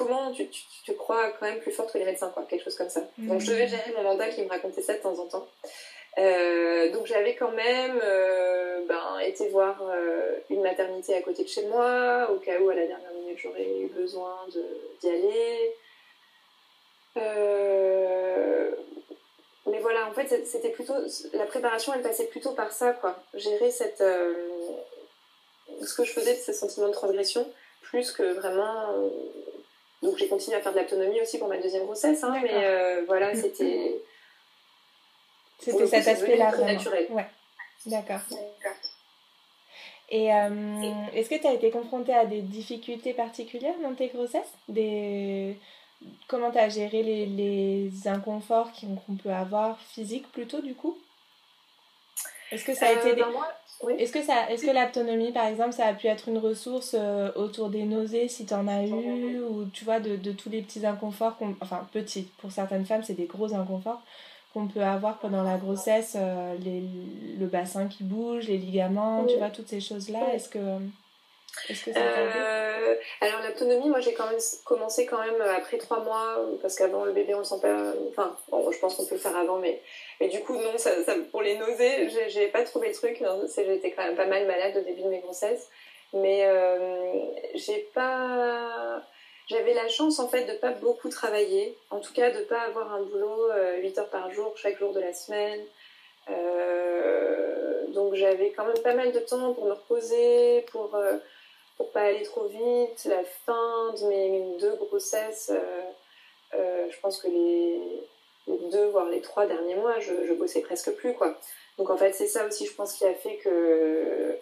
Euh, 0.00 0.04
comment 0.04 0.32
tu, 0.32 0.48
te 0.86 0.92
crois 0.92 1.30
quand 1.32 1.46
même 1.46 1.60
plus 1.60 1.72
forte 1.72 1.92
que 1.92 1.98
les 1.98 2.04
médecins, 2.04 2.30
quoi, 2.30 2.44
quelque 2.48 2.64
chose 2.64 2.76
comme 2.76 2.88
ça. 2.88 3.02
Donc 3.18 3.40
je 3.40 3.50
devais 3.50 3.66
gérer 3.66 3.92
mon 3.96 4.02
mental 4.02 4.34
qui 4.34 4.42
me 4.42 4.48
racontait 4.48 4.82
ça 4.82 4.94
de 4.94 5.00
temps 5.00 5.18
en 5.18 5.26
temps. 5.26 5.46
donc 6.92 7.06
j'avais 7.06 7.34
quand 7.34 7.52
même 7.52 8.00
ben, 8.88 9.18
été 9.24 9.48
voir 9.48 9.82
une 10.50 10.62
maternité 10.62 11.14
à 11.14 11.22
côté 11.22 11.44
de 11.44 11.48
chez 11.48 11.66
moi, 11.66 12.30
au 12.30 12.36
cas 12.36 12.58
où 12.60 12.68
à 12.70 12.74
la 12.74 12.86
dernière 12.86 13.12
minute 13.12 13.38
j'aurais 13.38 13.80
eu 13.80 13.88
besoin 13.88 14.46
d'y 15.00 15.08
aller. 15.08 15.74
Euh, 17.18 18.70
mais 19.66 19.80
voilà, 19.80 20.06
en 20.06 20.12
fait, 20.12 20.46
c'était 20.46 20.70
plutôt. 20.70 20.94
La 21.32 21.46
préparation, 21.46 21.92
elle 21.94 22.02
passait 22.02 22.26
plutôt 22.26 22.52
par 22.52 22.72
ça, 22.72 22.92
quoi. 22.92 23.16
Gérer 23.34 23.70
cette. 23.70 24.00
Euh, 24.00 24.34
ce 25.82 25.94
que 25.94 26.04
je 26.04 26.12
faisais 26.12 26.34
de 26.34 26.40
ce 26.40 26.52
sentiment 26.52 26.88
de 26.88 26.92
transgression, 26.92 27.48
plus 27.82 28.12
que 28.12 28.34
vraiment. 28.34 29.10
Euh, 30.02 30.06
donc 30.06 30.16
j'ai 30.16 30.28
continué 30.28 30.56
à 30.56 30.60
faire 30.60 30.72
de 30.72 30.78
l'autonomie 30.78 31.20
aussi 31.20 31.38
pour 31.38 31.48
ma 31.48 31.58
deuxième 31.58 31.84
grossesse, 31.84 32.22
hein, 32.24 32.38
mais 32.42 33.04
voilà, 33.06 33.32
mm-hmm. 33.32 33.40
c'était. 33.40 34.02
C'était 35.60 35.86
cet 35.86 36.08
aspect-là. 36.08 36.56
naturel. 36.56 37.06
Ouais, 37.10 37.26
d'accord. 37.86 38.20
Et 40.10 40.26
est-ce 40.26 41.28
que 41.28 41.40
tu 41.40 41.46
as 41.46 41.52
été 41.52 41.70
confrontée 41.70 42.14
à 42.14 42.24
des 42.24 42.42
difficultés 42.42 43.12
particulières 43.12 43.78
dans 43.82 43.94
tes 43.94 44.08
grossesses? 44.08 44.52
Des 44.68 45.58
comment 46.28 46.50
tu 46.50 46.58
as 46.58 46.68
géré 46.68 47.02
les, 47.02 47.26
les 47.26 48.08
inconforts 48.08 48.70
qu'on 48.72 49.16
peut 49.16 49.32
avoir 49.32 49.80
physiques 49.80 50.30
plutôt 50.32 50.60
du 50.60 50.74
coup? 50.74 50.96
Est-ce 52.50 52.64
que 52.64 52.74
ça 52.74 52.86
a 52.86 52.92
été 52.92 53.10
euh, 53.10 53.14
ben 53.14 53.26
Est-ce 53.98 54.12
que, 54.12 54.22
ça... 54.22 54.50
Est 54.50 54.56
que 54.56 54.70
l'autonomie, 54.70 55.30
par 55.32 55.46
exemple, 55.46 55.72
ça 55.72 55.86
a 55.86 55.94
pu 55.94 56.08
être 56.08 56.28
une 56.28 56.38
ressource 56.38 56.96
euh, 56.98 57.30
autour 57.36 57.68
des 57.68 57.84
nausées, 57.84 58.26
si 58.28 58.44
tu 58.44 58.52
en 58.52 58.66
as 58.66 58.84
eu, 58.84 59.40
ou 59.40 59.66
tu 59.72 59.84
vois, 59.84 60.00
de, 60.00 60.16
de 60.16 60.32
tous 60.32 60.50
les 60.50 60.62
petits 60.62 60.84
inconforts, 60.84 61.36
enfin 61.60 61.86
petits, 61.92 62.28
pour 62.38 62.50
certaines 62.50 62.84
femmes, 62.84 63.02
c'est 63.04 63.14
des 63.14 63.26
gros 63.26 63.54
inconforts 63.54 64.02
qu'on 64.52 64.66
peut 64.66 64.82
avoir 64.82 65.18
pendant 65.18 65.42
la 65.42 65.58
grossesse, 65.58 66.16
euh, 66.18 66.56
les... 66.64 66.82
le 67.38 67.46
bassin 67.46 67.86
qui 67.86 68.02
bouge, 68.02 68.48
les 68.48 68.58
ligaments, 68.58 69.24
tu 69.26 69.36
vois, 69.36 69.50
toutes 69.50 69.68
ces 69.68 69.80
choses-là. 69.80 70.34
Est-ce 70.34 70.48
que... 70.48 70.58
Euh, 71.70 72.94
alors 73.20 73.40
l'autonomie, 73.42 73.88
moi 73.88 74.00
j'ai 74.00 74.14
quand 74.14 74.26
même 74.26 74.40
commencé 74.64 75.06
quand 75.06 75.18
même 75.18 75.40
après 75.40 75.78
trois 75.78 76.00
mois, 76.00 76.38
parce 76.62 76.76
qu'avant 76.76 77.04
le 77.04 77.12
bébé 77.12 77.34
on 77.34 77.38
le 77.38 77.44
sent 77.44 77.60
pas. 77.60 77.92
Enfin, 78.10 78.36
je 78.50 78.78
pense 78.78 78.96
qu'on 78.96 79.06
peut 79.06 79.14
le 79.14 79.20
faire 79.20 79.36
avant, 79.36 79.58
mais, 79.58 79.80
mais 80.20 80.28
du 80.28 80.40
coup 80.40 80.54
non, 80.54 80.76
ça, 80.76 80.90
pour 81.30 81.42
les 81.42 81.56
nausées, 81.56 82.08
j'ai 82.28 82.48
pas 82.48 82.62
trouvé 82.64 82.88
le 82.88 82.94
truc. 82.94 83.22
J'étais 83.54 83.92
quand 83.92 84.04
même 84.04 84.16
pas 84.16 84.26
mal 84.26 84.46
malade 84.46 84.76
au 84.76 84.82
début 84.82 85.02
de 85.02 85.08
mes 85.08 85.20
grossesses, 85.20 85.68
mais 86.12 86.46
euh, 86.46 87.12
j'ai 87.54 87.88
pas. 87.94 89.02
J'avais 89.48 89.72
la 89.72 89.88
chance 89.88 90.18
en 90.18 90.28
fait 90.28 90.44
de 90.44 90.58
pas 90.58 90.72
beaucoup 90.72 91.08
travailler, 91.08 91.76
en 91.90 92.00
tout 92.00 92.12
cas 92.12 92.30
de 92.30 92.40
pas 92.44 92.60
avoir 92.60 92.92
un 92.92 93.02
boulot 93.02 93.48
8 93.80 93.98
euh, 93.98 94.00
heures 94.00 94.10
par 94.10 94.30
jour 94.30 94.52
chaque 94.56 94.78
jour 94.78 94.92
de 94.92 95.00
la 95.00 95.14
semaine. 95.14 95.60
donc 97.94 98.14
j'avais 98.14 98.50
quand 98.50 98.66
même 98.66 98.82
pas 98.82 98.94
mal 98.94 99.10
de 99.12 99.18
temps 99.20 99.54
pour 99.54 99.64
me 99.64 99.72
reposer, 99.72 100.66
pour 100.70 100.94
pour 101.78 101.90
pas 101.92 102.02
aller 102.02 102.24
trop 102.24 102.44
vite. 102.44 103.04
La 103.06 103.24
fin 103.24 103.94
de 103.94 104.06
mes 104.08 104.58
deux 104.60 104.74
grossesses, 104.74 105.50
euh, 105.54 105.80
euh, 106.54 106.86
je 106.90 107.00
pense 107.00 107.22
que 107.22 107.28
les, 107.28 108.02
deux, 108.70 108.88
voire 108.88 109.08
les 109.08 109.22
trois 109.22 109.46
derniers 109.46 109.76
mois, 109.76 109.98
je, 110.00 110.34
bossais 110.34 110.60
presque 110.60 110.92
plus, 110.92 111.14
quoi. 111.14 111.38
Donc 111.78 111.88
en 111.90 111.96
fait, 111.96 112.12
c'est 112.12 112.26
ça 112.26 112.44
aussi, 112.46 112.66
je 112.66 112.74
pense, 112.74 112.92
qui 112.94 113.06
a 113.06 113.14
fait 113.14 113.36
que 113.36 114.36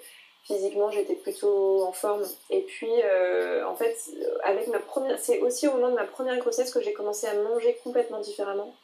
physiquement, 0.44 0.90
j'étais 0.90 1.16
plutôt 1.16 1.84
en 1.84 1.92
forme. 1.92 2.24
Et 2.50 2.62
puis, 2.62 3.02
euh, 3.04 3.66
en 3.66 3.76
fait, 3.76 3.96
avec 4.42 4.68
ma 4.68 4.78
première, 4.78 5.18
c'est 5.18 5.40
aussi 5.40 5.68
au 5.68 5.72
moment 5.72 5.90
de 5.90 5.94
ma 5.94 6.04
première 6.04 6.38
grossesse 6.38 6.72
que 6.72 6.80
j'ai 6.80 6.94
commencé 6.94 7.26
à 7.26 7.34
manger 7.34 7.78
complètement 7.84 8.20
différemment. 8.20 8.74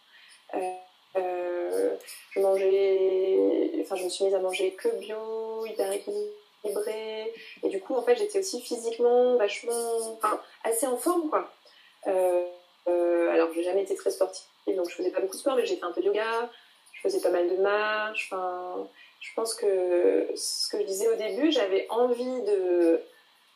Je 1.15 2.41
mangeais, 2.41 3.81
enfin, 3.83 3.97
je 3.97 4.05
me 4.05 4.09
suis 4.09 4.25
mise 4.25 4.35
à 4.35 4.39
manger 4.39 4.73
que 4.73 4.89
bio, 4.97 5.65
hyper 5.67 5.91
équilibré. 5.93 6.42
Et 6.65 7.69
du 7.69 7.81
coup, 7.81 7.95
en 7.95 8.03
fait, 8.03 8.17
j'étais 8.17 8.39
aussi 8.39 8.61
physiquement 8.61 9.37
vachement, 9.37 9.73
enfin, 10.17 10.41
assez 10.65 10.87
en 10.87 10.97
forme, 10.97 11.29
quoi. 11.29 11.51
alors, 12.07 13.49
j'ai 13.55 13.63
jamais 13.63 13.83
été 13.83 13.95
très 13.95 14.11
sportive, 14.11 14.47
donc 14.69 14.89
je 14.89 14.95
faisais 14.95 15.11
pas 15.11 15.21
beaucoup 15.21 15.35
de 15.35 15.41
sport, 15.41 15.57
mais 15.57 15.67
j'ai 15.67 15.77
fait 15.77 15.85
un 15.85 15.93
peu 15.93 16.01
de 16.01 16.07
yoga, 16.07 16.51
je 16.93 17.01
faisais 17.01 17.21
pas 17.21 17.31
mal 17.31 17.49
de 17.49 17.57
marche, 17.57 18.29
enfin 18.31 18.89
je 19.23 19.31
pense 19.37 19.55
que 19.55 20.29
ce 20.35 20.69
que 20.69 20.79
je 20.79 20.85
disais 20.85 21.09
au 21.09 21.15
début, 21.15 21.53
j'avais 21.53 21.87
envie 21.91 22.43
de, 22.43 23.01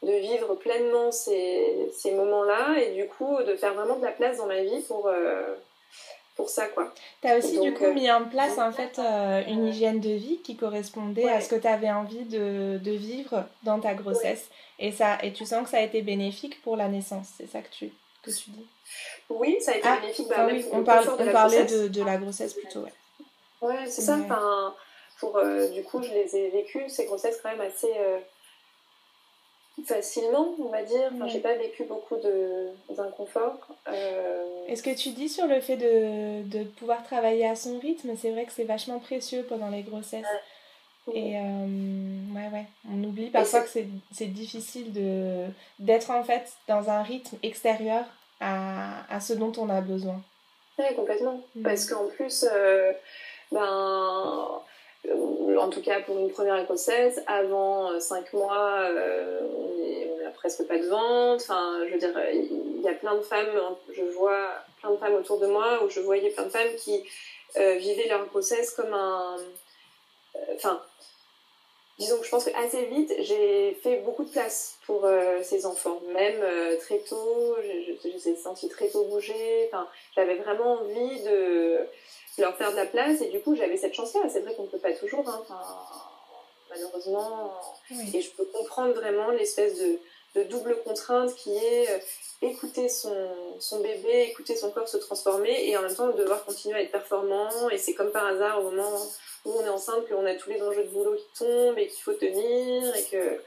de 0.04 0.12
vivre 0.12 0.54
pleinement 0.54 1.10
ces, 1.10 1.90
ces 1.92 2.12
moments-là 2.12 2.78
et 2.78 2.94
du 2.94 3.08
coup 3.08 3.42
de 3.42 3.56
faire 3.56 3.74
vraiment 3.74 3.96
de 3.96 4.04
la 4.04 4.12
place 4.12 4.38
dans 4.38 4.46
ma 4.46 4.62
vie 4.62 4.80
pour, 4.86 5.08
euh, 5.08 5.54
pour 6.36 6.50
ça. 6.50 6.66
quoi. 6.68 6.92
Tu 7.22 7.28
as 7.28 7.38
aussi 7.38 7.58
du 7.58 7.72
coup 7.74 7.84
euh, 7.84 7.94
mis 7.94 8.10
en 8.10 8.28
place 8.28 8.58
en 8.58 8.70
fait 8.70 8.98
euh, 8.98 9.42
une 9.48 9.66
hygiène 9.66 10.00
de 10.00 10.10
vie 10.10 10.38
qui 10.42 10.56
correspondait 10.56 11.28
à 11.28 11.40
ce 11.40 11.48
que 11.48 11.56
tu 11.56 11.66
avais 11.66 11.90
envie 11.90 12.24
de, 12.24 12.78
de, 12.78 12.92
vivre 12.92 13.44
dans 13.64 13.80
ta 13.80 13.94
grossesse 13.94 14.48
et, 14.78 14.92
ça, 14.92 15.18
et 15.22 15.32
tu 15.32 15.46
sens 15.46 15.64
que 15.64 15.70
ça 15.70 15.78
a 15.78 15.82
été 15.82 16.02
bénéfique 16.02 16.62
pour 16.62 16.76
la 16.76 16.88
naissance, 16.88 17.28
c'est 17.36 17.50
ça 17.50 17.62
que 17.62 17.70
tu, 17.70 17.90
que 18.22 18.30
tu 18.30 18.50
dis? 18.50 18.66
Oui, 19.30 19.56
ça 19.60 19.72
a 19.72 19.76
été 19.76 19.88
ah, 19.88 19.96
bénéfique. 20.00 20.28
Bah, 20.28 20.36
ah 20.38 20.48
oui, 20.50 20.64
on, 20.72 20.84
parle, 20.84 21.08
on 21.18 21.32
parlait 21.32 21.64
de, 21.64 21.88
de, 21.88 22.02
la 22.02 22.16
grossesse 22.18 22.54
plutôt. 22.54 22.80
Ouais, 22.80 22.92
ouais 23.62 23.86
c'est 23.86 24.02
ça. 24.02 24.18
Enfin, 24.18 24.74
pour, 25.18 25.36
euh, 25.38 25.68
du 25.68 25.82
coup, 25.82 26.02
je 26.02 26.10
les 26.10 26.36
ai 26.36 26.50
vécues, 26.50 26.88
ces 26.88 27.06
grossesses, 27.06 27.40
quand 27.42 27.50
même 27.50 27.60
assez 27.60 27.90
euh, 27.96 28.18
facilement, 29.84 30.54
on 30.58 30.68
va 30.68 30.82
dire. 30.82 31.10
Enfin, 31.14 31.28
j'ai 31.28 31.40
pas 31.40 31.54
vécu 31.54 31.84
beaucoup 31.84 32.16
d'inconfort. 32.90 33.58
Euh... 33.88 34.64
Est-ce 34.68 34.82
que 34.82 34.94
tu 34.94 35.10
dis 35.10 35.28
sur 35.28 35.46
le 35.46 35.60
fait 35.60 35.76
de, 35.76 36.42
de 36.48 36.64
pouvoir 36.64 37.02
travailler 37.04 37.46
à 37.46 37.56
son 37.56 37.78
rythme 37.78 38.16
C'est 38.16 38.30
vrai 38.30 38.46
que 38.46 38.52
c'est 38.52 38.64
vachement 38.64 38.98
précieux 38.98 39.44
pendant 39.48 39.68
les 39.68 39.82
grossesses. 39.82 40.24
Et 41.14 41.36
euh, 41.38 41.66
ouais, 42.34 42.48
ouais, 42.52 42.66
on 42.90 43.04
oublie 43.04 43.30
parfois 43.30 43.60
que 43.60 43.68
c'est 43.68 44.26
difficile 44.26 44.92
d'être 45.78 46.10
en 46.10 46.24
fait 46.24 46.52
dans 46.66 46.90
un 46.90 47.02
rythme 47.02 47.36
extérieur 47.44 48.04
à, 48.40 49.14
à, 49.14 49.20
ce 49.20 49.32
dont 49.32 49.52
on 49.56 49.68
a 49.68 49.80
besoin. 49.80 50.20
Oui, 50.78 50.86
complètement. 50.96 51.40
Mm. 51.54 51.62
Parce 51.62 51.88
qu'en 51.88 52.08
plus, 52.08 52.44
ben, 53.52 53.60
euh, 53.62 54.58
en 55.58 55.70
tout 55.70 55.82
cas 55.82 56.00
pour 56.00 56.18
une 56.18 56.30
première 56.30 56.64
grossesse, 56.64 57.20
avant 57.26 57.98
5 57.98 58.26
euh, 58.34 58.38
mois, 58.38 58.80
euh, 58.82 59.40
on 59.56 60.22
n'a 60.22 60.30
presque 60.30 60.66
pas 60.66 60.78
de 60.78 60.86
vente. 60.86 61.40
Enfin, 61.42 61.80
je 61.86 61.92
veux 61.92 61.98
dire, 61.98 62.12
il 62.32 62.80
y 62.82 62.88
a 62.88 62.94
plein 62.94 63.14
de 63.16 63.22
femmes, 63.22 63.48
je 63.92 64.02
vois 64.02 64.48
plein 64.80 64.90
de 64.90 64.96
femmes 64.96 65.14
autour 65.14 65.38
de 65.38 65.46
moi, 65.46 65.82
où 65.84 65.90
je 65.90 66.00
voyais 66.00 66.30
plein 66.30 66.44
de 66.44 66.50
femmes 66.50 66.74
qui 66.78 67.04
vivaient 67.56 68.08
leur 68.08 68.26
grossesse 68.26 68.70
comme 68.70 68.92
un. 68.92 69.36
Enfin, 70.54 70.82
disons 71.98 72.18
que 72.18 72.26
je 72.26 72.30
pense 72.30 72.44
qu'assez 72.44 72.84
vite, 72.86 73.12
j'ai 73.20 73.74
fait 73.82 73.96
beaucoup 73.98 74.24
de 74.24 74.30
place 74.30 74.78
pour 74.86 75.08
ces 75.42 75.64
enfants. 75.64 76.00
Même 76.12 76.44
très 76.80 76.98
tôt, 76.98 77.56
je, 77.62 78.08
les 78.08 78.28
ai 78.28 78.36
sentis 78.36 78.68
très 78.68 78.88
tôt 78.88 79.04
bouger. 79.04 79.68
Enfin, 79.68 79.88
j'avais 80.14 80.36
vraiment 80.36 80.74
envie 80.80 81.22
de 81.22 81.80
leur 82.42 82.56
faire 82.56 82.70
de 82.70 82.76
la 82.76 82.86
place. 82.86 83.20
Et 83.20 83.28
du 83.28 83.40
coup, 83.40 83.54
j'avais 83.54 83.76
cette 83.76 83.94
chance-là. 83.94 84.22
C'est 84.32 84.40
vrai 84.40 84.54
qu'on 84.54 84.64
ne 84.64 84.68
peut 84.68 84.78
pas 84.78 84.92
toujours, 84.92 85.28
hein. 85.28 85.42
malheureusement. 86.70 87.52
Et 88.14 88.20
je 88.20 88.30
peux 88.30 88.44
comprendre 88.46 88.94
vraiment 88.94 89.30
l'espèce 89.30 89.78
de, 89.78 89.98
de, 90.34 90.42
double 90.44 90.76
contrainte 90.84 91.34
qui 91.34 91.56
est 91.56 91.90
euh, 91.90 91.98
écouter 92.42 92.88
son, 92.88 93.14
son, 93.58 93.80
bébé, 93.80 94.28
écouter 94.30 94.56
son 94.56 94.70
corps 94.70 94.88
se 94.88 94.98
transformer 94.98 95.68
et 95.68 95.76
en 95.76 95.82
même 95.82 95.94
temps 95.94 96.08
devoir 96.08 96.44
continuer 96.44 96.76
à 96.76 96.82
être 96.82 96.92
performant. 96.92 97.70
Et 97.70 97.78
c'est 97.78 97.94
comme 97.94 98.10
par 98.10 98.26
hasard 98.26 98.60
au 98.60 98.70
moment 98.70 99.00
où 99.46 99.52
on 99.60 99.64
est 99.64 99.70
enceinte 99.70 100.08
qu'on 100.08 100.26
a 100.26 100.34
tous 100.34 100.50
les 100.50 100.62
enjeux 100.62 100.84
de 100.84 100.88
boulot 100.88 101.14
qui 101.14 101.38
tombent 101.38 101.78
et 101.78 101.86
qu'il 101.86 102.02
faut 102.02 102.12
tenir 102.12 102.94
et 102.94 103.04
que 103.10 103.40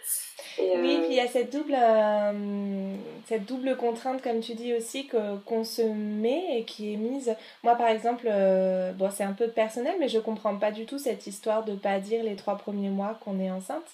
oui, 0.58 0.66
euh, 0.70 1.02
puis 1.02 1.08
il 1.10 1.14
y 1.14 1.20
a 1.20 1.28
cette 1.28 1.52
double, 1.52 1.76
euh, 1.76 2.96
cette 3.28 3.46
double 3.46 3.78
contrainte, 3.78 4.22
comme 4.22 4.40
tu 4.40 4.54
dis 4.54 4.74
aussi, 4.74 5.08
que, 5.08 5.38
qu'on 5.40 5.64
se 5.64 5.82
met 5.82 6.60
et 6.60 6.64
qui 6.66 6.94
est 6.94 6.98
mise. 6.98 7.36
Moi, 7.64 7.76
par 7.76 7.88
exemple, 7.88 8.28
euh, 8.30 8.92
bon, 8.94 9.10
c'est 9.12 9.24
un 9.24 9.34
peu 9.34 9.48
personnel, 9.48 9.96
mais 10.00 10.10
je 10.10 10.20
comprends 10.20 10.58
pas 10.58 10.72
du 10.72 10.86
tout 10.86 10.98
cette 10.98 11.28
histoire 11.28 11.64
de 11.64 11.76
pas 11.76 12.00
dire 12.00 12.24
les 12.24 12.36
trois 12.36 12.58
premiers 12.58 12.90
mois 12.90 13.18
qu'on 13.24 13.40
est 13.40 13.52
enceinte. 13.52 13.86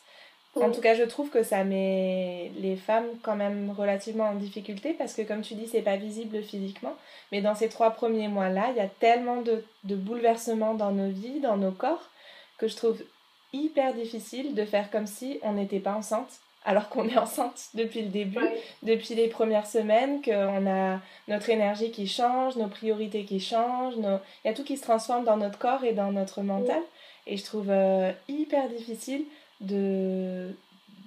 En 0.55 0.71
tout 0.71 0.79
cas, 0.79 0.95
je 0.95 1.03
trouve 1.03 1.29
que 1.29 1.43
ça 1.43 1.65
met 1.65 2.51
les 2.57 2.77
femmes 2.77 3.07
quand 3.23 3.35
même 3.35 3.73
relativement 3.77 4.29
en 4.29 4.35
difficulté 4.35 4.93
parce 4.93 5.13
que, 5.13 5.21
comme 5.21 5.41
tu 5.41 5.53
dis, 5.53 5.67
c'est 5.67 5.81
pas 5.81 5.97
visible 5.97 6.41
physiquement. 6.43 6.95
Mais 7.31 7.41
dans 7.41 7.55
ces 7.55 7.67
trois 7.67 7.91
premiers 7.91 8.29
mois-là, 8.29 8.67
il 8.69 8.77
y 8.77 8.79
a 8.79 8.87
tellement 8.87 9.41
de, 9.41 9.65
de 9.83 9.95
bouleversements 9.95 10.73
dans 10.73 10.91
nos 10.91 11.09
vies, 11.09 11.41
dans 11.41 11.57
nos 11.57 11.71
corps, 11.71 12.09
que 12.57 12.69
je 12.69 12.75
trouve 12.75 13.03
hyper 13.51 13.93
difficile 13.93 14.55
de 14.55 14.65
faire 14.65 14.89
comme 14.91 15.07
si 15.07 15.39
on 15.43 15.53
n'était 15.53 15.79
pas 15.79 15.93
enceinte 15.93 16.39
alors 16.65 16.89
qu'on 16.89 17.07
est 17.07 17.17
enceinte 17.17 17.69
depuis 17.75 18.01
le 18.01 18.09
début, 18.09 18.47
depuis 18.83 19.15
les 19.15 19.27
premières 19.27 19.67
semaines, 19.67 20.21
qu'on 20.21 20.67
a 20.67 20.99
notre 21.27 21.49
énergie 21.49 21.91
qui 21.91 22.07
change, 22.07 22.55
nos 22.55 22.67
priorités 22.67 23.23
qui 23.23 23.39
changent, 23.39 23.93
il 23.97 24.19
y 24.45 24.49
a 24.49 24.53
tout 24.53 24.63
qui 24.63 24.75
se 24.75 24.81
transforme 24.81 25.23
dans 25.23 25.37
notre 25.37 25.59
corps 25.59 25.83
et 25.83 25.93
dans 25.93 26.11
notre 26.11 26.41
mental. 26.41 26.81
Et 27.27 27.37
je 27.37 27.45
trouve 27.45 27.69
euh, 27.69 28.11
hyper 28.27 28.67
difficile 28.69 29.25
de, 29.61 30.55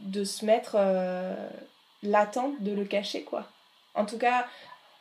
de 0.02 0.24
se 0.24 0.44
mettre 0.44 0.76
euh, 0.78 1.34
l'attente 2.02 2.60
de 2.60 2.72
le 2.72 2.84
cacher, 2.84 3.22
quoi. 3.22 3.46
En 3.94 4.04
tout 4.04 4.18
cas, 4.18 4.46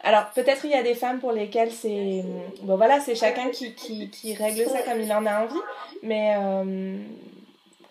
alors 0.02 0.30
peut-être 0.32 0.66
il 0.66 0.72
y 0.72 0.76
a 0.76 0.84
des 0.84 0.96
femmes 0.96 1.20
pour 1.20 1.32
lesquelles 1.32 1.72
c'est... 1.72 2.24
Bon 2.62 2.78
voilà, 2.78 3.00
c'est 3.00 3.16
chacun 3.16 3.50
qui, 3.50 3.74
qui, 3.76 4.10
qui, 4.10 4.34
règle 4.34 4.70
ça 4.70 4.82
comme 4.82 5.02
il 5.02 5.12
en 5.12 5.26
a 5.26 5.44
envie, 5.44 5.62
mais... 6.04 6.36
Euh, 6.38 6.98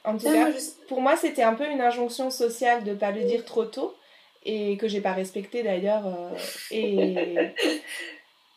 en 0.05 0.17
tout 0.17 0.31
cas, 0.31 0.47
pour 0.87 1.01
moi, 1.01 1.17
c'était 1.17 1.43
un 1.43 1.55
peu 1.55 1.69
une 1.69 1.81
injonction 1.81 2.31
sociale 2.31 2.85
de 2.85 2.93
ne 2.93 2.97
pas 2.97 3.11
le 3.11 3.25
dire 3.25 3.45
trop 3.45 3.65
tôt 3.65 3.93
et 4.45 4.77
que 4.77 4.87
j'ai 4.87 5.01
pas 5.01 5.13
respecté 5.13 5.63
d'ailleurs. 5.63 6.07
Euh, 6.07 6.31
et. 6.71 7.53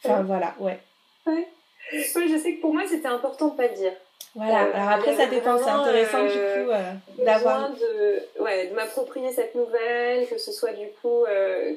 Enfin, 0.02 0.24
voilà, 0.24 0.56
ouais. 0.62 0.80
ouais. 1.26 1.46
je 1.92 2.40
sais 2.42 2.56
que 2.56 2.62
pour 2.62 2.74
moi, 2.74 2.84
c'était 2.88 3.10
important 3.10 3.50
de 3.50 3.58
pas 3.58 3.68
le 3.68 3.76
dire. 3.76 3.92
Voilà, 4.36 4.66
euh, 4.66 4.72
alors 4.74 4.90
après, 4.90 5.16
ça 5.16 5.26
dépend, 5.26 5.58
c'est 5.58 5.70
intéressant 5.70 6.24
du 6.24 6.32
euh, 6.36 6.66
coup 6.66 7.24
d'avoir. 7.24 7.72
De, 7.72 8.42
ouais, 8.42 8.68
de 8.68 8.76
m'approprier 8.76 9.32
cette 9.32 9.56
nouvelle, 9.56 10.28
que 10.28 10.38
ce 10.38 10.52
soit 10.52 10.74
du 10.74 10.88
coup. 11.02 11.26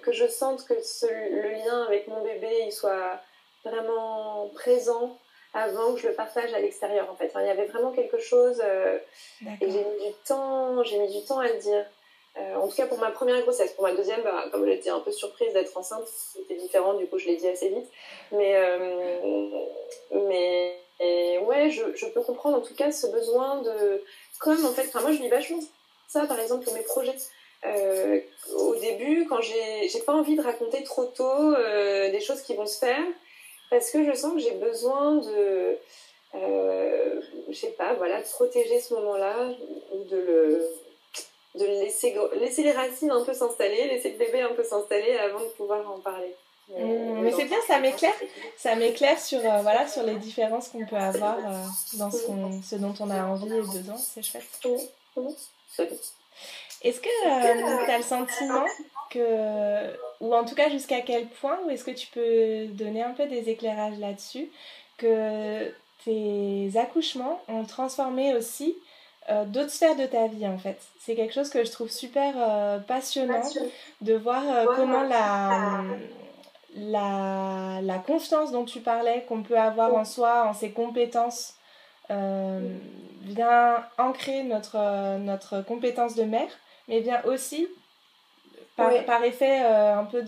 que 0.03 0.13
je 0.13 0.27
sente 0.27 0.67
que 0.67 0.75
le 0.75 1.51
lien 1.51 1.85
avec 1.85 2.09
mon 2.09 2.23
bébé, 2.23 2.65
il 2.67 2.73
soit 2.73 3.21
vraiment 3.65 4.51
présent 4.55 5.17
avant 5.55 5.95
que 5.95 6.01
je 6.01 6.09
le 6.09 6.15
partage 6.15 6.53
à 6.55 6.61
l'extérieur 6.61 7.11
en 7.11 7.15
fait. 7.15 7.31
il 7.35 7.47
y 7.47 7.51
avait 7.51 7.67
vraiment 7.67 7.93
quelque 7.93 8.19
chose 8.19 8.63
euh, 8.65 8.99
et 9.43 9.71
j'ai 9.71 9.85
mis 9.85 10.07
du 10.07 10.13
temps, 10.27 10.83
j'ai 10.83 10.99
mis 10.99 11.13
du 11.13 11.25
temps 11.27 11.41
à 11.41 11.49
le 11.49 11.59
dire. 11.59 11.85
Euh, 12.39 12.55
en 12.57 12.67
tout 12.67 12.75
cas 12.75 12.87
pour 12.87 12.97
ma 12.99 13.11
première 13.11 13.43
grossesse, 13.43 13.73
pour 13.73 13.85
ma 13.85 13.93
deuxième, 13.93 14.23
bah, 14.23 14.47
comme 14.51 14.67
j'étais 14.67 14.89
un 14.89 15.01
peu 15.01 15.13
surprise 15.13 15.53
d'être 15.53 15.77
enceinte, 15.77 16.07
c'était 16.07 16.57
différent, 16.57 16.95
du 16.95 17.07
coup 17.07 17.19
je 17.19 17.27
l'ai 17.27 17.37
dit 17.37 17.49
assez 17.49 17.69
vite. 17.69 17.87
Mais, 18.33 18.57
euh, 18.57 19.49
mais 20.13 20.79
ouais, 21.45 21.71
je, 21.71 22.07
peux 22.07 22.23
comprendre 22.23 22.59
en 22.59 22.61
tout 22.61 22.75
cas 22.75 22.93
ce 22.93 23.07
besoin 23.09 23.63
de, 23.63 24.03
comme 24.39 24.65
en 24.65 24.73
fait, 24.73 24.93
moi 24.95 25.13
je 25.13 25.19
vis 25.19 25.29
vachement 25.29 25.61
ça 26.09 26.27
par 26.27 26.39
exemple 26.39 26.65
pour 26.65 26.75
mes 26.75 26.83
projets. 26.83 27.17
au 28.55 28.75
début, 28.77 29.27
quand 29.29 29.41
j'ai, 29.41 30.01
pas 30.07 30.13
envie 30.13 30.37
de 30.37 30.43
raconter 30.43 30.83
trop 30.83 31.05
tôt 31.07 31.55
des 31.55 32.21
choses 32.21 32.43
qui 32.43 32.55
vont 32.55 32.67
se 32.67 32.79
faire, 32.79 33.05
parce 33.71 33.91
que 33.91 34.05
je 34.05 34.13
sens 34.13 34.35
que 34.35 34.39
j'ai 34.39 34.53
besoin 34.53 35.17
de, 35.17 35.79
euh, 36.35 37.21
je 37.49 37.55
sais 37.55 37.73
pas, 37.73 37.95
voilà, 37.95 38.21
de 38.21 38.27
protéger 38.27 38.81
ce 38.81 38.95
moment-là, 38.95 39.51
ou 39.93 40.05
de 40.05 40.17
le, 40.17 40.69
de 41.55 41.65
laisser, 41.65 42.15
laisser 42.35 42.63
les 42.63 42.73
racines 42.73 43.11
un 43.11 43.25
peu 43.25 43.35
s'installer, 43.35 43.89
laisser 43.89 44.11
le 44.13 44.19
bébé 44.19 44.41
un 44.41 44.55
peu 44.55 44.65
s'installer 44.65 45.17
avant 45.17 45.41
de 45.41 45.49
pouvoir 45.57 45.91
en 45.91 46.01
parler. 46.01 46.35
Mmh, 46.79 47.21
mais 47.23 47.33
c'est 47.33 47.45
bien, 47.45 47.59
ça 47.67 47.81
m'éclaire, 47.81 48.15
ça 48.57 48.75
m'éclaire 48.75 49.19
sur, 49.19 49.39
euh, 49.39 49.61
voilà, 49.63 49.87
sur 49.87 50.03
les 50.05 50.15
différences 50.15 50.69
qu'on 50.69 50.87
peut 50.87 50.97
avoir 50.97 51.37
euh, 51.39 51.65
dans 51.99 52.11
ce, 52.11 52.27
ce, 52.65 52.77
dont 52.77 52.95
on 53.01 53.11
a 53.11 53.25
envie 53.25 53.53
et 53.53 53.61
besoin, 53.61 53.97
c'est 53.97 54.23
chouette. 54.23 54.45
Est-ce 56.83 57.01
que 57.01 57.09
euh, 57.27 57.85
tu 57.85 57.91
as 57.91 57.99
le 57.99 58.03
sentiment 58.03 58.65
que, 59.11 59.97
ou 60.21 60.35
en 60.35 60.45
tout 60.45 60.55
cas 60.55 60.69
jusqu'à 60.71 61.01
quel 61.01 61.27
point, 61.27 61.59
ou 61.65 61.71
est-ce 61.71 61.85
que 61.85 61.91
tu 61.91 62.07
peux 62.09 62.67
donner 62.75 63.03
un 63.03 63.11
peu 63.13 63.27
des 63.27 63.51
éclairages 63.51 63.99
là-dessus, 63.99 64.49
que 64.97 65.73
tes 66.05 66.71
accouchements 66.77 67.41
ont 67.49 67.65
transformé 67.65 68.35
aussi 68.35 68.75
euh, 69.31 69.45
d'autres 69.45 69.71
sphères 69.71 69.97
de 69.97 70.07
ta 70.07 70.27
vie 70.27 70.47
en 70.47 70.59
fait? 70.59 70.79
C'est 71.01 71.15
quelque 71.15 71.35
chose 71.35 71.51
que 71.51 71.65
je 71.65 71.71
trouve 71.71 71.91
super 71.91 72.35
euh, 72.37 72.79
passionnant 72.79 73.43
de 74.01 74.15
voir 74.15 74.43
comment 74.75 75.03
la, 75.03 75.85
la, 76.75 77.81
la, 77.83 77.99
confiance 77.99 78.53
dont 78.53 78.65
tu 78.65 78.81
parlais 78.81 79.25
qu'on 79.29 79.43
peut 79.43 79.59
avoir 79.59 79.95
en 79.95 80.05
soi, 80.05 80.47
en 80.47 80.55
ses 80.55 80.71
compétences, 80.71 81.55
euh, 82.11 82.61
vient 83.23 83.87
ancrer 83.99 84.43
notre, 84.43 85.19
notre 85.19 85.63
compétence 85.63 86.15
de 86.15 86.25
mère, 86.25 86.51
mais 86.89 87.01
vient 87.01 87.23
aussi, 87.25 87.69
par, 88.77 88.91
par 89.05 89.23
effet 89.25 89.63
euh, 89.65 89.97
un 89.97 90.05
peu 90.05 90.23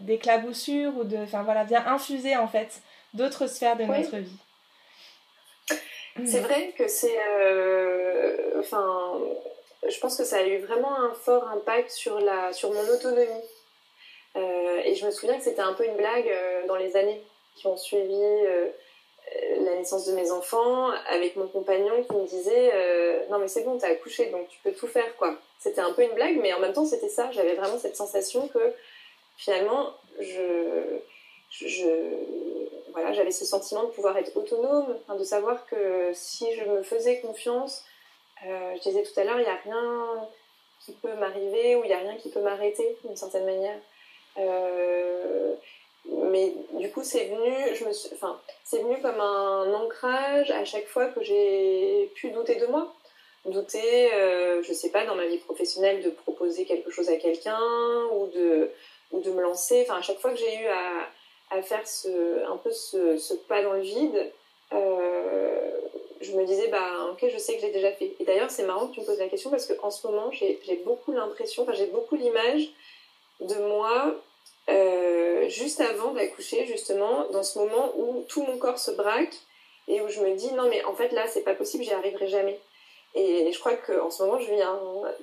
d'éclaboussure, 0.00 0.96
ou 0.96 1.04
de, 1.04 1.18
enfin 1.18 1.42
voilà, 1.42 1.64
vient 1.64 1.86
infuser 1.86 2.36
en 2.36 2.48
fait 2.48 2.82
d'autres 3.14 3.46
sphères 3.46 3.76
de 3.76 3.84
notre 3.84 4.16
vie. 4.16 4.38
C'est 6.26 6.40
vrai 6.40 6.74
que 6.76 6.88
c'est. 6.88 7.18
Euh, 7.40 8.60
enfin, 8.60 9.18
je 9.88 9.98
pense 9.98 10.16
que 10.16 10.24
ça 10.24 10.36
a 10.38 10.42
eu 10.42 10.58
vraiment 10.58 10.94
un 10.94 11.14
fort 11.14 11.48
impact 11.48 11.90
sur, 11.90 12.20
la, 12.20 12.52
sur 12.52 12.72
mon 12.72 12.86
autonomie. 12.88 13.28
Euh, 14.36 14.80
et 14.84 14.94
je 14.94 15.04
me 15.04 15.10
souviens 15.10 15.36
que 15.36 15.44
c'était 15.44 15.62
un 15.62 15.74
peu 15.74 15.84
une 15.84 15.96
blague 15.96 16.28
euh, 16.28 16.66
dans 16.66 16.76
les 16.76 16.96
années 16.96 17.22
qui 17.54 17.66
ont 17.66 17.76
suivi 17.76 18.14
euh, 18.14 18.68
la 19.58 19.74
naissance 19.76 20.06
de 20.06 20.12
mes 20.12 20.30
enfants 20.30 20.90
avec 21.08 21.36
mon 21.36 21.46
compagnon 21.46 22.02
qui 22.04 22.14
me 22.14 22.26
disait 22.26 22.72
Non, 23.30 23.38
mais 23.38 23.48
c'est 23.48 23.62
bon, 23.62 23.78
t'as 23.78 23.88
accouché 23.88 24.26
donc 24.26 24.48
tu 24.48 24.58
peux 24.62 24.72
tout 24.72 24.86
faire 24.86 25.16
quoi. 25.16 25.36
C'était 25.58 25.80
un 25.80 25.92
peu 25.92 26.02
une 26.02 26.12
blague, 26.12 26.38
mais 26.40 26.52
en 26.52 26.60
même 26.60 26.72
temps 26.72 26.84
c'était 26.84 27.08
ça. 27.08 27.30
J'avais 27.32 27.54
vraiment 27.54 27.78
cette 27.78 27.96
sensation 27.96 28.48
que 28.48 28.74
finalement, 29.36 29.94
je. 30.18 30.98
voilà, 32.92 33.12
j'avais 33.12 33.30
ce 33.30 33.44
sentiment 33.44 33.84
de 33.84 33.90
pouvoir 33.90 34.16
être 34.18 34.36
autonome, 34.36 34.98
de 35.08 35.24
savoir 35.24 35.66
que 35.66 36.10
si 36.14 36.52
je 36.54 36.64
me 36.64 36.82
faisais 36.82 37.20
confiance, 37.20 37.84
je 38.44 38.80
disais 38.82 39.02
tout 39.02 39.18
à 39.18 39.24
l'heure, 39.24 39.38
il 39.38 39.44
n'y 39.44 39.50
a 39.50 39.60
rien 39.64 40.28
qui 40.84 40.92
peut 40.92 41.14
m'arriver 41.14 41.76
ou 41.76 41.84
il 41.84 41.88
n'y 41.88 41.94
a 41.94 41.98
rien 41.98 42.16
qui 42.16 42.28
peut 42.28 42.40
m'arrêter 42.40 42.96
d'une 43.04 43.16
certaine 43.16 43.46
manière. 43.46 43.78
Euh, 44.38 45.54
mais 46.06 46.52
du 46.72 46.90
coup, 46.90 47.02
c'est 47.04 47.26
venu, 47.26 47.54
je 47.74 47.84
enfin, 48.14 48.40
c'est 48.64 48.78
venu 48.78 49.00
comme 49.00 49.20
un 49.20 49.72
ancrage 49.74 50.50
à 50.50 50.64
chaque 50.64 50.86
fois 50.86 51.06
que 51.06 51.22
j'ai 51.22 52.10
pu 52.14 52.30
douter 52.30 52.56
de 52.56 52.66
moi. 52.66 52.92
Douter, 53.44 54.12
euh, 54.14 54.62
je 54.62 54.72
sais 54.72 54.90
pas, 54.90 55.04
dans 55.04 55.16
ma 55.16 55.26
vie 55.26 55.38
professionnelle, 55.38 56.02
de 56.02 56.10
proposer 56.10 56.64
quelque 56.64 56.90
chose 56.90 57.08
à 57.08 57.16
quelqu'un 57.16 57.58
ou 58.12 58.28
de, 58.28 58.70
ou 59.10 59.20
de 59.20 59.30
me 59.30 59.42
lancer. 59.42 59.82
Enfin, 59.82 59.98
à 59.98 60.02
chaque 60.02 60.18
fois 60.18 60.30
que 60.30 60.38
j'ai 60.38 60.56
eu 60.58 60.66
à, 60.66 61.08
à 61.50 61.62
faire 61.62 61.86
ce, 61.86 62.44
un 62.50 62.56
peu 62.56 62.70
ce, 62.70 63.18
ce, 63.18 63.34
pas 63.34 63.62
dans 63.62 63.72
le 63.72 63.80
vide, 63.80 64.32
euh, 64.72 65.70
je 66.20 66.32
me 66.32 66.44
disais, 66.44 66.68
bah, 66.68 67.08
ok, 67.10 67.28
je 67.28 67.38
sais 67.38 67.54
que 67.56 67.60
j'ai 67.60 67.72
déjà 67.72 67.92
fait. 67.92 68.14
Et 68.20 68.24
d'ailleurs, 68.24 68.50
c'est 68.50 68.62
marrant 68.62 68.86
que 68.86 68.94
tu 68.94 69.00
me 69.00 69.06
poses 69.06 69.18
la 69.18 69.28
question 69.28 69.50
parce 69.50 69.66
qu'en 69.66 69.90
ce 69.90 70.06
moment, 70.06 70.30
j'ai 70.30 70.82
beaucoup 70.84 71.12
l'impression, 71.12 71.64
enfin, 71.64 71.72
j'ai 71.74 71.86
beaucoup 71.86 72.14
l'image 72.14 72.68
de 73.46 73.54
moi 73.66 74.14
euh, 74.68 75.48
juste 75.48 75.80
avant 75.80 76.12
d'accoucher, 76.12 76.66
justement, 76.66 77.26
dans 77.32 77.42
ce 77.42 77.58
moment 77.58 77.92
où 77.96 78.24
tout 78.28 78.42
mon 78.42 78.58
corps 78.58 78.78
se 78.78 78.92
braque 78.92 79.34
et 79.88 80.00
où 80.00 80.08
je 80.08 80.20
me 80.20 80.34
dis 80.36 80.52
non, 80.52 80.68
mais 80.68 80.84
en 80.84 80.94
fait 80.94 81.10
là, 81.10 81.26
c'est 81.28 81.42
pas 81.42 81.54
possible, 81.54 81.84
j'y 81.84 81.92
arriverai 81.92 82.28
jamais. 82.28 82.60
Et 83.14 83.52
je 83.52 83.58
crois 83.58 83.74
qu'en 83.74 84.10
ce 84.10 84.22
moment, 84.22 84.38
je 84.38 84.50
vis 84.50 84.62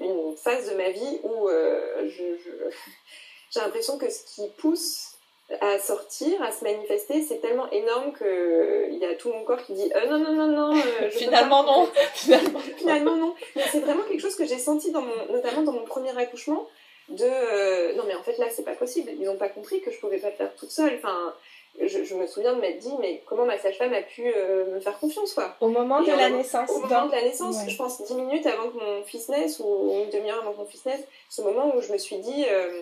une 0.02 0.36
phase 0.38 0.70
de 0.70 0.76
ma 0.76 0.90
vie 0.92 1.20
où 1.24 1.48
euh, 1.48 2.08
j'ai 3.52 3.60
l'impression 3.60 3.98
que 3.98 4.10
ce 4.10 4.24
qui 4.26 4.48
pousse 4.58 5.16
à 5.62 5.80
sortir, 5.80 6.40
à 6.44 6.52
se 6.52 6.64
manifester, 6.64 7.24
c'est 7.24 7.40
tellement 7.40 7.68
énorme 7.72 8.14
qu'il 8.16 9.00
y 9.00 9.06
a 9.06 9.16
tout 9.16 9.30
mon 9.30 9.44
corps 9.44 9.64
qui 9.64 9.74
dit 9.74 9.92
euh, 9.96 10.06
non, 10.06 10.20
non, 10.20 10.34
non, 10.34 10.48
non. 10.48 10.82
finalement, 11.10 11.64
non. 11.64 11.90
finalement, 12.14 12.60
finalement, 12.78 13.16
non. 13.16 13.34
Mais 13.56 13.64
c'est 13.72 13.80
vraiment 13.80 14.04
quelque 14.04 14.22
chose 14.22 14.36
que 14.36 14.46
j'ai 14.46 14.60
senti, 14.60 14.92
dans 14.92 15.02
mon, 15.02 15.26
notamment 15.32 15.64
dans 15.64 15.72
mon 15.72 15.86
premier 15.86 16.16
accouchement, 16.16 16.68
de 17.10 17.26
euh, 17.26 17.94
non 17.96 18.04
mais 18.08 18.16
en 18.16 18.24
fait 18.24 18.38
là 18.38 18.48
c'est 18.50 18.64
pas 18.64 18.76
possible. 18.76 19.12
Ils 19.20 19.26
n'ont 19.26 19.38
pas 19.38 19.50
compris 19.50 19.82
que 19.82 19.92
je 19.92 20.00
pouvais 20.00 20.20
pas 20.20 20.30
le 20.30 20.36
faire 20.36 20.56
toute 20.56 20.72
seule. 20.72 20.96
Enfin 20.98 21.34
je, 21.82 22.16
me 22.16 22.28
souviens 22.28 22.56
de 22.56 22.62
m'être 22.62 22.80
dit 22.80 22.94
mais 23.00 23.24
comment 23.26 23.46
ma 23.46 23.58
sage-femme 23.58 23.94
a 23.94 24.02
pu 24.02 24.24
euh, 24.26 24.66
me 24.74 24.80
faire 24.80 24.98
confiance 25.00 25.34
quoi? 25.34 25.56
Au 25.62 25.70
moment 25.70 26.02
de 26.02 26.08
la 26.08 26.30
naissance 26.30 26.70
au 26.70 26.80
moment 26.80 27.08
de 27.08 27.12
la 27.12 27.22
naissance 27.22 27.58
je 27.68 27.76
pense 27.76 28.02
dix 28.04 28.16
minutes 28.16 28.46
avant 28.46 28.70
que 28.70 28.78
mon 28.78 29.04
fils 29.04 29.30
naisse 29.30 29.60
ou 29.60 30.04
une 30.04 30.10
demi-heure 30.10 30.40
avant 30.40 30.54
que 30.54 30.58
mon 30.58 30.66
fils 30.66 30.86
naisse 30.86 31.04
ce 31.30 31.42
moment 31.42 31.76
où 31.76 31.82
je 31.82 31.92
me 31.92 31.98
suis 31.98 32.18
dit 32.18 32.46
euh, 32.50 32.82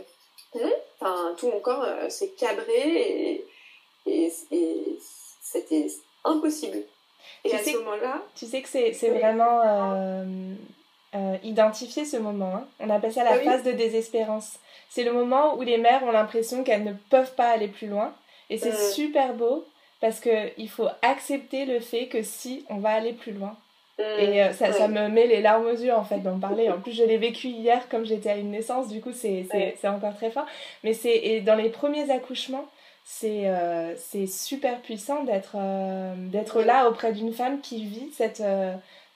non 0.55 0.73
enfin 0.99 1.35
tout 1.37 1.47
mon 1.49 1.59
corps 1.59 1.85
s'est 2.09 2.29
cabré 2.29 3.43
et, 4.05 4.31
et, 4.51 4.99
c'était 5.41 5.87
impossible. 6.23 6.77
Et 7.45 7.53
à 7.53 7.63
ce 7.63 7.77
moment-là 7.77 8.23
tu 8.35 8.45
sais 8.45 8.61
que 8.61 8.69
c'est 8.69 9.09
vraiment 9.09 10.23
euh, 11.15 11.37
identifier 11.41 12.03
ce 12.03 12.17
moment. 12.17 12.53
Hein. 12.53 12.67
On 12.81 12.89
appelle 12.89 13.13
ça 13.13 13.23
la 13.23 13.35
ah 13.35 13.39
phase 13.39 13.63
de 13.63 13.71
désespérance. 13.71 14.59
C'est 14.89 15.05
le 15.05 15.13
moment 15.13 15.55
où 15.55 15.61
les 15.61 15.77
mères 15.77 16.03
ont 16.03 16.11
l'impression 16.11 16.65
qu'elles 16.65 16.83
ne 16.83 16.91
peuvent 17.09 17.33
pas 17.33 17.49
aller 17.49 17.69
plus 17.69 17.87
loin. 17.87 18.13
Et 18.49 18.57
c'est 18.57 18.73
euh. 18.73 18.91
super 18.91 19.33
beau 19.33 19.65
parce 20.01 20.19
qu'il 20.19 20.69
faut 20.69 20.89
accepter 21.01 21.65
le 21.65 21.79
fait 21.79 22.07
que 22.07 22.23
si, 22.23 22.65
on 22.69 22.77
va 22.79 22.89
aller 22.89 23.13
plus 23.13 23.31
loin. 23.31 23.55
Euh. 24.01 24.49
Et 24.49 24.53
ça, 24.53 24.73
ça, 24.73 24.89
me 24.89 25.07
met 25.07 25.27
les 25.27 25.41
larmes 25.41 25.65
aux 25.65 25.77
yeux 25.77 25.93
en 25.93 26.03
fait 26.03 26.19
d'en 26.19 26.39
parler. 26.39 26.69
En 26.69 26.79
plus, 26.81 26.91
je 26.91 27.03
l'ai 27.03 27.17
vécu 27.17 27.47
hier 27.47 27.87
comme 27.87 28.05
j'étais 28.05 28.29
à 28.29 28.35
une 28.35 28.51
naissance, 28.51 28.89
du 28.89 28.99
coup, 28.99 29.13
c'est 29.13 29.47
encore 29.85 30.15
très 30.15 30.29
fort. 30.29 30.45
Mais 30.83 30.93
c'est 30.93 31.39
dans 31.39 31.55
les 31.55 31.69
premiers 31.69 32.11
accouchements, 32.11 32.65
c'est 33.05 33.45
c'est 33.97 34.27
super 34.27 34.81
puissant 34.81 35.23
d'être 35.23 35.55
d'être 36.29 36.61
là 36.61 36.89
auprès 36.89 37.13
d'une 37.13 37.33
femme 37.33 37.61
qui 37.61 37.85
vit 37.85 38.11
cette 38.13 38.43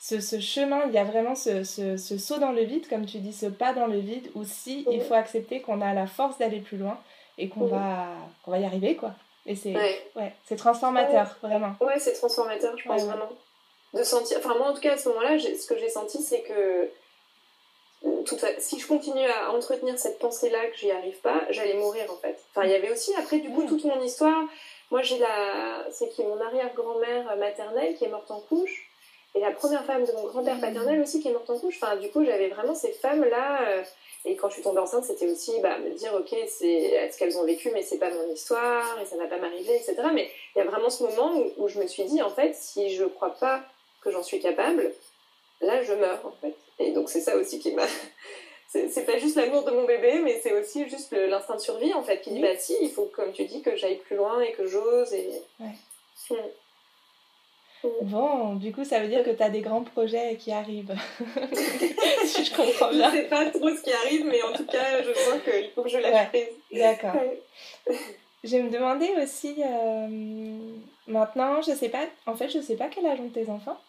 ce, 0.01 0.39
chemin, 0.39 0.85
il 0.87 0.93
y 0.93 0.97
a 0.97 1.03
vraiment 1.03 1.35
ce, 1.35 1.63
saut 1.97 2.37
dans 2.39 2.51
le 2.51 2.63
vide, 2.63 2.87
comme 2.89 3.05
tu 3.05 3.19
dis, 3.19 3.33
ce 3.33 3.45
pas 3.45 3.73
dans 3.73 3.85
le 3.85 3.99
vide, 3.99 4.31
où 4.33 4.43
si 4.43 4.85
il 4.89 5.01
faut 5.01 5.13
accepter 5.13 5.61
qu'on 5.61 5.79
a 5.79 5.93
la 5.93 6.07
force 6.07 6.39
d'aller 6.39 6.59
plus 6.59 6.77
loin 6.77 6.99
et 7.37 7.49
qu'on 7.49 7.67
va, 7.67 8.07
va 8.47 8.57
y 8.57 8.65
arriver, 8.65 8.95
quoi. 8.95 9.13
Et 9.45 9.55
c'est 9.55 9.75
ouais. 9.75 10.33
c'est 10.45 10.55
transformateur, 10.55 11.37
vraiment. 11.41 11.75
Ouais, 11.81 11.99
c'est 11.99 12.13
transformateur, 12.13 12.77
je 12.77 12.87
pense 12.87 13.03
vraiment. 13.03 13.29
De 13.93 14.03
sentir, 14.03 14.37
enfin 14.37 14.55
moi 14.57 14.69
en 14.69 14.73
tout 14.73 14.79
cas 14.79 14.93
à 14.93 14.97
ce 14.97 15.09
moment-là, 15.09 15.37
ce 15.37 15.67
que 15.67 15.77
j'ai 15.77 15.89
senti, 15.89 16.21
c'est 16.23 16.41
que 16.41 16.89
si 18.59 18.79
je 18.79 18.87
continue 18.87 19.25
à 19.25 19.51
entretenir 19.51 19.99
cette 19.99 20.17
pensée-là 20.17 20.65
que 20.67 20.77
j'y 20.77 20.91
arrive 20.91 21.19
pas, 21.21 21.41
j'allais 21.49 21.73
mourir 21.73 22.05
en 22.11 22.15
fait. 22.17 22.39
Enfin, 22.51 22.65
il 22.65 22.71
y 22.71 22.75
avait 22.75 22.91
aussi 22.91 23.13
après 23.15 23.39
du 23.39 23.49
coup 23.49 23.63
toute 23.67 23.83
mon 23.83 24.01
histoire. 24.01 24.43
Moi, 24.91 25.01
j'ai 25.01 25.19
la, 25.19 25.85
c'est 25.91 26.09
qui 26.09 26.23
mon 26.23 26.39
arrière-grand-mère 26.39 27.35
maternelle 27.37 27.95
qui 27.95 28.05
est 28.05 28.09
morte 28.09 28.31
en 28.31 28.39
couche. 28.41 28.90
Et 29.33 29.39
la 29.39 29.51
première 29.51 29.85
femme 29.85 30.03
de 30.03 30.11
mon 30.11 30.25
grand-père 30.25 30.59
paternel 30.59 30.99
aussi 31.01 31.21
qui 31.21 31.29
est 31.29 31.31
morte 31.31 31.49
en 31.49 31.57
couche. 31.57 31.77
Enfin, 31.81 31.95
du 31.95 32.09
coup, 32.09 32.23
j'avais 32.25 32.49
vraiment 32.49 32.75
ces 32.75 32.91
femmes-là. 32.91 33.69
Euh, 33.69 33.83
et 34.25 34.35
quand 34.35 34.49
je 34.49 34.55
suis 34.55 34.63
tombée 34.63 34.79
enceinte, 34.79 35.05
c'était 35.05 35.27
aussi 35.27 35.53
bah, 35.61 35.79
me 35.79 35.91
dire, 35.91 36.13
ok, 36.13 36.35
c'est 36.47 37.09
ce 37.11 37.17
qu'elles 37.17 37.37
ont 37.37 37.45
vécu, 37.45 37.71
mais 37.73 37.81
c'est 37.81 37.97
pas 37.97 38.11
mon 38.11 38.31
histoire, 38.31 38.99
et 39.01 39.05
ça 39.05 39.15
va 39.17 39.27
pas 39.27 39.37
m'arriver, 39.37 39.75
etc. 39.75 39.95
Mais 40.13 40.29
il 40.55 40.59
y 40.59 40.61
a 40.61 40.65
vraiment 40.65 40.89
ce 40.89 41.03
moment 41.03 41.33
où, 41.57 41.67
je 41.67 41.79
me 41.79 41.87
suis 41.87 42.03
dit, 42.03 42.21
en 42.21 42.29
fait, 42.29 42.53
si 42.55 42.93
je 42.93 43.05
crois 43.05 43.33
pas 43.35 43.63
que 44.01 44.11
j'en 44.11 44.21
suis 44.21 44.39
capable, 44.39 44.93
là, 45.61 45.81
je 45.81 45.93
meurs, 45.93 46.23
en 46.25 46.31
fait. 46.41 46.55
Et 46.79 46.91
donc, 46.91 47.09
c'est 47.09 47.21
ça 47.21 47.35
aussi 47.37 47.59
qui 47.59 47.71
m'a... 47.71 47.87
c'est 48.67 49.05
pas 49.05 49.17
juste 49.17 49.37
l'amour 49.37 49.63
de 49.63 49.71
mon 49.71 49.85
bébé, 49.85 50.19
mais 50.19 50.39
c'est 50.43 50.53
aussi 50.53 50.87
juste 50.87 51.13
l'instinct 51.13 51.55
de 51.55 51.61
survie, 51.61 51.93
en 51.93 52.03
fait, 52.03 52.21
qui 52.21 52.31
dit, 52.31 52.41
bah 52.41 52.55
si, 52.57 52.75
il 52.81 52.91
faut, 52.91 53.05
comme 53.05 53.31
tu 53.31 53.45
dis, 53.45 53.61
que 53.61 53.75
j'aille 53.75 53.97
plus 53.97 54.17
loin 54.17 54.41
et 54.41 54.51
que 54.51 54.67
j'ose. 54.67 55.13
Et... 55.13 55.41
Ouais. 55.59 55.67
Hmm. 56.29 56.35
Bon, 57.83 58.55
du 58.55 58.71
coup, 58.71 58.83
ça 58.83 58.99
veut 58.99 59.07
dire 59.07 59.23
que 59.23 59.31
tu 59.31 59.41
as 59.41 59.49
des 59.49 59.61
grands 59.61 59.83
projets 59.83 60.35
qui 60.35 60.51
arrivent. 60.51 60.95
si 62.25 62.45
je 62.45 62.55
comprends 62.55 62.91
bien. 62.91 63.09
Je 63.09 63.17
sais 63.17 63.23
pas 63.23 63.49
trop 63.49 63.69
ce 63.69 63.81
qui 63.81 63.91
arrive, 63.91 64.25
mais 64.25 64.41
en 64.43 64.53
tout 64.53 64.65
cas, 64.65 65.01
je 65.01 65.13
sens 65.13 65.41
qu'il 65.43 65.69
faut 65.71 65.83
que 65.83 65.89
je 65.89 65.97
lâche 65.97 66.29
prise. 66.29 66.47
D'accord. 66.71 67.15
je 68.43 68.57
me 68.57 68.69
demandais 68.69 69.11
aussi, 69.23 69.55
euh, 69.65 70.57
maintenant, 71.07 71.61
je 71.61 71.71
sais 71.71 71.89
pas, 71.89 72.05
en 72.27 72.35
fait, 72.35 72.49
je 72.49 72.59
sais 72.59 72.75
pas 72.75 72.87
quel 72.87 73.05
âge 73.05 73.19
ont 73.19 73.29
tes 73.29 73.49
enfants. 73.49 73.79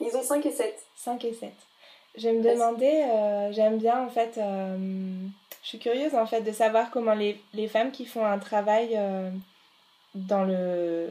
Ils 0.00 0.16
ont 0.16 0.22
5 0.22 0.44
et 0.46 0.50
7. 0.50 0.74
5 0.96 1.24
et 1.24 1.34
7. 1.34 1.52
Je 2.16 2.28
me 2.30 2.42
demandais, 2.42 3.04
euh, 3.04 3.52
j'aime 3.52 3.78
bien 3.78 4.02
en 4.04 4.08
fait, 4.08 4.38
euh, 4.38 4.76
je 5.62 5.68
suis 5.68 5.78
curieuse 5.78 6.14
en 6.16 6.26
fait 6.26 6.40
de 6.40 6.50
savoir 6.50 6.90
comment 6.90 7.14
les, 7.14 7.38
les 7.54 7.68
femmes 7.68 7.92
qui 7.92 8.06
font 8.06 8.24
un 8.24 8.38
travail 8.38 8.98
dans 10.14 10.42
le 10.42 11.10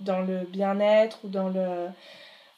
dans 0.00 0.20
le 0.20 0.40
bien-être 0.40 1.18
ou 1.24 1.28
dans 1.28 1.48
le 1.48 1.88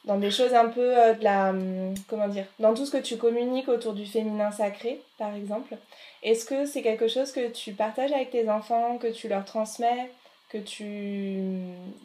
dans 0.04 0.18
des 0.18 0.32
choses 0.32 0.52
un 0.52 0.68
peu 0.68 0.98
euh, 0.98 1.14
de 1.14 1.22
la 1.22 1.50
hum, 1.50 1.94
comment 2.08 2.28
dire 2.28 2.46
dans 2.58 2.74
tout 2.74 2.86
ce 2.86 2.90
que 2.90 3.02
tu 3.02 3.16
communiques 3.16 3.68
autour 3.68 3.92
du 3.92 4.06
féminin 4.06 4.50
sacré 4.50 5.00
par 5.18 5.34
exemple. 5.34 5.76
Est-ce 6.22 6.44
que 6.44 6.66
c'est 6.66 6.82
quelque 6.82 7.08
chose 7.08 7.32
que 7.32 7.48
tu 7.50 7.72
partages 7.72 8.12
avec 8.12 8.30
tes 8.30 8.48
enfants 8.50 8.98
que 8.98 9.08
tu 9.08 9.28
leur 9.28 9.44
transmets 9.44 10.10
que 10.48 10.58
tu 10.58 11.40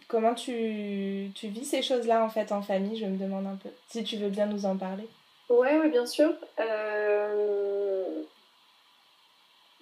comment 0.07 0.33
tu, 0.33 1.31
tu 1.35 1.47
vis 1.47 1.65
ces 1.65 1.81
choses 1.81 2.07
là 2.07 2.23
en 2.23 2.29
fait 2.29 2.51
en 2.51 2.61
famille 2.61 2.97
je 2.97 3.05
me 3.05 3.17
demande 3.17 3.45
un 3.45 3.57
peu 3.57 3.69
si 3.89 4.03
tu 4.03 4.15
veux 4.17 4.29
bien 4.29 4.45
nous 4.45 4.65
en 4.65 4.77
parler. 4.77 5.07
Ouais 5.49 5.77
ouais 5.77 5.89
bien 5.89 6.05
sûr. 6.05 6.33
Euh... 6.59 8.23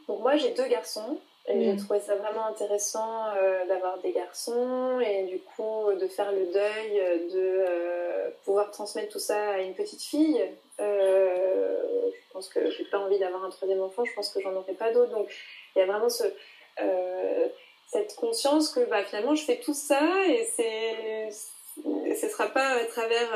moi 0.07 0.37
j'ai 0.37 0.53
deux 0.53 0.67
garçons 0.67 1.19
et 1.47 1.63
j'ai 1.63 1.73
mm. 1.73 1.77
trouvé 1.77 1.99
ça 1.99 2.15
vraiment 2.15 2.47
intéressant 2.47 3.27
euh, 3.37 3.65
d'avoir 3.67 3.99
des 3.99 4.11
garçons 4.11 4.99
et 4.99 5.23
du 5.25 5.39
coup 5.39 5.91
de 5.93 6.07
faire 6.07 6.31
le 6.31 6.45
deuil, 6.47 7.29
de 7.31 7.65
euh, 7.67 8.29
pouvoir 8.45 8.71
transmettre 8.71 9.11
tout 9.11 9.19
ça 9.19 9.51
à 9.51 9.59
une 9.59 9.75
petite 9.75 10.01
fille. 10.01 10.41
Euh, 10.79 12.09
je 12.11 12.33
pense 12.33 12.49
que 12.49 12.71
j'ai 12.71 12.85
pas 12.85 12.97
envie 12.97 13.19
d'avoir 13.19 13.45
un 13.45 13.51
troisième 13.51 13.81
enfant, 13.81 14.03
je 14.05 14.13
pense 14.13 14.29
que 14.29 14.41
j'en 14.41 14.53
aurai 14.53 14.73
pas 14.73 14.91
d'autres. 14.91 15.11
Donc 15.11 15.29
il 15.75 15.79
y 15.79 15.81
a 15.83 15.85
vraiment 15.85 16.09
ce, 16.09 16.23
cette 17.87 18.15
conscience 18.15 18.69
que 18.69 18.79
bah, 18.85 19.03
finalement 19.03 19.35
je 19.35 19.45
fais 19.45 19.59
tout 19.59 19.75
ça 19.75 20.01
et 20.27 20.45
c'est 20.45 21.29
ce 21.75 22.25
ne 22.25 22.31
sera 22.31 22.47
pas 22.47 22.69
à 22.69 22.85
travers 22.85 23.29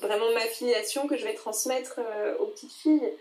vraiment 0.00 0.32
ma 0.32 0.40
filiation 0.40 1.06
que 1.06 1.16
je 1.16 1.24
vais 1.24 1.34
transmettre 1.34 2.00
aux 2.40 2.46
petites 2.46 2.72
filles. 2.72 3.12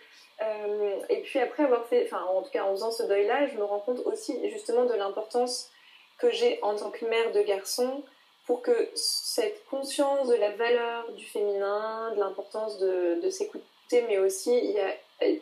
Et 1.10 1.22
puis 1.22 1.40
après 1.40 1.64
avoir 1.64 1.86
fait, 1.88 2.06
enfin 2.06 2.24
en 2.24 2.42
tout 2.42 2.50
cas 2.52 2.64
en 2.64 2.72
faisant 2.72 2.92
ce 2.92 3.04
deuil-là, 3.04 3.48
je 3.48 3.58
me 3.58 3.64
rends 3.64 3.80
compte 3.80 4.00
aussi 4.06 4.38
justement 4.50 4.86
de 4.86 4.94
l'importance 4.94 5.70
que 6.18 6.32
j'ai 6.32 6.60
en 6.62 6.76
tant 6.76 6.92
que 6.92 7.06
mère 7.06 7.32
de 7.32 7.42
garçon 7.42 8.04
pour 8.46 8.62
que 8.62 8.90
cette 8.94 9.66
conscience 9.66 10.28
de 10.28 10.36
la 10.36 10.52
valeur 10.52 11.12
du 11.14 11.26
féminin, 11.26 12.12
de 12.14 12.20
l'importance 12.20 12.78
de, 12.78 13.22
de 13.22 13.30
s'écouter, 13.30 13.64
mais 14.08 14.18
aussi 14.18 14.58
il 14.58 14.72
y 14.72 14.80
a 14.80 14.96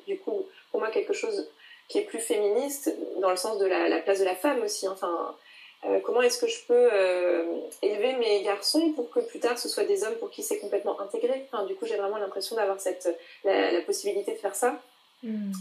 du 0.07 0.19
coup 0.19 0.45
pour 0.69 0.79
moi 0.79 0.91
quelque 0.91 1.13
chose 1.13 1.47
qui 1.91 1.97
est 1.97 2.03
plus 2.03 2.19
féministe 2.19 2.95
dans 3.19 3.29
le 3.29 3.35
sens 3.35 3.57
de 3.57 3.65
la, 3.65 3.99
place 3.99 4.19
de 4.19 4.25
la 4.25 4.35
femme 4.35 4.61
aussi. 4.61 4.87
Enfin, 4.87 5.35
euh, 5.83 5.99
comment 6.01 6.21
est-ce 6.21 6.39
que 6.39 6.47
je 6.47 6.63
peux 6.67 6.89
euh, 6.93 7.59
élever 7.81 8.13
mes 8.13 8.43
garçons 8.43 8.91
pour 8.91 9.09
que 9.09 9.19
plus 9.19 9.39
tard 9.39 9.57
ce 9.57 9.67
soit 9.67 9.83
des 9.83 10.03
hommes 10.03 10.15
pour 10.15 10.29
qui 10.29 10.43
c'est 10.43 10.59
complètement 10.59 10.99
intégré? 11.01 11.47
Enfin, 11.51 11.65
Du 11.65 11.75
coup, 11.75 11.87
j'ai 11.87 11.97
vraiment 11.97 12.17
l'impression 12.17 12.55
d'avoir 12.55 12.79
cette 12.79 13.09
la, 13.43 13.81
possibilité 13.81 14.33
de 14.33 14.37
faire 14.37 14.53
ça. 14.53 14.79
Hmm. 15.23 15.51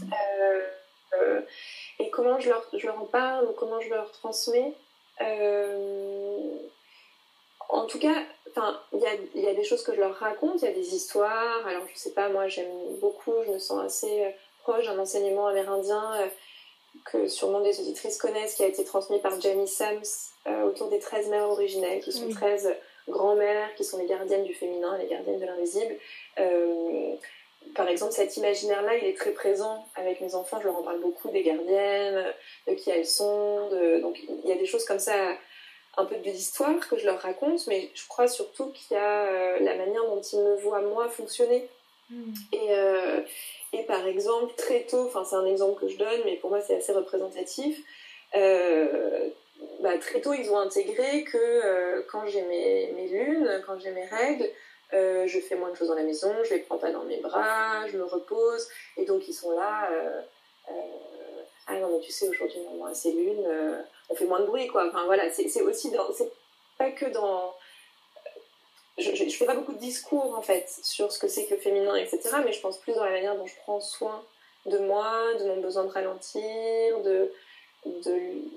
Euh, 1.13 1.41
et 1.99 2.09
comment 2.11 2.39
je 2.39 2.49
leur, 2.49 2.63
je 2.71 2.85
leur 2.85 3.01
en 3.01 3.05
parle 3.05 3.45
ou 3.45 3.53
comment 3.53 3.81
je 3.81 3.89
leur 3.89 4.11
transmets? 4.11 4.73
En 7.69 7.85
tout 7.85 7.99
cas, 7.99 8.23
il 8.93 8.99
y 8.99 9.05
a, 9.05 9.13
y 9.35 9.47
a, 9.47 9.53
des 9.53 9.63
choses 9.63 9.83
que 9.83 9.95
je 9.95 9.99
leur 9.99 10.15
raconte, 10.15 10.61
il 10.61 10.65
y 10.65 10.67
a 10.67 10.73
des 10.73 10.95
histoires. 10.95 11.65
Alors, 11.65 11.83
je 11.93 11.97
sais 11.97 12.11
pas, 12.11 12.29
moi, 12.29 12.47
j'aime 12.47 12.71
beaucoup, 12.99 13.33
je 13.45 13.51
me 13.51 13.59
sens 13.59 13.83
assez 13.83 14.35
proche 14.61 14.85
d'un 14.85 14.99
enseignement 14.99 15.47
amérindien 15.47 16.29
que 17.05 17.27
sûrement 17.27 17.61
des 17.61 17.79
auditrices 17.79 18.17
connaissent, 18.17 18.55
qui 18.55 18.63
a 18.63 18.67
été 18.67 18.83
transmis 18.83 19.19
par 19.19 19.39
Jamie 19.39 19.67
Sams 19.67 20.01
euh, 20.47 20.63
autour 20.63 20.89
des 20.89 20.99
13 20.99 21.29
mères 21.29 21.49
originelles, 21.49 22.01
qui 22.01 22.11
sont 22.11 22.29
13 22.29 22.75
grand-mères, 23.07 23.73
qui 23.75 23.83
sont 23.83 23.97
les 23.97 24.05
gardiennes 24.05 24.43
du 24.43 24.53
féminin, 24.53 24.97
les 24.97 25.07
gardiennes 25.07 25.39
de 25.39 25.45
l'invisible. 25.45 25.95
par 27.75 27.87
exemple, 27.87 28.11
cet 28.11 28.37
imaginaire-là, 28.37 28.97
il 28.97 29.05
est 29.05 29.17
très 29.17 29.31
présent 29.31 29.85
avec 29.95 30.21
mes 30.21 30.35
enfants. 30.35 30.59
Je 30.59 30.67
leur 30.67 30.77
en 30.77 30.83
parle 30.83 30.99
beaucoup 30.99 31.29
des 31.29 31.43
gardiennes, 31.43 32.25
de 32.67 32.73
qui 32.73 32.89
elles 32.89 33.07
sont. 33.07 33.69
Donc, 34.01 34.19
il 34.43 34.49
y 34.49 34.51
a 34.51 34.57
des 34.57 34.65
choses 34.65 34.85
comme 34.85 34.99
ça 34.99 35.35
un 35.97 36.05
peu 36.05 36.15
de 36.15 36.23
l'histoire 36.23 36.87
que 36.87 36.97
je 36.97 37.05
leur 37.05 37.19
raconte, 37.19 37.67
mais 37.67 37.91
je 37.93 38.07
crois 38.07 38.27
surtout 38.27 38.71
qu'il 38.71 38.95
y 38.95 38.99
a 38.99 39.25
euh, 39.25 39.59
la 39.59 39.75
manière 39.75 40.03
dont 40.05 40.21
ils 40.21 40.39
me 40.39 40.55
voient 40.55 40.81
moi 40.81 41.09
fonctionner. 41.09 41.67
Hmm. 42.09 42.33
Et, 42.51 42.71
euh, 42.71 43.21
et, 43.73 43.83
par 43.83 44.05
exemple, 44.05 44.53
très 44.55 44.83
tôt, 44.83 45.05
enfin 45.05 45.23
c'est 45.23 45.35
un 45.35 45.45
exemple 45.45 45.79
que 45.81 45.87
je 45.87 45.97
donne, 45.97 46.21
mais 46.25 46.37
pour 46.37 46.49
moi 46.49 46.61
c'est 46.61 46.75
assez 46.75 46.91
représentatif, 46.91 47.79
euh, 48.35 49.29
bah, 49.81 49.97
très 49.97 50.21
tôt 50.21 50.33
ils 50.33 50.49
ont 50.51 50.59
intégré 50.59 51.23
que 51.23 52.01
quand 52.11 52.25
j'ai 52.27 52.41
mes, 52.43 52.91
mes, 52.93 53.07
lunes, 53.07 53.63
quand 53.65 53.79
j'ai 53.79 53.91
mes 53.91 54.05
règles, 54.05 54.49
je 54.91 55.39
fais 55.39 55.55
moins 55.55 55.69
de 55.69 55.75
choses 55.75 55.87
dans 55.87 55.95
la 55.95 56.03
maison, 56.03 56.33
je 56.43 56.53
les 56.53 56.59
prends 56.61 56.77
pas 56.77 56.91
dans 56.91 57.03
mes 57.03 57.17
bras, 57.17 57.87
je 57.87 57.97
me 57.97 58.03
repose, 58.03 58.67
et 58.97 59.05
donc 59.05 59.27
ils 59.27 59.33
sont 59.33 59.51
là 59.51 59.89
ah 61.71 61.79
non, 61.79 61.89
mais 61.89 61.99
tu 62.01 62.11
sais, 62.11 62.27
aujourd'hui, 62.27 62.59
maman 62.61 62.93
c'est 62.93 63.11
lune, 63.11 63.45
euh, 63.45 63.81
on 64.09 64.15
fait 64.15 64.25
moins 64.25 64.41
de 64.41 64.45
bruit, 64.45 64.67
quoi. 64.67 64.87
Enfin, 64.89 65.05
voilà, 65.05 65.29
c'est 65.29 65.61
aussi 65.61 65.89
dans. 65.91 66.11
C'est 66.11 66.31
pas 66.77 66.91
que 66.91 67.05
dans. 67.05 67.53
Je, 68.97 69.15
je, 69.15 69.35
fais 69.35 69.45
pas 69.45 69.55
beaucoup 69.55 69.73
de 69.73 69.79
discours, 69.79 70.35
en 70.37 70.41
fait, 70.41 70.69
sur 70.83 71.11
ce 71.11 71.19
que 71.19 71.27
c'est 71.27 71.45
que 71.45 71.55
le 71.55 71.59
féminin, 71.59 71.95
etc., 71.95 72.19
mais 72.45 72.53
je 72.53 72.59
pense 72.59 72.77
plus 72.77 72.93
dans 72.93 73.05
la 73.05 73.11
manière 73.11 73.35
dont 73.35 73.45
je 73.45 73.55
prends 73.63 73.79
soin 73.79 74.23
de 74.65 74.77
moi, 74.79 75.33
de 75.39 75.45
mon 75.45 75.61
besoin 75.61 75.85
de 75.85 75.91
ralentir, 75.91 76.99
de 77.01 77.31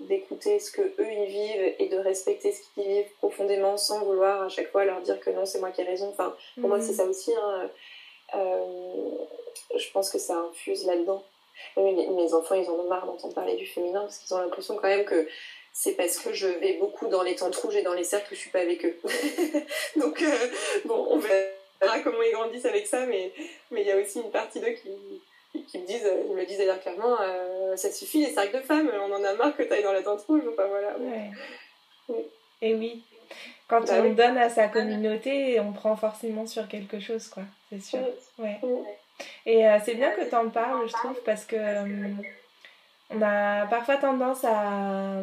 d'écouter 0.06 0.58
ce 0.58 0.70
que 0.70 0.82
eux 0.82 1.10
ils 1.10 1.24
vivent 1.24 1.74
et 1.78 1.88
de 1.88 1.96
respecter 1.96 2.52
ce 2.52 2.60
qu'ils 2.74 2.86
vivent 2.86 3.10
profondément 3.16 3.78
sans 3.78 4.04
vouloir 4.04 4.42
à 4.42 4.50
chaque 4.50 4.70
fois 4.70 4.84
leur 4.84 5.00
dire 5.00 5.18
que 5.18 5.30
non 5.30 5.46
c'est 5.46 5.60
moi 5.60 5.70
qui 5.70 5.80
ai 5.80 5.84
raison 5.84 6.10
enfin 6.10 6.36
pour 6.60 6.68
moi 6.68 6.78
c'est 6.78 6.92
mm. 6.92 6.96
ça 6.96 7.04
aussi 7.04 7.32
hein. 7.34 7.70
euh, 8.34 9.10
je 9.74 9.90
pense 9.92 10.10
que 10.10 10.18
ça 10.18 10.36
infuse 10.36 10.84
là-dedans 10.84 11.24
mes 11.76 12.34
enfants, 12.34 12.54
ils 12.54 12.68
en 12.68 12.74
ont 12.74 12.88
marre 12.88 13.06
d'entendre 13.06 13.34
parler 13.34 13.56
du 13.56 13.66
féminin 13.66 14.00
parce 14.00 14.18
qu'ils 14.18 14.34
ont 14.34 14.40
l'impression 14.40 14.76
quand 14.76 14.88
même 14.88 15.04
que 15.04 15.28
c'est 15.76 15.94
parce 15.94 16.18
que 16.18 16.32
je 16.32 16.46
vais 16.46 16.74
beaucoup 16.74 17.08
dans 17.08 17.24
les 17.24 17.34
tentes 17.34 17.56
rouges 17.56 17.74
et 17.74 17.82
dans 17.82 17.94
les 17.94 18.04
cercles 18.04 18.30
que 18.30 18.36
je 18.36 18.40
suis 18.40 18.50
pas 18.50 18.60
avec 18.60 18.84
eux. 18.84 18.96
Donc, 20.00 20.22
euh, 20.22 20.48
bon, 20.84 21.08
on 21.10 21.18
verra 21.18 21.98
comment 22.04 22.22
ils 22.22 22.32
grandissent 22.32 22.64
avec 22.64 22.86
ça, 22.86 23.04
mais 23.06 23.32
il 23.72 23.80
y 23.80 23.90
a 23.90 23.96
aussi 23.96 24.20
une 24.20 24.30
partie 24.30 24.60
d'eux 24.60 24.70
qui, 24.70 25.60
qui 25.66 25.78
me 25.80 25.86
disent, 25.86 26.08
ils 26.28 26.34
me 26.34 26.46
disent 26.46 26.58
d'ailleurs 26.58 26.80
clairement, 26.80 27.16
euh, 27.20 27.76
ça 27.76 27.90
suffit 27.90 28.24
les 28.24 28.32
cercles 28.32 28.58
de 28.58 28.62
femmes, 28.62 28.88
on 29.02 29.12
en 29.12 29.24
a 29.24 29.34
marre 29.34 29.56
que 29.56 29.64
tu 29.64 29.72
ailles 29.72 29.82
dans 29.82 29.92
la 29.92 30.04
tente 30.04 30.22
rouge. 30.22 30.42
Enfin, 30.52 30.68
voilà. 30.68 30.96
Et 32.62 32.72
oui, 32.76 33.02
quand 33.66 33.80
bah 33.80 33.94
on 34.04 34.12
donne 34.12 34.38
à 34.38 34.50
sa 34.50 34.68
communauté, 34.68 35.58
on 35.58 35.72
prend 35.72 35.96
forcément 35.96 36.46
sur 36.46 36.68
quelque 36.68 37.00
chose, 37.00 37.26
quoi, 37.26 37.42
c'est 37.68 37.82
sûr. 37.82 37.98
Ouais. 38.38 38.60
Et 39.44 39.66
euh, 39.66 39.78
c'est 39.84 39.94
bien 39.94 40.12
que 40.12 40.22
tu 40.22 40.34
en 40.36 40.50
parles, 40.50 40.86
je 40.86 40.92
trouve, 40.92 41.20
parce 41.24 41.44
que 41.44 41.56
on 43.10 43.20
a 43.20 43.66
parfois 43.66 43.96
tendance 43.96 44.44
à. 44.44 45.20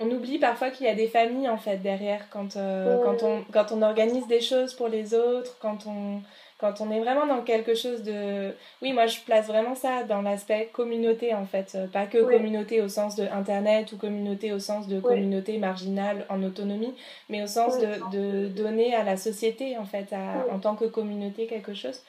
On 0.00 0.10
oublie 0.10 0.38
parfois 0.38 0.70
qu'il 0.70 0.86
y 0.86 0.88
a 0.88 0.94
des 0.94 1.06
familles 1.06 1.48
en 1.48 1.56
fait 1.56 1.76
derrière 1.76 2.28
quand, 2.30 2.56
euh, 2.56 2.98
quand, 3.04 3.22
on, 3.22 3.44
quand 3.52 3.70
on 3.70 3.80
organise 3.80 4.26
des 4.26 4.40
choses 4.40 4.74
pour 4.74 4.88
les 4.88 5.14
autres, 5.14 5.56
quand 5.60 5.86
on, 5.86 6.20
quand 6.58 6.80
on 6.80 6.90
est 6.90 6.98
vraiment 6.98 7.28
dans 7.28 7.42
quelque 7.42 7.76
chose 7.76 8.02
de... 8.02 8.52
Oui, 8.82 8.92
moi 8.92 9.06
je 9.06 9.20
place 9.20 9.46
vraiment 9.46 9.76
ça 9.76 10.02
dans 10.02 10.20
l'aspect 10.20 10.68
communauté 10.72 11.32
en 11.32 11.46
fait, 11.46 11.78
pas 11.92 12.06
que 12.06 12.18
communauté 12.18 12.82
au 12.82 12.88
sens 12.88 13.14
de 13.14 13.22
Internet 13.22 13.92
ou 13.92 13.96
communauté 13.96 14.52
au 14.52 14.58
sens 14.58 14.88
de 14.88 14.98
communauté 14.98 15.58
marginale 15.58 16.26
en 16.28 16.42
autonomie, 16.42 16.94
mais 17.28 17.44
au 17.44 17.46
sens 17.46 17.78
de, 17.78 18.10
de, 18.10 18.48
donner 18.48 18.96
à 18.96 19.04
la 19.04 19.16
société 19.16 19.78
en 19.78 19.84
fait, 19.84 20.12
en 20.50 20.58
tant 20.58 20.74
que 20.74 20.86
communauté 20.86 21.46
quelque 21.46 21.74
chose. 21.74 22.02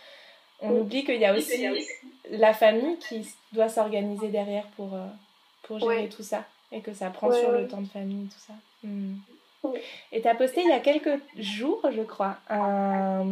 On 0.59 0.71
oublie 0.71 1.03
qu'il 1.03 1.19
y 1.19 1.25
a 1.25 1.35
aussi 1.35 1.67
la 2.31 2.53
famille 2.53 2.97
qui 2.97 3.27
doit 3.51 3.69
s'organiser 3.69 4.29
derrière 4.29 4.65
pour, 4.75 4.93
euh, 4.95 5.05
pour 5.63 5.79
gérer 5.79 6.09
tout 6.09 6.23
ça 6.23 6.45
et 6.75 6.81
que 6.81 6.93
ça 6.93 7.09
prend 7.09 7.31
sur 7.31 7.51
le 7.51 7.67
temps 7.67 7.81
de 7.81 7.87
famille, 7.87 8.27
tout 8.27 8.39
ça. 8.39 8.53
Hmm. 8.83 9.15
Et 10.11 10.21
tu 10.21 10.27
as 10.27 10.35
posté 10.35 10.61
il 10.61 10.69
y 10.69 10.73
a 10.73 10.79
quelques 10.79 11.19
jours, 11.39 11.81
je 11.91 12.03
crois, 12.03 12.37
un, 12.49 13.25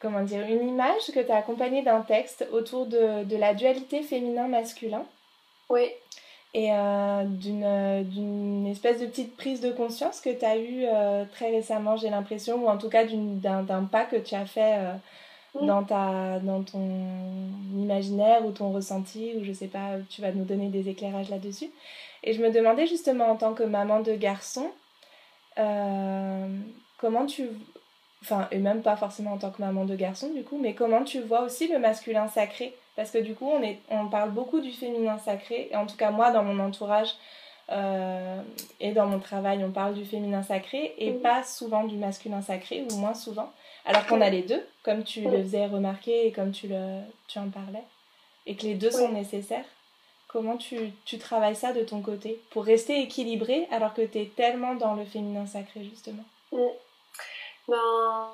comment 0.00 0.22
dire, 0.22 0.44
une 0.46 0.68
image 0.68 1.12
que 1.14 1.20
tu 1.20 1.30
as 1.30 1.36
accompagnée 1.36 1.82
d'un 1.82 2.00
texte 2.00 2.48
autour 2.50 2.86
de, 2.86 3.22
de 3.22 3.36
la 3.36 3.54
dualité 3.54 4.02
féminin-masculin. 4.02 5.04
Oui 5.68 5.92
et 6.54 6.70
euh, 6.70 7.24
d'une 7.24 8.66
espèce 8.66 9.00
de 9.00 9.06
petite 9.06 9.36
prise 9.36 9.60
de 9.60 9.72
conscience 9.72 10.20
que 10.20 10.30
tu 10.30 10.44
as 10.44 10.58
eue 10.58 10.84
euh, 10.84 11.24
très 11.32 11.50
récemment, 11.50 11.96
j'ai 11.96 12.10
l'impression, 12.10 12.62
ou 12.62 12.68
en 12.68 12.76
tout 12.76 12.90
cas 12.90 13.04
d'un 13.04 13.84
pas 13.84 14.04
que 14.04 14.16
tu 14.16 14.34
as 14.34 14.44
fait 14.44 14.76
euh, 14.78 14.92
mm. 15.60 15.66
dans, 15.66 15.84
ta, 15.84 16.38
dans 16.40 16.62
ton 16.62 16.88
imaginaire 17.76 18.44
ou 18.44 18.52
ton 18.52 18.72
ressenti, 18.72 19.34
ou 19.38 19.44
je 19.44 19.52
sais 19.52 19.68
pas, 19.68 19.96
tu 20.08 20.20
vas 20.20 20.32
nous 20.32 20.44
donner 20.44 20.68
des 20.68 20.88
éclairages 20.88 21.30
là-dessus. 21.30 21.70
Et 22.24 22.32
je 22.32 22.42
me 22.42 22.50
demandais 22.50 22.86
justement 22.86 23.26
en 23.26 23.36
tant 23.36 23.54
que 23.54 23.62
maman 23.62 24.00
de 24.00 24.14
garçon, 24.14 24.70
comment 25.56 27.26
tu... 27.26 27.48
Enfin, 28.22 28.46
et 28.52 28.58
même 28.58 28.82
pas 28.82 28.94
forcément 28.94 29.32
en 29.32 29.38
tant 29.38 29.50
que 29.50 29.60
maman 29.60 29.84
de 29.84 29.96
garçon 29.96 30.32
du 30.32 30.44
coup, 30.44 30.56
mais 30.56 30.74
comment 30.74 31.02
tu 31.02 31.20
vois 31.20 31.40
aussi 31.40 31.66
le 31.66 31.80
masculin 31.80 32.28
sacré? 32.28 32.72
Parce 32.94 33.10
que 33.10 33.18
du 33.18 33.34
coup, 33.34 33.48
on, 33.48 33.62
est, 33.62 33.80
on 33.90 34.08
parle 34.08 34.30
beaucoup 34.30 34.60
du 34.60 34.70
féminin 34.70 35.18
sacré, 35.18 35.68
et 35.72 35.76
en 35.76 35.86
tout 35.86 35.96
cas 35.96 36.10
moi, 36.10 36.30
dans 36.30 36.44
mon 36.44 36.62
entourage 36.62 37.14
euh, 37.70 38.40
et 38.80 38.92
dans 38.92 39.06
mon 39.06 39.18
travail, 39.18 39.64
on 39.64 39.70
parle 39.70 39.94
du 39.94 40.04
féminin 40.04 40.42
sacré, 40.42 40.94
et 40.98 41.12
pas 41.12 41.42
souvent 41.42 41.84
du 41.84 41.96
masculin 41.96 42.42
sacré, 42.42 42.84
ou 42.90 42.96
moins 42.96 43.14
souvent. 43.14 43.50
Alors 43.84 44.06
qu'on 44.06 44.20
a 44.20 44.30
les 44.30 44.42
deux, 44.42 44.64
comme 44.82 45.04
tu 45.04 45.22
le 45.22 45.42
faisais 45.42 45.66
remarquer 45.66 46.26
et 46.26 46.32
comme 46.32 46.52
tu, 46.52 46.68
le, 46.68 47.00
tu 47.28 47.38
en 47.38 47.48
parlais, 47.48 47.84
et 48.46 48.54
que 48.54 48.62
les 48.62 48.74
deux 48.74 48.90
sont 48.90 49.10
nécessaires. 49.10 49.64
Comment 50.28 50.56
tu, 50.56 50.92
tu, 51.04 51.18
travailles 51.18 51.56
ça 51.56 51.72
de 51.72 51.82
ton 51.82 52.00
côté 52.00 52.40
pour 52.50 52.64
rester 52.64 53.02
équilibré 53.02 53.68
alors 53.70 53.92
que 53.92 54.00
tu 54.00 54.18
es 54.18 54.30
tellement 54.34 54.74
dans 54.74 54.94
le 54.94 55.04
féminin 55.04 55.46
sacré, 55.46 55.84
justement? 55.84 56.24
Ben, 57.68 58.30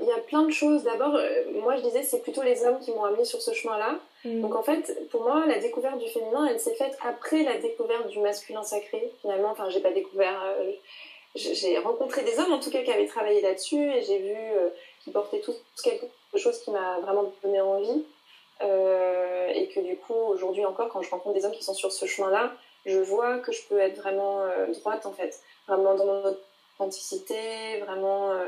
il 0.00 0.06
y 0.06 0.12
a 0.12 0.18
plein 0.26 0.42
de 0.42 0.50
choses. 0.50 0.82
D'abord, 0.82 1.14
euh, 1.14 1.44
moi 1.62 1.76
je 1.76 1.82
disais 1.82 2.02
c'est 2.02 2.22
plutôt 2.22 2.42
les 2.42 2.64
hommes 2.64 2.80
qui 2.80 2.90
m'ont 2.92 3.04
amené 3.04 3.24
sur 3.24 3.40
ce 3.40 3.52
chemin-là. 3.52 3.98
Mm. 4.24 4.40
Donc 4.40 4.54
en 4.54 4.62
fait, 4.62 5.08
pour 5.10 5.22
moi, 5.22 5.44
la 5.46 5.58
découverte 5.58 5.98
du 5.98 6.08
féminin, 6.08 6.46
elle 6.46 6.60
s'est 6.60 6.74
faite 6.74 6.96
après 7.06 7.42
la 7.42 7.58
découverte 7.58 8.08
du 8.08 8.18
masculin 8.20 8.62
sacré. 8.62 9.12
Finalement, 9.20 9.50
enfin, 9.50 9.68
j'ai 9.70 9.80
pas 9.80 9.92
découvert. 9.92 10.42
Euh, 10.42 10.72
j'ai 11.34 11.78
rencontré 11.78 12.22
des 12.22 12.38
hommes 12.38 12.52
en 12.52 12.60
tout 12.60 12.70
cas 12.70 12.82
qui 12.82 12.90
avaient 12.90 13.06
travaillé 13.06 13.40
là-dessus 13.40 13.82
et 13.92 14.02
j'ai 14.02 14.18
vu 14.18 14.34
euh, 14.36 14.68
qu'ils 15.02 15.12
portaient 15.12 15.40
tous 15.40 15.56
quelque 15.82 16.06
chose 16.36 16.58
qui 16.60 16.70
m'a 16.70 16.98
vraiment 17.00 17.32
donné 17.42 17.60
envie. 17.60 18.04
et 18.60 19.68
que 19.68 19.80
du 19.80 19.96
coup, 19.96 20.14
aujourd'hui 20.14 20.64
encore, 20.64 20.88
quand 20.88 21.02
je 21.02 21.10
rencontre 21.10 21.34
des 21.34 21.44
hommes 21.44 21.52
qui 21.52 21.64
sont 21.64 21.74
sur 21.74 21.92
ce 21.92 22.06
chemin-là, 22.06 22.52
je 22.86 22.98
vois 22.98 23.38
que 23.38 23.52
je 23.52 23.62
peux 23.68 23.78
être 23.78 23.96
vraiment 23.96 24.44
droite 24.80 25.06
en 25.06 25.12
fait, 25.12 25.40
vraiment 25.66 25.94
dans 25.94 26.06
mon 26.06 26.36
vraiment 27.80 28.32
euh, 28.32 28.46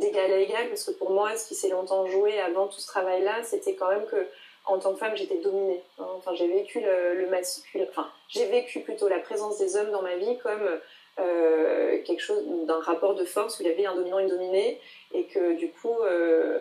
d'égal 0.00 0.32
à 0.32 0.38
égal, 0.38 0.68
parce 0.68 0.84
que 0.84 0.92
pour 0.92 1.10
moi, 1.10 1.36
ce 1.36 1.46
qui 1.48 1.54
s'est 1.54 1.68
longtemps 1.68 2.06
joué 2.06 2.40
avant 2.40 2.66
tout 2.66 2.80
ce 2.80 2.86
travail-là, 2.86 3.42
c'était 3.44 3.74
quand 3.74 3.88
même 3.88 4.06
que 4.06 4.28
en 4.64 4.78
tant 4.78 4.92
que 4.92 4.98
femme, 4.98 5.16
j'étais 5.16 5.38
dominée. 5.38 5.82
Enfin, 5.98 6.34
j'ai 6.34 6.46
vécu 6.46 6.80
le, 6.80 7.26
masculin, 7.30 7.86
enfin, 7.88 8.10
j'ai 8.28 8.46
vécu 8.46 8.80
plutôt 8.80 9.08
la 9.08 9.18
présence 9.18 9.58
des 9.58 9.76
hommes 9.76 9.90
dans 9.90 10.02
ma 10.02 10.16
vie 10.16 10.36
comme 10.38 10.80
euh, 11.20 12.02
quelque 12.04 12.20
chose 12.20 12.44
d'un 12.66 12.80
rapport 12.80 13.14
de 13.14 13.24
force 13.24 13.58
où 13.58 13.62
il 13.62 13.68
y 13.68 13.72
avait 13.72 13.86
un 13.86 13.94
dominant 13.94 14.20
et 14.20 14.22
une 14.22 14.28
dominée, 14.28 14.80
et 15.12 15.24
que 15.24 15.54
du 15.54 15.70
coup, 15.70 15.96
euh, 16.02 16.58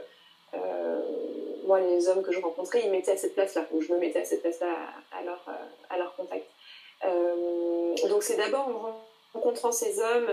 euh, 0.56 1.02
moi, 1.66 1.80
les 1.80 2.08
hommes 2.08 2.24
que 2.24 2.32
je 2.32 2.40
rencontrais, 2.40 2.82
ils 2.84 2.92
mettaient 2.92 3.12
à 3.12 3.18
cette 3.18 3.36
place-là, 3.36 3.66
ou 3.72 3.82
je 3.82 3.94
me 3.94 4.00
mettais 4.00 4.22
à 4.22 4.26
cette 4.26 4.42
place-là 4.42 4.74
à, 5.12 5.24
leur, 5.24 5.46
à 5.90 5.98
leur 5.98 6.16
contact. 6.16 6.48
donc, 8.10 8.24
c'est 8.24 8.38
d'abord 8.38 8.68
en 8.68 9.40
rencontrant 9.40 9.72
ces 9.72 10.00
hommes 10.00 10.30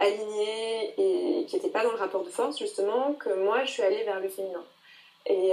alignés 0.00 0.94
et 0.98 1.44
qui 1.46 1.56
n'étaient 1.56 1.68
pas 1.68 1.84
dans 1.84 1.92
le 1.92 1.98
rapport 1.98 2.24
de 2.24 2.30
force, 2.30 2.58
justement, 2.58 3.12
que 3.12 3.30
moi, 3.30 3.64
je 3.64 3.70
suis 3.70 3.82
allée 3.82 4.02
vers 4.02 4.18
le 4.18 4.28
féminin. 4.28 4.64
Et, 5.26 5.52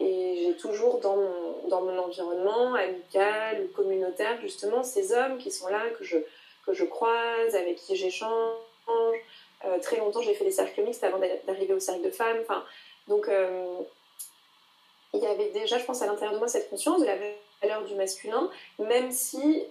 et 0.00 0.42
j'ai 0.42 0.56
toujours 0.56 0.98
dans 0.98 1.16
mon, 1.16 1.68
dans 1.68 1.82
mon 1.82 1.96
environnement 1.98 2.74
amical 2.74 3.62
ou 3.62 3.76
communautaire, 3.76 4.40
justement, 4.40 4.82
ces 4.82 5.12
hommes 5.12 5.38
qui 5.38 5.52
sont 5.52 5.68
là, 5.68 5.82
que 5.98 6.02
je, 6.02 6.16
que 6.66 6.72
je 6.72 6.84
croise, 6.84 7.54
avec 7.54 7.76
qui 7.76 7.96
j'échange. 7.96 8.56
Euh, 9.64 9.78
très 9.80 9.96
longtemps, 9.96 10.20
j'ai 10.20 10.34
fait 10.34 10.44
des 10.44 10.50
cercles 10.50 10.82
mixtes 10.82 11.04
avant 11.04 11.18
d'arriver 11.46 11.74
au 11.74 11.80
cercle 11.80 12.02
de 12.02 12.10
femmes. 12.10 12.38
Enfin, 12.42 12.64
donc, 13.08 13.28
euh, 13.28 13.78
il 15.14 15.20
y 15.20 15.26
avait 15.26 15.50
déjà, 15.50 15.78
je 15.78 15.84
pense, 15.84 16.02
à 16.02 16.06
l'intérieur 16.06 16.34
de 16.34 16.38
moi 16.38 16.48
cette 16.48 16.68
conscience 16.68 17.00
de 17.00 17.06
la 17.06 17.16
valeur 17.62 17.84
du 17.84 17.94
masculin, 17.94 18.50
même 18.78 19.10
si 19.10 19.64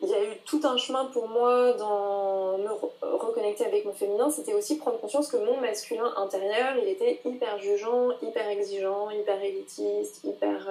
il 0.00 0.08
y 0.10 0.14
a 0.14 0.22
eu 0.22 0.36
tout 0.44 0.60
un 0.64 0.76
chemin 0.76 1.06
pour 1.06 1.28
moi 1.28 1.72
dans 1.72 2.58
me 2.58 2.68
reconnecter 3.00 3.64
avec 3.64 3.84
mon 3.84 3.94
féminin. 3.94 4.30
C'était 4.30 4.52
aussi 4.52 4.76
prendre 4.76 5.00
conscience 5.00 5.28
que 5.28 5.38
mon 5.38 5.56
masculin 5.60 6.12
intérieur, 6.16 6.76
il 6.80 6.88
était 6.88 7.20
hyper 7.24 7.58
jugeant, 7.58 8.10
hyper 8.22 8.48
exigeant, 8.48 9.10
hyper 9.10 9.42
élitiste, 9.42 10.22
hyper. 10.24 10.68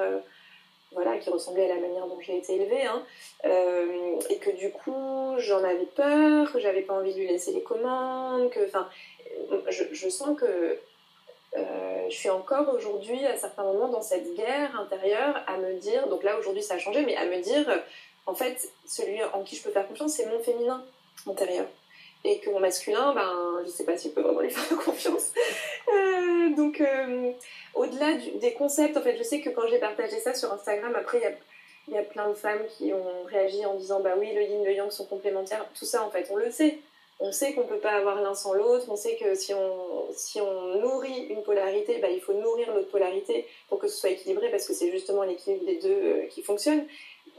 Voilà, 0.93 1.17
qui 1.17 1.29
ressemblait 1.29 1.69
à 1.69 1.75
la 1.75 1.81
manière 1.81 2.05
dont 2.07 2.19
j'ai 2.19 2.37
été 2.37 2.55
élevée. 2.55 2.83
Hein. 2.83 3.03
Euh, 3.45 4.19
et 4.29 4.37
que 4.37 4.51
du 4.51 4.71
coup, 4.71 5.35
j'en 5.37 5.63
avais 5.63 5.85
peur, 5.85 6.51
que 6.51 6.59
j'avais 6.59 6.81
pas 6.81 6.93
envie 6.93 7.13
de 7.13 7.19
lui 7.19 7.27
laisser 7.27 7.51
les 7.51 7.63
commandes, 7.63 8.49
que. 8.49 8.65
Enfin, 8.67 8.87
je, 9.69 9.83
je, 9.91 10.09
sens 10.09 10.37
que. 10.37 10.79
Euh, 11.55 12.09
je 12.09 12.15
suis 12.15 12.29
encore 12.29 12.73
aujourd'hui 12.73 13.25
à 13.25 13.37
certains 13.37 13.63
moments 13.63 13.87
dans 13.87 14.01
cette 14.01 14.33
guerre 14.35 14.79
intérieure 14.79 15.43
à 15.47 15.57
me 15.57 15.73
dire, 15.75 16.07
donc 16.07 16.23
là 16.23 16.37
aujourd'hui 16.39 16.63
ça 16.63 16.75
a 16.75 16.77
changé, 16.79 17.03
mais 17.05 17.15
à 17.15 17.25
me 17.25 17.39
dire 17.41 17.83
en 18.25 18.33
fait, 18.33 18.71
celui 18.85 19.23
en 19.23 19.43
qui 19.43 19.55
je 19.55 19.63
peux 19.63 19.71
faire 19.71 19.87
confiance, 19.87 20.13
c'est 20.13 20.25
mon 20.25 20.39
féminin 20.39 20.83
intérieur. 21.27 21.65
Et 22.25 22.39
que 22.39 22.49
mon 22.49 22.59
masculin, 22.59 23.13
ben, 23.13 23.61
je 23.65 23.69
sais 23.69 23.83
pas 23.83 23.97
s'il 23.97 24.13
peut 24.13 24.21
vraiment 24.21 24.39
lui 24.39 24.49
faire 24.49 24.77
confiance. 24.77 25.31
Euh, 25.89 26.55
donc, 26.55 26.79
euh, 26.79 27.31
au-delà 27.73 28.13
des 28.13 28.53
concepts, 28.53 28.95
en 28.95 29.01
fait, 29.01 29.17
je 29.17 29.23
sais 29.23 29.41
que 29.41 29.49
quand 29.49 29.67
j'ai 29.67 29.79
partagé 29.79 30.19
ça 30.19 30.33
sur 30.33 30.51
Instagram, 30.53 30.95
après, 30.95 31.21
il 31.87 31.93
y 31.93 31.97
a, 31.97 32.03
plein 32.03 32.29
de 32.29 32.33
femmes 32.33 32.61
qui 32.77 32.93
ont 32.93 33.23
réagi 33.25 33.65
en 33.65 33.75
disant, 33.75 33.99
bah 33.99 34.13
oui, 34.17 34.31
le 34.33 34.41
yin, 34.43 34.63
le 34.63 34.71
yang 34.71 34.89
sont 34.89 35.05
complémentaires. 35.05 35.65
Tout 35.77 35.85
ça, 35.85 36.03
en 36.03 36.09
fait, 36.09 36.29
on 36.31 36.37
le 36.37 36.49
sait. 36.49 36.79
On 37.19 37.31
sait 37.31 37.53
qu'on 37.53 37.63
peut 37.63 37.79
pas 37.79 37.91
avoir 37.91 38.21
l'un 38.21 38.33
sans 38.33 38.53
l'autre. 38.53 38.85
On 38.89 38.95
sait 38.95 39.15
que 39.15 39.35
si 39.35 39.53
on, 39.53 40.05
si 40.13 40.41
on 40.41 40.79
nourrit 40.79 41.27
une 41.29 41.43
polarité, 41.43 41.99
bah, 41.99 42.09
il 42.09 42.21
faut 42.21 42.33
nourrir 42.33 42.73
l'autre 42.73 42.89
polarité 42.89 43.45
pour 43.67 43.79
que 43.79 43.87
ce 43.87 43.97
soit 43.97 44.09
équilibré, 44.09 44.49
parce 44.49 44.65
que 44.67 44.73
c'est 44.73 44.91
justement 44.91 45.23
l'équilibre 45.23 45.65
des 45.65 45.77
deux 45.77 45.89
euh, 45.89 46.25
qui 46.27 46.41
fonctionne 46.41 46.85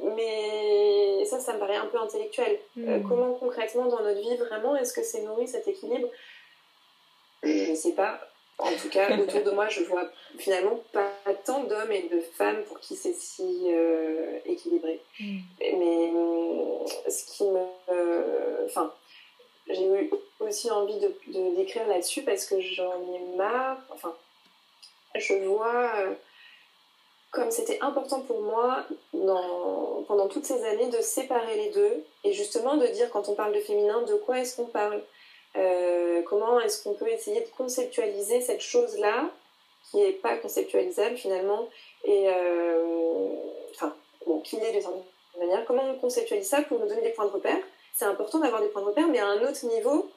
mais 0.03 1.25
ça, 1.25 1.41
ça 1.41 1.55
me 1.55 1.59
paraît 1.59 1.77
un 1.77 1.87
peu 1.87 1.99
intellectuel. 1.99 2.59
Euh, 2.79 2.99
hmm. 2.99 3.09
comment 3.09 3.35
concrètement 3.35 3.87
dans 3.87 4.03
notre 4.03 4.21
vie, 4.21 4.37
vraiment, 4.37 4.77
est-ce 4.77 4.93
que 4.93 5.03
c'est 5.03 5.23
nourri 5.23 5.49
cet 5.49 5.69
équilibre? 5.69 6.09
Je 7.43 7.71
ne 7.71 7.77
sais 7.77 7.93
pas. 7.93 8.21
En 8.59 8.71
tout 8.71 8.89
cas, 8.89 9.17
autour 9.19 9.43
de 9.43 9.51
moi, 9.51 9.69
je 9.69 9.83
vois 9.83 10.09
finalement 10.39 10.81
pas 10.93 11.11
tant 11.45 11.65
d'hommes 11.65 11.91
et 11.91 12.09
de 12.09 12.21
femmes 12.21 12.63
pour 12.65 12.79
qui 12.79 12.95
c'est 12.95 13.15
si 13.15 13.65
euh, 13.67 14.39
équilibré. 14.47 15.01
Hmm. 15.19 15.39
Mais, 15.61 16.13
ce 17.11 17.37
qui 17.37 17.45
me. 17.45 18.65
Enfin, 18.67 18.93
j'ai 19.69 19.87
eu 19.87 20.11
aussi 20.41 20.71
envie 20.71 20.99
de, 20.99 21.57
d'écrire 21.57 21.87
là-dessus 21.89 22.23
parce 22.23 22.47
que 22.47 22.61
j'en 22.61 23.01
ai 23.15 23.37
marre. 23.37 23.79
Enfin, 23.91 24.15
je 25.17 25.35
vois. 25.47 25.91
Comme 27.35 27.51
c'était 27.51 27.81
important 27.81 28.21
pour 28.21 28.43
moi 28.43 28.85
pendant 29.13 30.29
toutes 30.29 30.45
ces 30.45 30.65
années 30.65 30.87
de 30.87 31.01
séparer 31.01 31.57
les 31.57 31.71
deux 31.71 32.05
et 32.23 32.33
justement 32.33 32.77
de 32.77 32.87
dire 32.87 33.11
quand 33.11 33.29
on 33.29 33.35
parle 33.35 33.53
de 33.53 33.59
féminin 33.59 34.03
de 34.03 34.15
quoi 34.15 34.39
est-ce 34.39 34.55
qu'on 34.55 34.67
parle? 34.67 35.03
Euh, 35.57 36.23
comment 36.23 36.61
est-ce 36.61 36.85
qu'on 36.85 36.95
peut 36.95 37.09
essayer 37.09 37.41
de 37.41 37.49
conceptualiser 37.57 38.41
cette 38.41 38.61
chose-là 38.61 39.29
qui 39.91 39.97
n'est 39.97 40.13
pas 40.13 40.37
conceptualisable 40.37 41.17
finalement 41.17 41.69
et 42.05 42.29
euh, 42.29 43.35
enfin 43.73 43.93
bon, 44.27 44.39
qui 44.39 44.57
l'est 44.57 44.71
d'une 44.71 44.81
certaine 44.81 45.03
manière. 45.41 45.65
Comment 45.65 45.91
on 45.91 45.99
conceptualise 45.99 46.49
ça 46.49 46.63
pour 46.63 46.79
nous 46.79 46.87
donner 46.87 47.03
des 47.03 47.11
points 47.11 47.27
de 47.27 47.33
repère? 47.33 47.59
C'est 47.95 48.05
important 48.05 48.39
d'avoir 48.39 48.63
des 48.63 48.69
points 48.69 48.83
de 48.83 48.87
repère 48.87 49.09
mais 49.09 49.19
à 49.19 49.27
un 49.27 49.43
autre 49.43 49.67
niveau 49.67 50.09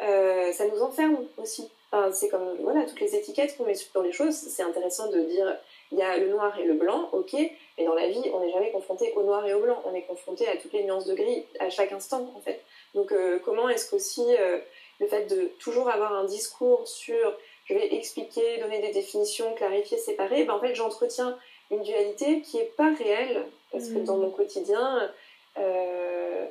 euh, 0.00 0.50
ça 0.52 0.66
nous 0.66 0.80
enferme 0.80 1.26
aussi. 1.36 1.68
C'est 2.12 2.28
comme 2.28 2.56
voilà 2.60 2.84
toutes 2.86 3.00
les 3.00 3.14
étiquettes 3.14 3.56
qu'on 3.56 3.64
met 3.64 3.74
sur 3.74 4.02
les 4.02 4.12
choses 4.12 4.34
c'est 4.34 4.62
intéressant 4.62 5.10
de 5.10 5.20
dire 5.20 5.56
il 5.94 6.00
y 6.00 6.02
a 6.02 6.18
le 6.18 6.28
noir 6.28 6.58
et 6.58 6.64
le 6.64 6.74
blanc, 6.74 7.08
ok, 7.12 7.34
mais 7.78 7.84
dans 7.84 7.94
la 7.94 8.08
vie, 8.08 8.22
on 8.32 8.40
n'est 8.40 8.50
jamais 8.50 8.72
confronté 8.72 9.12
au 9.14 9.22
noir 9.22 9.46
et 9.46 9.54
au 9.54 9.60
blanc, 9.60 9.80
on 9.84 9.94
est 9.94 10.02
confronté 10.02 10.48
à 10.48 10.56
toutes 10.56 10.72
les 10.72 10.82
nuances 10.82 11.06
de 11.06 11.14
gris 11.14 11.46
à 11.60 11.70
chaque 11.70 11.92
instant, 11.92 12.28
en 12.36 12.40
fait. 12.40 12.62
Donc, 12.94 13.12
euh, 13.12 13.38
comment 13.44 13.68
est-ce 13.68 13.88
qu'aussi 13.88 14.24
euh, 14.36 14.58
le 14.98 15.06
fait 15.06 15.26
de 15.26 15.52
toujours 15.60 15.88
avoir 15.88 16.12
un 16.12 16.24
discours 16.24 16.86
sur 16.88 17.34
je 17.66 17.74
vais 17.74 17.94
expliquer, 17.94 18.58
donner 18.58 18.80
des 18.80 18.92
définitions, 18.92 19.54
clarifier, 19.54 19.96
séparer, 19.96 20.44
ben, 20.44 20.54
en 20.54 20.60
fait, 20.60 20.74
j'entretiens 20.74 21.38
une 21.70 21.82
dualité 21.82 22.42
qui 22.42 22.58
n'est 22.58 22.64
pas 22.64 22.92
réelle, 22.92 23.46
parce 23.72 23.88
que 23.88 23.98
dans 23.98 24.16
mmh. 24.16 24.20
mon 24.20 24.30
quotidien, 24.30 25.10
euh, 25.58 26.46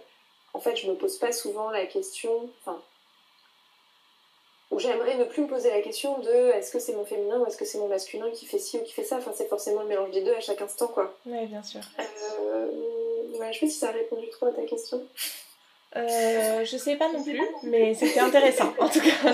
en 0.53 0.59
fait, 0.59 0.75
je 0.75 0.89
me 0.89 0.95
pose 0.95 1.17
pas 1.17 1.31
souvent 1.31 1.69
la 1.69 1.85
question, 1.85 2.49
enfin, 2.61 2.81
où 4.73 4.79
j'aimerais 4.79 5.15
ne 5.15 5.23
plus 5.23 5.43
me 5.43 5.47
poser 5.47 5.69
la 5.69 5.81
question 5.81 6.17
de 6.19 6.51
est-ce 6.51 6.71
que 6.71 6.79
c'est 6.79 6.93
mon 6.93 7.05
féminin 7.05 7.37
ou 7.39 7.45
est-ce 7.45 7.57
que 7.57 7.65
c'est 7.65 7.77
mon 7.77 7.87
masculin 7.87 8.29
qui 8.33 8.45
fait 8.45 8.59
ci 8.59 8.77
ou 8.77 8.83
qui 8.83 8.91
fait 8.91 9.03
ça? 9.03 9.17
Enfin, 9.17 9.31
c'est 9.35 9.47
forcément 9.47 9.81
le 9.81 9.87
mélange 9.87 10.11
des 10.11 10.21
deux 10.21 10.33
à 10.33 10.39
chaque 10.39 10.61
instant, 10.61 10.87
quoi. 10.87 11.15
Oui, 11.25 11.45
bien 11.45 11.63
sûr. 11.63 11.81
Euh, 11.99 12.67
ouais, 13.39 13.53
je 13.53 13.59
sais 13.59 13.65
pas 13.65 13.71
si 13.71 13.79
ça 13.79 13.89
a 13.89 13.91
répondu 13.91 14.27
trop 14.29 14.47
à 14.47 14.51
ta 14.51 14.63
question. 14.63 15.01
Euh, 15.95 16.65
je 16.65 16.77
sais 16.77 16.95
pas 16.95 17.11
non 17.11 17.23
plus, 17.23 17.41
mais 17.63 17.93
c'était 17.93 18.19
intéressant, 18.19 18.73
en 18.79 18.89
tout 18.89 18.99
cas. 18.99 19.33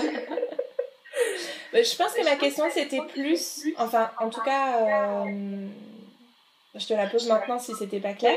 je 1.72 1.96
pense 1.96 2.12
que 2.12 2.24
ma 2.24 2.36
question 2.36 2.66
c'était 2.70 3.00
plus, 3.12 3.64
enfin, 3.78 4.10
en 4.18 4.28
tout 4.28 4.42
cas, 4.42 5.24
euh, 5.24 5.66
je 6.74 6.86
te 6.86 6.92
la 6.92 7.06
pose 7.06 7.26
maintenant 7.28 7.58
si 7.58 7.74
c'était 7.74 8.00
pas 8.00 8.12
clair. 8.12 8.36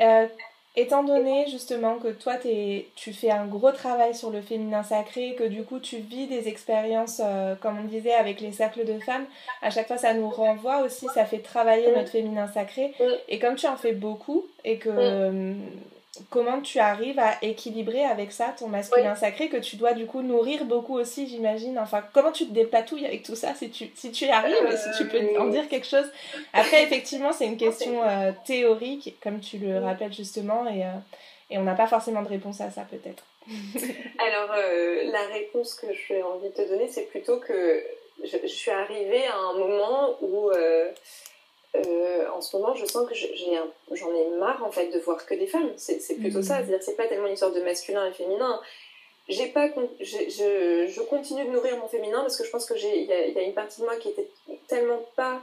Euh, 0.00 0.26
étant 0.80 1.02
donné 1.02 1.46
justement 1.48 1.96
que 1.96 2.08
toi 2.08 2.34
tu 2.94 3.12
fais 3.12 3.30
un 3.30 3.46
gros 3.46 3.72
travail 3.72 4.14
sur 4.14 4.30
le 4.30 4.40
féminin 4.40 4.82
sacré, 4.82 5.34
que 5.34 5.44
du 5.44 5.64
coup 5.64 5.80
tu 5.80 5.96
vis 5.96 6.26
des 6.26 6.48
expériences, 6.48 7.20
euh, 7.24 7.54
comme 7.56 7.78
on 7.78 7.84
disait, 7.84 8.14
avec 8.14 8.40
les 8.40 8.52
cercles 8.52 8.84
de 8.84 8.98
femmes, 9.00 9.26
à 9.60 9.70
chaque 9.70 9.88
fois 9.88 9.98
ça 9.98 10.14
nous 10.14 10.28
renvoie 10.28 10.82
aussi, 10.82 11.06
ça 11.14 11.24
fait 11.24 11.38
travailler 11.38 11.90
notre 11.94 12.10
féminin 12.10 12.46
sacré. 12.46 12.94
Et 13.28 13.38
comme 13.38 13.56
tu 13.56 13.66
en 13.66 13.76
fais 13.76 13.92
beaucoup 13.92 14.46
et 14.64 14.78
que 14.78 14.88
euh, 14.88 15.54
comment 16.30 16.60
tu 16.60 16.78
arrives 16.78 17.18
à 17.18 17.36
équilibrer 17.42 18.04
avec 18.04 18.32
ça 18.32 18.54
ton 18.58 18.68
masculin 18.68 19.14
sacré 19.14 19.48
que 19.48 19.56
tu 19.56 19.76
dois 19.76 19.92
du 19.92 20.06
coup 20.06 20.22
nourrir 20.22 20.64
beaucoup 20.64 20.98
aussi, 20.98 21.26
j'imagine. 21.26 21.78
Enfin, 21.78 22.02
comment 22.12 22.32
tu 22.32 22.46
te 22.46 22.52
dépatouilles 22.52 23.06
avec 23.06 23.22
tout 23.22 23.34
ça 23.34 23.54
si 23.54 23.70
tu, 23.70 23.90
si 23.94 24.12
tu 24.12 24.26
y 24.26 24.30
arrives, 24.30 24.76
si 24.76 24.98
tu 24.98 25.08
peux 25.08 25.20
en 25.38 25.46
dire 25.46 25.68
quelque 25.68 25.86
chose? 25.86 26.06
Après, 26.52 26.82
effectivement, 26.82 27.32
c'est 27.32 27.46
une 27.46 27.56
question 27.56 28.02
euh, 28.02 28.32
théorique, 28.46 29.16
comme 29.22 29.40
tu 29.40 29.58
le 29.58 29.78
rappelles 29.78 30.12
justement, 30.12 30.68
et, 30.68 30.84
euh, 30.84 30.92
et 31.50 31.58
on 31.58 31.62
n'a 31.62 31.74
pas 31.74 31.86
forcément 31.86 32.22
de 32.22 32.28
réponse 32.28 32.60
à 32.60 32.70
ça 32.70 32.86
peut-être. 32.90 33.24
Alors, 34.18 34.50
euh, 34.56 35.10
la 35.10 35.26
réponse 35.32 35.74
que 35.74 35.86
j'ai 35.92 36.22
envie 36.22 36.48
de 36.48 36.54
te 36.54 36.68
donner, 36.68 36.88
c'est 36.88 37.06
plutôt 37.06 37.38
que 37.38 37.82
je, 38.22 38.36
je, 38.42 38.46
suis 38.46 38.70
arrivée 38.70 39.26
à 39.26 39.36
un 39.36 39.54
moment 39.54 40.18
où 40.20 40.50
euh, 41.74 42.28
en 42.30 42.40
ce 42.40 42.56
moment, 42.56 42.74
je 42.74 42.86
sens 42.86 43.08
que 43.08 43.14
j'en 43.14 44.14
ai, 44.14 44.28
marre 44.38 44.64
en 44.64 44.70
fait 44.70 44.88
de 44.88 44.98
voir 44.98 45.24
que 45.26 45.34
des 45.34 45.46
femmes. 45.46 45.72
C'est 45.76 45.98
plutôt 46.16 46.42
ça. 46.42 46.60
Mm. 46.60 46.66
C'est-à-dire, 46.66 46.82
c'est 46.82 46.96
pas 46.96 47.06
tellement 47.06 47.28
une 47.28 47.36
sorte 47.36 47.54
de 47.54 47.60
masculin 47.60 48.06
et 48.08 48.12
féminin. 48.12 48.60
J'ai 49.28 49.48
pas, 49.48 49.68
je, 50.00 50.86
je, 50.88 51.00
continue 51.02 51.44
de 51.44 51.50
nourrir 51.50 51.76
mon 51.76 51.88
féminin 51.88 52.20
parce 52.22 52.38
que 52.38 52.44
je 52.44 52.50
pense 52.50 52.64
que 52.64 52.74
il 52.74 53.04
y, 53.04 53.12
a 53.38 53.42
une 53.42 53.52
partie 53.52 53.80
de 53.80 53.84
moi 53.84 53.96
qui 53.96 54.08
était 54.08 54.28
tellement 54.68 55.04
pas 55.16 55.42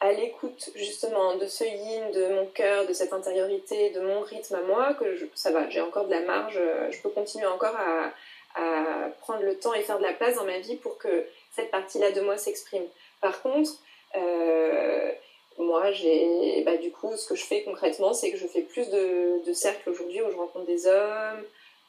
à 0.00 0.12
l'écoute 0.12 0.70
justement 0.74 1.36
de 1.36 1.46
ce 1.46 1.62
yin, 1.62 2.10
de 2.10 2.34
mon 2.34 2.46
cœur, 2.46 2.84
de 2.86 2.92
cette 2.92 3.12
intériorité, 3.12 3.90
de 3.90 4.00
mon 4.00 4.22
rythme 4.22 4.56
à 4.56 4.62
moi 4.62 4.94
que 4.94 5.04
ça 5.36 5.52
va. 5.52 5.70
J'ai 5.70 5.80
encore 5.80 6.06
de 6.06 6.10
la 6.10 6.20
marge. 6.22 6.58
Je 6.90 7.00
peux 7.00 7.10
continuer 7.10 7.46
encore 7.46 7.76
à, 7.76 8.12
à 8.56 9.08
prendre 9.20 9.42
le 9.42 9.56
temps 9.56 9.72
et 9.74 9.82
faire 9.82 9.98
de 9.98 10.02
la 10.02 10.12
place 10.12 10.34
dans 10.34 10.44
ma 10.44 10.58
vie 10.58 10.76
pour 10.76 10.98
que 10.98 11.26
cette 11.54 11.70
partie-là 11.70 12.10
de 12.10 12.20
moi 12.22 12.36
s'exprime. 12.36 12.86
Par 13.20 13.40
contre, 13.40 13.70
euh, 14.16 15.12
moi, 15.58 15.90
j'ai, 15.92 16.62
bah, 16.64 16.76
du 16.76 16.90
coup, 16.90 17.16
ce 17.16 17.26
que 17.26 17.34
je 17.34 17.44
fais 17.44 17.62
concrètement, 17.62 18.12
c'est 18.12 18.30
que 18.30 18.36
je 18.36 18.46
fais 18.46 18.62
plus 18.62 18.88
de, 18.90 19.44
de 19.44 19.52
cercles 19.52 19.90
aujourd'hui 19.90 20.22
où 20.22 20.30
je 20.30 20.36
rencontre 20.36 20.66
des 20.66 20.86
hommes, 20.86 21.44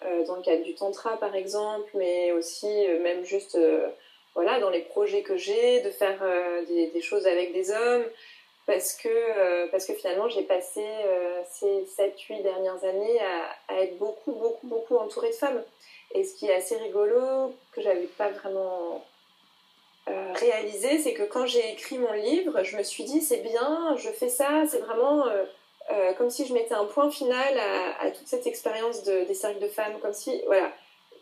euh, 0.06 0.24
dans 0.26 0.36
le 0.36 0.44
cadre 0.44 0.64
du 0.64 0.76
tantra 0.76 1.18
par 1.18 1.34
exemple, 1.36 1.90
mais 1.96 2.32
aussi 2.32 2.68
euh, 2.68 3.00
même 3.02 3.26
juste, 3.26 3.56
euh, 3.56 3.88
voilà, 4.36 4.60
dans 4.60 4.70
les 4.70 4.82
projets 4.82 5.24
que 5.24 5.38
j'ai, 5.38 5.82
de 5.82 5.90
faire 5.90 6.24
des, 6.68 7.02
choses 7.02 7.26
avec 7.26 7.52
des 7.54 7.72
hommes, 7.72 8.06
parce 8.68 8.94
que, 8.94 9.68
parce 9.72 9.86
que 9.88 9.94
finalement, 9.94 10.30
j'ai 10.30 10.44
passé 10.44 10.84
ces 11.50 11.86
7-8 11.98 12.44
dernières 12.44 12.84
années 12.84 13.20
à, 13.20 13.74
à, 13.74 13.82
être 13.82 13.98
beaucoup, 13.98 14.34
beaucoup, 14.34 14.68
beaucoup 14.68 14.98
entourée 14.98 15.30
de 15.30 15.36
femmes. 15.36 15.64
Et 16.14 16.24
ce 16.24 16.36
qui 16.36 16.46
est 16.46 16.54
assez 16.54 16.78
rigolo, 16.78 17.56
que 17.72 17.82
j'avais 17.82 18.06
pas 18.16 18.30
vraiment 18.30 19.04
euh, 20.10 20.34
réalisé, 20.34 21.00
c'est 21.00 21.14
que 21.14 21.24
quand 21.24 21.46
j'ai 21.46 21.72
écrit 21.72 21.98
mon 21.98 22.14
livre, 22.14 22.64
je 22.64 22.78
me 22.78 22.84
suis 22.84 23.04
dit 23.04 23.22
c'est 23.22 23.42
bien, 23.42 23.96
je 23.98 24.10
fais 24.10 24.30
ça, 24.30 24.64
c'est 24.70 24.80
vraiment 24.80 25.28
euh, 25.28 25.44
euh, 25.92 26.14
comme 26.14 26.30
si 26.30 26.46
je 26.46 26.54
mettais 26.54 26.76
un 26.76 26.86
point 26.86 27.10
final 27.12 27.60
à, 28.00 28.10
toute 28.12 28.28
cette 28.28 28.48
expérience 28.48 29.04
de, 29.04 29.26
des 29.26 29.34
cercles 29.34 29.60
de 29.60 29.68
femmes, 29.68 30.00
comme 30.02 30.14
si, 30.14 30.42
voilà, 30.46 30.72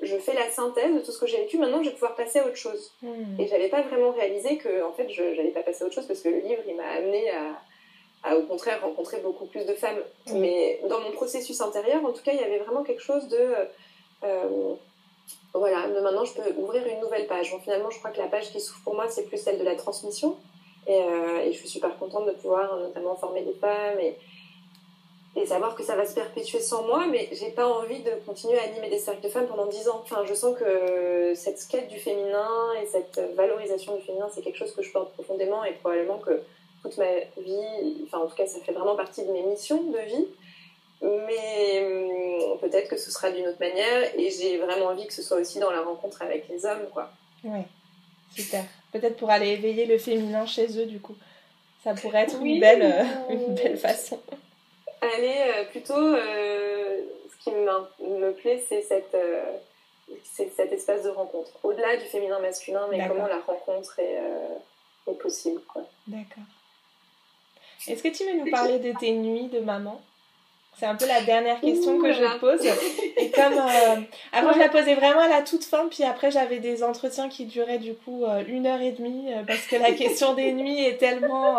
je 0.02 0.18
fais 0.18 0.34
la 0.34 0.50
synthèse 0.50 0.94
de 0.94 1.00
tout 1.00 1.12
ce 1.12 1.20
que 1.20 1.26
j'ai 1.26 1.38
vécu, 1.38 1.58
maintenant 1.58 1.82
je 1.82 1.90
vais 1.90 1.96
pouvoir 1.96 2.16
passer 2.16 2.40
à 2.40 2.46
autre 2.46 2.58
chose. 2.58 2.92
Hmm. 3.02 3.40
Et 3.40 3.48
j'avais 3.48 3.70
pas 3.70 3.82
vraiment 3.82 4.12
réalisé 4.12 4.58
que, 4.58 4.84
en 4.84 4.92
fait, 4.92 5.10
je 5.10 5.24
n'allais 5.24 5.52
pas 5.52 5.64
passer 5.64 5.84
à 5.84 5.88
autre 5.88 5.96
chose 5.96 6.08
parce 6.08 6.22
que 6.22 6.30
le 6.30 6.40
livre, 6.40 6.62
il 6.68 6.76
m'a 6.76 6.88
amené 6.88 7.32
à, 8.24 8.38
au 8.38 8.44
contraire, 8.44 8.82
rencontrer 8.82 9.18
beaucoup 9.18 9.46
plus 9.46 9.66
de 9.66 9.74
femmes. 9.74 10.02
Hmm. 10.28 10.38
Mais 10.38 10.80
dans 10.90 11.00
mon 11.00 11.12
processus 11.12 11.60
intérieur, 11.62 12.06
en 12.06 12.12
tout 12.12 12.22
cas, 12.24 12.34
il 12.34 12.40
y 12.40 12.44
avait 12.44 12.60
vraiment 12.60 12.84
quelque 12.84 13.04
chose 13.04 13.28
de 13.30 13.48
voilà, 15.54 15.88
maintenant 15.88 16.26
je 16.26 16.34
peux 16.34 16.54
ouvrir 16.58 16.86
une 16.86 17.00
nouvelle 17.00 17.28
page. 17.28 17.52
Bon, 17.52 17.60
finalement, 17.60 17.90
je 17.90 18.00
crois 18.00 18.12
que 18.12 18.20
la 18.20 18.28
page 18.28 18.52
qui 18.52 18.60
s'ouvre 18.60 18.82
pour 18.84 18.96
moi, 18.96 19.08
c'est 19.10 19.24
plus 19.24 19.38
celle 19.38 19.58
de 19.58 19.64
la 19.64 19.76
transmission. 19.76 20.36
Et, 20.88 21.02
euh, 21.02 21.52
je 21.52 21.58
suis 21.58 21.70
super 21.70 21.98
contente 21.98 22.26
de 22.26 22.32
pouvoir 22.32 22.78
notamment 22.78 23.16
former 23.16 23.44
des 23.44 23.54
femmes 23.54 24.00
et, 24.00 24.18
et 25.36 25.46
savoir 25.46 25.76
que 25.76 25.84
ça 25.84 25.96
va 25.96 26.06
se 26.06 26.14
perpétuer 26.14 26.60
sans 26.60 26.84
moi, 26.84 27.08
mais 27.08 27.30
j'ai 27.32 27.50
pas 27.50 27.68
envie 27.68 28.04
de 28.04 28.12
continuer 28.26 28.60
à 28.60 28.64
animer 28.64 28.90
des 28.90 29.00
cercles 29.00 29.22
de 29.22 29.30
femmes 29.30 29.48
pendant 29.48 29.66
10 29.66 29.90
ans. 29.90 30.02
Enfin, 30.04 30.24
je 30.26 30.34
sens 30.34 30.58
que 30.58 31.34
cette 31.36 31.66
quête 31.68 31.88
du 31.88 32.00
féminin 32.00 32.74
et 32.82 32.86
cette 32.86 33.20
valorisation 33.36 33.96
du 33.96 34.02
féminin, 34.04 34.30
c'est 34.34 34.42
quelque 34.42 34.58
chose 34.58 34.74
que 34.74 34.82
je 34.82 34.92
porte 34.92 35.14
profondément 35.14 35.64
et 35.64 35.74
probablement 35.74 36.20
que 36.20 36.42
toute 36.84 36.98
ma 36.98 37.12
vie, 37.38 38.04
enfin 38.04 38.20
en 38.20 38.28
tout 38.28 38.36
cas, 38.36 38.46
ça 38.46 38.60
fait 38.60 38.72
vraiment 38.72 38.96
partie 38.96 39.26
de 39.26 39.32
mes 39.32 39.42
missions 39.42 39.84
de 39.84 40.00
vie. 40.00 40.28
Mais 41.06 41.86
hum, 41.86 42.58
peut-être 42.60 42.90
que 42.90 42.98
ce 42.98 43.12
sera 43.12 43.30
d'une 43.30 43.48
autre 43.48 43.60
manière 43.60 44.18
et 44.18 44.32
j'ai 44.32 44.58
vraiment 44.58 44.88
envie 44.88 45.06
que 45.06 45.14
ce 45.14 45.22
soit 45.22 45.38
aussi 45.38 45.60
dans 45.60 45.72
la 45.72 45.82
rencontre 45.82 46.22
avec 46.22 46.48
les 46.50 46.66
hommes, 46.66 46.88
quoi. 46.92 47.12
Oui, 47.44 47.62
super. 48.34 48.64
Peut-être 48.92 49.18
pour 49.18 49.30
aller 49.30 49.50
éveiller 49.50 49.86
le 49.86 49.98
féminin 49.98 50.46
chez 50.46 50.80
eux, 50.80 50.86
du 50.86 51.00
coup. 51.00 51.16
Ça 51.84 51.94
pourrait 51.94 52.24
être 52.24 52.42
une, 52.42 52.60
belle, 52.60 52.82
euh, 52.82 53.34
une 53.34 53.54
belle 53.54 53.78
façon. 53.78 54.20
Aller 55.02 55.36
euh, 55.56 55.66
plutôt, 55.66 55.94
euh, 55.94 57.02
ce 57.30 57.44
qui 57.44 57.52
me 57.52 58.32
plaît, 58.32 58.66
c'est 58.68 58.82
cette, 58.82 59.16
cet 60.56 60.72
espace 60.72 61.04
de 61.04 61.10
rencontre. 61.10 61.52
Au-delà 61.62 61.98
du 61.98 62.06
féminin 62.06 62.40
masculin, 62.40 62.88
mais 62.90 63.08
comment 63.08 63.28
la 63.28 63.40
rencontre 63.40 64.00
est, 64.00 64.18
est 65.08 65.18
possible. 65.20 65.62
D'accord. 66.08 66.44
Est-ce 67.88 68.02
que 68.02 68.08
tu 68.08 68.26
veux 68.26 68.44
nous 68.44 68.50
parler 68.50 68.80
de 68.80 68.98
tes 68.98 69.12
nuits 69.12 69.50
de 69.50 69.60
maman? 69.60 70.02
C'est 70.78 70.86
un 70.86 70.96
peu 70.96 71.08
la 71.08 71.22
dernière 71.22 71.62
question 71.62 72.00
que 72.00 72.12
je 72.12 72.40
pose. 72.40 72.62
Et 73.18 73.32
comme 73.32 73.54
euh, 73.54 74.02
avant 74.34 74.54
je 74.54 74.60
la 74.60 74.70
posais 74.70 74.96
vraiment 74.96 75.22
à 75.22 75.30
la 75.30 75.42
toute 75.42 75.64
fin, 75.64 75.88
puis 75.88 76.04
après 76.04 76.32
j'avais 76.32 76.60
des 76.60 76.84
entretiens 76.84 77.30
qui 77.30 77.46
duraient 77.46 77.80
du 77.80 77.96
coup 77.96 78.26
euh, 78.26 78.44
une 78.48 78.68
heure 78.68 78.82
et 78.82 78.92
demie 78.92 79.32
euh, 79.32 79.44
parce 79.48 79.66
que 79.68 79.78
la 79.78 79.92
question 79.94 80.34
des 80.34 80.52
nuits 80.52 80.86
est 80.86 80.98
tellement 80.98 81.58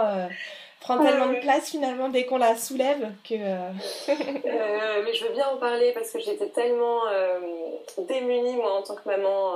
prend 0.81 1.03
tellement 1.03 1.33
de 1.33 1.41
place 1.41 1.71
finalement 1.71 2.11
dès 2.11 2.27
qu'on 2.27 2.37
la 2.37 2.57
soulève 2.57 3.11
que. 3.29 3.35
mais 4.07 5.15
je 5.15 5.25
veux 5.25 5.33
bien 5.33 5.49
en 5.49 5.57
parler 5.57 5.93
parce 5.93 6.11
que 6.11 6.21
j'étais 6.21 6.49
tellement 6.49 7.01
démunie 8.07 8.57
moi 8.57 8.75
en 8.75 8.83
tant 8.83 8.95
que 8.95 9.09
maman 9.09 9.55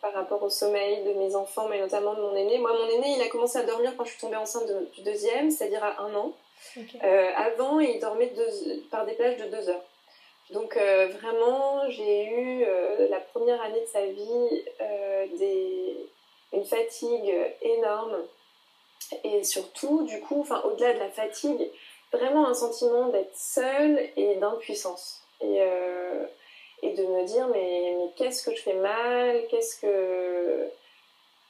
par 0.00 0.14
rapport 0.14 0.42
au 0.42 0.48
sommeil 0.48 1.04
de 1.04 1.12
mes 1.12 1.36
enfants, 1.36 1.68
mais 1.68 1.78
notamment 1.78 2.14
de 2.14 2.22
mon 2.22 2.34
aîné. 2.34 2.58
Moi 2.58 2.72
mon 2.72 2.88
aîné 2.88 3.16
il 3.16 3.22
a 3.22 3.28
commencé 3.28 3.58
à 3.58 3.64
dormir 3.64 3.92
quand 3.98 4.04
je 4.04 4.12
suis 4.12 4.20
tombée 4.20 4.36
enceinte 4.36 4.64
du 4.94 5.02
deuxième, 5.02 5.50
c'est-à-dire 5.50 5.84
à 5.84 6.02
un 6.02 6.14
an. 6.14 6.32
Euh, 6.76 7.30
avant, 7.36 7.80
il 7.80 7.98
dormait 8.00 8.32
par 8.90 9.06
des 9.06 9.14
plages 9.14 9.36
de 9.36 9.44
deux 9.44 9.68
heures. 9.68 9.84
Donc 10.50 10.76
euh, 10.76 11.08
vraiment, 11.08 11.88
j'ai 11.90 12.24
eu 12.24 12.64
euh, 12.64 13.08
la 13.08 13.20
première 13.20 13.60
année 13.62 13.80
de 13.80 13.86
sa 13.86 14.06
vie 14.06 14.64
une 16.52 16.64
fatigue 16.64 17.34
énorme. 17.60 18.24
Et 19.24 19.44
surtout, 19.44 20.04
du 20.04 20.20
coup, 20.20 20.46
au-delà 20.64 20.94
de 20.94 20.98
la 20.98 21.10
fatigue, 21.10 21.70
vraiment 22.12 22.46
un 22.46 22.54
sentiment 22.54 23.08
d'être 23.08 23.36
seule 23.36 24.00
et 24.16 24.36
d'impuissance. 24.36 25.22
Et, 25.40 25.60
et 26.82 26.94
de 26.94 27.02
me 27.04 27.24
dire 27.24 27.46
mais, 27.48 27.94
mais 27.96 28.10
qu'est-ce 28.16 28.42
que 28.42 28.56
je 28.56 28.62
fais 28.62 28.74
mal, 28.74 29.46
qu'est-ce 29.48 29.80
que 29.80 30.68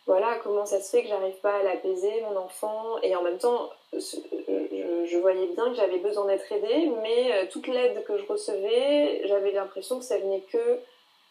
voilà, 0.09 0.39
comment 0.43 0.65
ça 0.65 0.81
se 0.81 0.91
fait 0.91 1.03
que 1.03 1.09
j'arrive 1.09 1.37
pas 1.43 1.59
à 1.59 1.63
l'apaiser, 1.63 2.23
mon 2.23 2.37
enfant, 2.37 2.99
et 3.03 3.15
en 3.15 3.23
même 3.23 3.37
temps, 3.37 3.71
je, 3.93 5.19
voyais 5.19 5.47
bien 5.49 5.71
que 5.71 5.75
j'avais 5.75 5.99
besoin 5.99 6.27
d'être 6.27 6.51
aidée, 6.53 6.91
mais 7.03 7.33
euh, 7.33 7.47
toute 7.51 7.67
l'aide 7.67 8.05
que 8.05 8.19
je 8.19 8.27
recevais, 8.27 9.23
j'avais 9.27 9.53
l'impression 9.53 9.99
que 9.99 10.05
ça 10.05 10.19
venait 10.19 10.43
que 10.53 10.81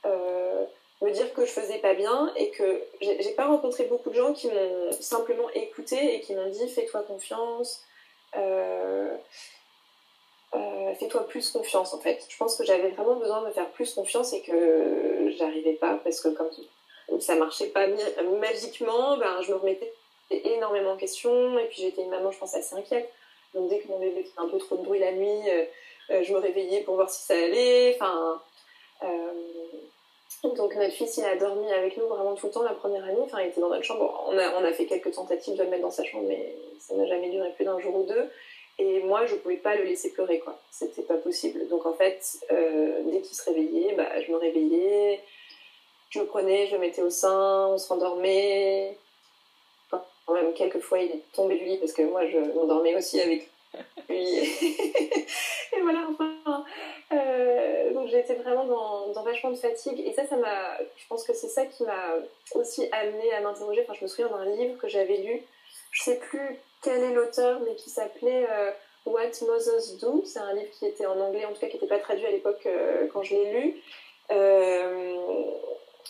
euh, 0.05 0.65
me 1.01 1.11
dire 1.11 1.33
que 1.33 1.45
je 1.45 1.51
faisais 1.51 1.77
pas 1.77 1.93
bien, 1.93 2.33
et 2.35 2.49
que 2.51 2.81
j'ai 3.01 3.33
pas 3.35 3.47
rencontré 3.47 3.85
beaucoup 3.85 4.09
de 4.09 4.15
gens 4.15 4.33
qui 4.33 4.47
m'ont 4.47 4.91
simplement 4.99 5.49
écouté 5.51 6.15
et 6.15 6.21
qui 6.21 6.35
m'ont 6.35 6.49
dit 6.49 6.67
fais-toi 6.69 7.03
confiance, 7.03 7.83
euh, 8.35 9.15
fais-toi 10.99 11.27
plus 11.27 11.51
confiance 11.51 11.93
en 11.93 11.99
fait. 11.99 12.25
Je 12.27 12.37
pense 12.37 12.55
que 12.55 12.63
j'avais 12.65 12.89
vraiment 12.89 13.15
besoin 13.15 13.41
de 13.41 13.47
me 13.47 13.51
faire 13.51 13.69
plus 13.71 13.93
confiance 13.93 14.33
et 14.33 14.41
que 14.41 15.31
j'arrivais 15.37 15.73
pas, 15.73 15.99
parce 16.03 16.19
que 16.21 16.29
comme 16.29 16.49
ça 17.19 17.35
marchait 17.35 17.67
pas 17.67 17.87
magiquement, 18.39 19.17
ben, 19.17 19.41
je 19.41 19.51
me 19.51 19.57
remettais 19.57 19.93
énormément 20.31 20.91
en 20.91 20.97
question. 20.97 21.57
Et 21.59 21.65
puis 21.65 21.81
j'étais 21.81 22.01
une 22.01 22.09
maman, 22.09 22.31
je 22.31 22.37
pense, 22.39 22.53
assez 22.53 22.75
inquiète. 22.75 23.09
Donc 23.53 23.69
dès 23.69 23.79
que 23.79 23.87
mon 23.87 23.99
bébé 23.99 24.23
faisait 24.23 24.33
un 24.37 24.47
peu 24.47 24.57
trop 24.57 24.77
de 24.77 24.83
bruit 24.83 24.99
la 24.99 25.11
nuit, 25.11 25.49
euh, 25.49 25.65
euh, 26.11 26.23
je 26.23 26.33
me 26.33 26.39
réveillais 26.39 26.81
pour 26.81 26.95
voir 26.95 27.09
si 27.09 27.23
ça 27.23 27.33
allait. 27.33 27.95
Enfin, 27.95 28.41
euh, 29.03 29.07
donc 30.43 30.75
notre 30.75 30.93
fils, 30.93 31.17
il 31.17 31.25
a 31.25 31.35
dormi 31.35 31.71
avec 31.71 31.97
nous 31.97 32.07
vraiment 32.07 32.35
tout 32.35 32.47
le 32.47 32.51
temps 32.51 32.63
la 32.63 32.73
première 32.73 33.03
année. 33.03 33.21
Enfin, 33.23 33.41
il 33.41 33.49
était 33.49 33.61
dans 33.61 33.69
notre 33.69 33.83
chambre. 33.83 34.25
On 34.27 34.37
a, 34.37 34.59
on 34.59 34.63
a 34.63 34.73
fait 34.73 34.85
quelques 34.85 35.11
tentatives 35.11 35.55
de 35.57 35.63
le 35.63 35.69
mettre 35.69 35.83
dans 35.83 35.91
sa 35.91 36.03
chambre, 36.03 36.25
mais 36.27 36.55
ça 36.79 36.95
n'a 36.95 37.05
jamais 37.07 37.29
duré 37.29 37.51
plus 37.53 37.65
d'un 37.65 37.79
jour 37.79 37.95
ou 37.95 38.03
deux. 38.03 38.29
Et 38.79 38.99
moi, 38.99 39.25
je 39.25 39.35
pouvais 39.35 39.57
pas 39.57 39.75
le 39.75 39.83
laisser 39.83 40.11
pleurer, 40.11 40.39
quoi. 40.39 40.59
C'était 40.69 41.01
pas 41.01 41.17
possible. 41.17 41.67
Donc 41.67 41.85
en 41.87 41.93
fait, 41.93 42.37
dès 42.51 43.21
qu'il 43.21 43.35
se 43.35 43.43
réveillait, 43.45 43.95
bah, 43.95 44.21
je 44.21 44.31
me 44.31 44.37
réveillais 44.37 45.19
je 46.09 46.19
le 46.19 46.25
prenais, 46.25 46.67
je 46.67 46.73
le 46.73 46.79
mettais 46.79 47.01
au 47.01 47.09
sein, 47.09 47.67
on 47.67 47.77
se 47.77 47.87
rendormait. 47.87 48.97
Même 50.33 50.53
quelques 50.53 50.79
fois, 50.79 50.99
il 50.99 51.11
est 51.11 51.23
tombé 51.33 51.57
du 51.57 51.65
lit 51.65 51.77
parce 51.77 51.93
que 51.93 52.01
moi, 52.01 52.27
je 52.27 52.37
m'endormais 52.37 52.95
aussi 52.95 53.19
avec 53.21 53.49
lui. 54.09 54.25
et 54.61 55.81
voilà, 55.81 56.07
enfin. 56.09 56.65
Euh, 57.13 57.93
donc 57.93 58.09
j'étais 58.09 58.35
vraiment 58.35 58.65
dans, 58.65 59.07
dans, 59.13 59.23
vachement 59.23 59.51
de 59.51 59.55
fatigue. 59.55 60.01
Et 60.05 60.13
ça, 60.13 60.25
ça 60.25 60.35
m'a. 60.35 60.77
Je 60.97 61.07
pense 61.07 61.23
que 61.23 61.33
c'est 61.33 61.47
ça 61.47 61.65
qui 61.65 61.83
m'a 61.83 62.15
aussi 62.55 62.87
amené 62.91 63.31
à 63.33 63.41
m'interroger. 63.41 63.83
Enfin, 63.83 63.93
je 63.93 64.03
me 64.03 64.07
souviens 64.07 64.29
d'un 64.29 64.45
livre 64.45 64.77
que 64.77 64.87
j'avais 64.87 65.17
lu. 65.17 65.41
Je 65.91 66.03
sais 66.03 66.17
plus 66.17 66.59
quel 66.81 67.03
est 67.03 67.13
l'auteur, 67.13 67.61
mais 67.61 67.75
qui 67.75 67.89
s'appelait. 67.89 68.47
Euh, 68.49 68.71
What 69.05 69.39
Mothers 69.41 69.95
Do. 70.01 70.23
C'est 70.25 70.39
un 70.39 70.53
livre 70.53 70.69
qui 70.77 70.85
était 70.85 71.05
en 71.05 71.17
anglais, 71.17 71.45
en 71.45 71.53
tout 71.53 71.61
cas 71.61 71.67
qui 71.67 71.75
n'était 71.75 71.87
pas 71.87 71.99
traduit 71.99 72.25
à 72.25 72.31
l'époque 72.31 72.65
euh, 72.65 73.07
quand 73.13 73.23
je 73.23 73.35
l'ai 73.35 73.53
lu. 73.53 73.81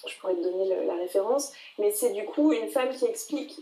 Je 0.05 0.19
pourrais 0.19 0.33
te 0.33 0.41
donner 0.41 0.85
la 0.85 0.95
référence, 0.95 1.51
mais 1.77 1.91
c'est 1.91 2.11
du 2.11 2.25
coup 2.25 2.53
une 2.53 2.69
femme 2.69 2.89
qui 2.89 3.05
explique 3.05 3.59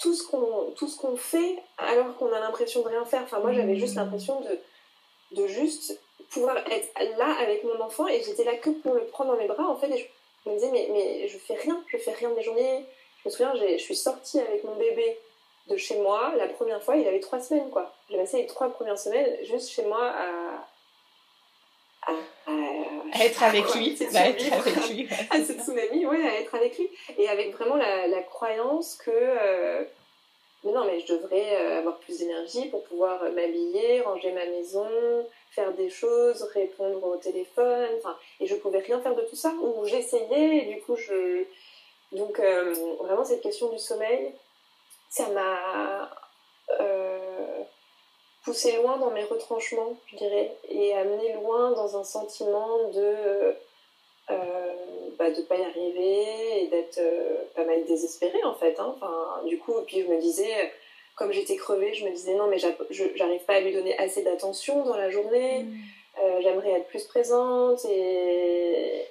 tout 0.00 0.14
ce 0.14 0.26
qu'on 0.26 0.72
tout 0.76 0.88
ce 0.88 0.98
qu'on 0.98 1.16
fait 1.16 1.62
alors 1.78 2.16
qu'on 2.16 2.32
a 2.32 2.40
l'impression 2.40 2.82
de 2.82 2.88
rien 2.88 3.04
faire. 3.04 3.22
Enfin 3.22 3.40
moi 3.40 3.52
j'avais 3.52 3.76
juste 3.76 3.94
l'impression 3.94 4.40
de 4.40 4.58
de 5.32 5.46
juste 5.46 5.98
pouvoir 6.30 6.56
être 6.70 6.88
là 7.18 7.36
avec 7.40 7.64
mon 7.64 7.80
enfant 7.80 8.06
et 8.08 8.22
j'étais 8.22 8.44
là 8.44 8.56
que 8.56 8.70
pour 8.70 8.94
le 8.94 9.04
prendre 9.06 9.32
dans 9.32 9.38
mes 9.38 9.46
bras 9.46 9.68
en 9.68 9.76
fait 9.76 9.90
et 9.90 10.08
je 10.44 10.50
me 10.50 10.54
disais 10.56 10.70
mais, 10.72 10.88
mais 10.92 11.28
je 11.28 11.38
fais 11.38 11.54
rien, 11.54 11.82
je 11.88 11.98
fais 11.98 12.12
rien 12.12 12.30
de 12.30 12.34
mes 12.34 12.42
journées. 12.42 12.84
Je 13.22 13.28
me 13.28 13.30
souviens, 13.30 13.54
je 13.54 13.76
suis 13.76 13.96
sortie 13.96 14.40
avec 14.40 14.64
mon 14.64 14.74
bébé 14.76 15.18
de 15.68 15.76
chez 15.76 15.98
moi 15.98 16.32
la 16.36 16.48
première 16.48 16.82
fois, 16.82 16.96
il 16.96 17.06
avait 17.06 17.20
trois 17.20 17.40
semaines 17.40 17.70
quoi. 17.70 17.94
J'ai 18.08 18.16
passé 18.16 18.38
les 18.38 18.46
trois 18.46 18.70
premières 18.70 18.98
semaines 18.98 19.36
juste 19.44 19.70
chez 19.70 19.84
moi 19.84 20.10
à 20.10 20.66
à, 22.06 22.12
être 23.20 23.42
avec 23.42 23.74
lui, 23.74 23.96
à 24.14 24.28
être 24.28 24.52
avec 24.52 24.88
lui. 24.88 25.08
à 25.30 25.44
ce 25.44 25.52
tsunami, 25.52 26.06
ouais, 26.06 26.28
à 26.28 26.40
être 26.40 26.54
avec 26.54 26.78
lui. 26.78 26.88
Et 27.18 27.28
avec 27.28 27.54
vraiment 27.56 27.76
la, 27.76 28.22
croyance 28.22 28.96
que, 28.96 29.10
euh, 29.10 29.84
mais 30.64 30.72
non, 30.72 30.84
mais 30.84 31.00
je 31.00 31.14
devrais 31.14 31.56
euh, 31.56 31.78
avoir 31.78 31.98
plus 31.98 32.18
d'énergie 32.18 32.66
pour 32.66 32.84
pouvoir 32.84 33.22
euh, 33.22 33.30
m'habiller, 33.30 34.00
ranger 34.00 34.32
ma 34.32 34.46
maison, 34.46 34.86
faire 35.50 35.72
des 35.72 35.90
choses, 35.90 36.42
répondre 36.54 37.04
au 37.04 37.16
téléphone, 37.16 37.90
enfin, 37.98 38.16
et 38.40 38.46
je 38.46 38.54
pouvais 38.56 38.78
rien 38.78 39.00
faire 39.00 39.14
de 39.14 39.22
tout 39.22 39.36
ça. 39.36 39.52
Ou 39.62 39.84
j'essayais, 39.86 40.58
et 40.58 40.74
du 40.74 40.80
coup, 40.82 40.96
je. 40.96 41.44
Donc, 42.12 42.40
vraiment, 42.98 43.24
cette 43.24 43.40
question 43.40 43.68
du 43.68 43.78
sommeil, 43.78 44.32
ça 45.08 45.28
m'a 45.28 46.10
pousser 48.50 48.72
loin 48.72 48.96
dans 48.98 49.12
mes 49.12 49.22
retranchements, 49.22 49.96
je 50.08 50.16
dirais, 50.16 50.56
et 50.68 50.92
amener 50.94 51.34
loin 51.34 51.70
dans 51.70 51.96
un 51.96 52.02
sentiment 52.02 52.88
de 52.92 53.54
bah, 55.18 55.30
de 55.30 55.40
ne 55.40 55.46
pas 55.46 55.56
y 55.56 55.62
arriver 55.62 56.62
et 56.62 56.66
d'être 56.68 57.00
pas 57.54 57.64
mal 57.64 57.84
désespérée 57.84 58.42
en 58.42 58.54
fait. 58.54 58.74
Hein. 58.80 58.94
Enfin, 58.96 59.42
du 59.46 59.58
coup, 59.58 59.74
puis 59.86 60.02
je 60.02 60.08
me 60.08 60.20
disais, 60.20 60.72
comme 61.14 61.30
j'étais 61.32 61.56
crevée, 61.56 61.94
je 61.94 62.04
me 62.04 62.10
disais 62.10 62.34
non, 62.34 62.48
mais 62.48 62.58
j'arrive 62.58 63.44
pas 63.46 63.54
à 63.54 63.60
lui 63.60 63.72
donner 63.72 63.96
assez 63.98 64.22
d'attention 64.22 64.84
dans 64.84 64.96
la 64.96 65.10
journée. 65.10 65.62
Mm. 65.62 66.42
J'aimerais 66.42 66.72
être 66.72 66.88
plus 66.88 67.04
présente 67.04 67.84
et, 67.84 69.06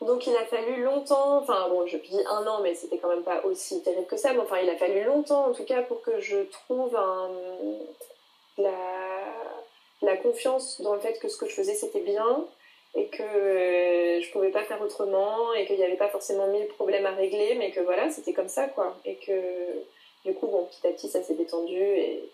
donc 0.00 0.26
il 0.26 0.34
a 0.36 0.46
fallu 0.46 0.82
longtemps, 0.82 1.38
enfin 1.38 1.68
bon, 1.68 1.86
je 1.86 1.98
dis 1.98 2.20
un 2.26 2.46
an, 2.46 2.60
mais 2.62 2.74
c'était 2.74 2.98
quand 2.98 3.08
même 3.08 3.22
pas 3.22 3.44
aussi 3.44 3.82
terrible 3.82 4.06
que 4.06 4.16
ça, 4.16 4.32
mais 4.32 4.40
enfin 4.40 4.58
il 4.62 4.70
a 4.70 4.76
fallu 4.76 5.02
longtemps 5.04 5.46
en 5.46 5.52
tout 5.52 5.64
cas 5.64 5.82
pour 5.82 6.00
que 6.02 6.20
je 6.20 6.38
trouve 6.44 6.98
la, 8.56 8.70
la 10.02 10.16
confiance 10.16 10.80
dans 10.80 10.94
le 10.94 11.00
fait 11.00 11.18
que 11.18 11.28
ce 11.28 11.36
que 11.36 11.46
je 11.46 11.54
faisais 11.54 11.74
c'était 11.74 12.00
bien 12.00 12.46
et 12.94 13.06
que 13.06 13.22
euh, 13.22 14.20
je 14.20 14.30
pouvais 14.32 14.50
pas 14.50 14.64
faire 14.64 14.80
autrement 14.82 15.52
et 15.54 15.66
qu'il 15.66 15.76
n'y 15.76 15.84
avait 15.84 15.96
pas 15.96 16.08
forcément 16.08 16.46
mille 16.48 16.66
problèmes 16.68 17.06
à 17.06 17.12
régler, 17.12 17.54
mais 17.54 17.70
que 17.70 17.80
voilà, 17.80 18.10
c'était 18.10 18.32
comme 18.32 18.48
ça 18.48 18.66
quoi. 18.68 18.96
Et 19.04 19.16
que 19.16 19.32
du 20.24 20.34
coup, 20.34 20.46
bon, 20.48 20.64
petit 20.64 20.86
à 20.86 20.90
petit 20.90 21.08
ça 21.08 21.22
s'est 21.22 21.34
détendu 21.34 21.78
et, 21.80 22.24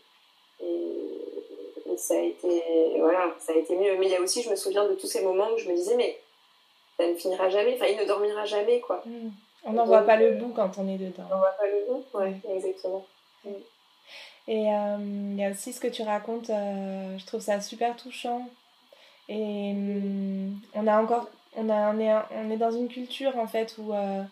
et 0.60 1.96
ça 1.96 2.14
a 2.14 2.22
été 2.22 2.62
voilà, 2.98 3.34
ça 3.38 3.52
a 3.52 3.56
été 3.56 3.74
mieux. 3.76 3.96
Mais 3.98 4.06
il 4.06 4.12
y 4.12 4.16
a 4.16 4.20
aussi, 4.20 4.42
je 4.42 4.50
me 4.50 4.56
souviens 4.56 4.88
de 4.88 4.94
tous 4.94 5.06
ces 5.06 5.22
moments 5.22 5.50
où 5.52 5.58
je 5.58 5.68
me 5.68 5.74
disais 5.74 5.96
mais 5.96 6.18
ça 6.97 7.07
ne 7.07 7.14
finira 7.14 7.49
jamais, 7.49 7.74
enfin 7.74 7.86
il 7.86 7.99
ne 7.99 8.05
dormira 8.05 8.44
jamais 8.44 8.80
quoi. 8.80 9.03
Hmm. 9.07 9.30
On 9.64 9.72
n'en 9.72 9.84
voit 9.84 10.03
pas 10.03 10.16
le 10.16 10.32
bout 10.32 10.53
quand 10.55 10.78
on 10.78 10.88
est 10.88 10.99
dedans. 10.99 11.24
On 11.28 11.34
n'en 11.34 11.38
voit 11.38 11.57
pas 11.59 11.66
le 11.66 11.86
bout, 11.92 12.05
ouais, 12.18 12.34
exactement. 12.55 13.05
Hmm. 13.44 13.51
Et 14.49 14.72
euh, 14.72 14.97
il 15.01 15.40
y 15.40 15.44
a 15.44 15.51
aussi 15.51 15.72
ce 15.72 15.80
que 15.80 15.88
tu 15.88 16.03
racontes, 16.03 16.51
euh, 16.51 17.18
je 17.18 17.26
trouve 17.26 17.40
ça 17.40 17.61
super 17.61 17.97
touchant. 17.97 18.49
Et 19.28 19.74
on 20.74 20.86
a 20.86 21.03
encore, 21.03 21.28
on, 21.57 21.68
a, 21.68 21.92
on, 21.92 21.99
est, 21.99 22.14
on 22.36 22.51
est 22.51 22.57
dans 22.57 22.70
une 22.70 22.86
culture 22.86 23.36
en 23.38 23.49
fait 23.49 23.74
où 23.78 23.92
euh, 23.92 24.22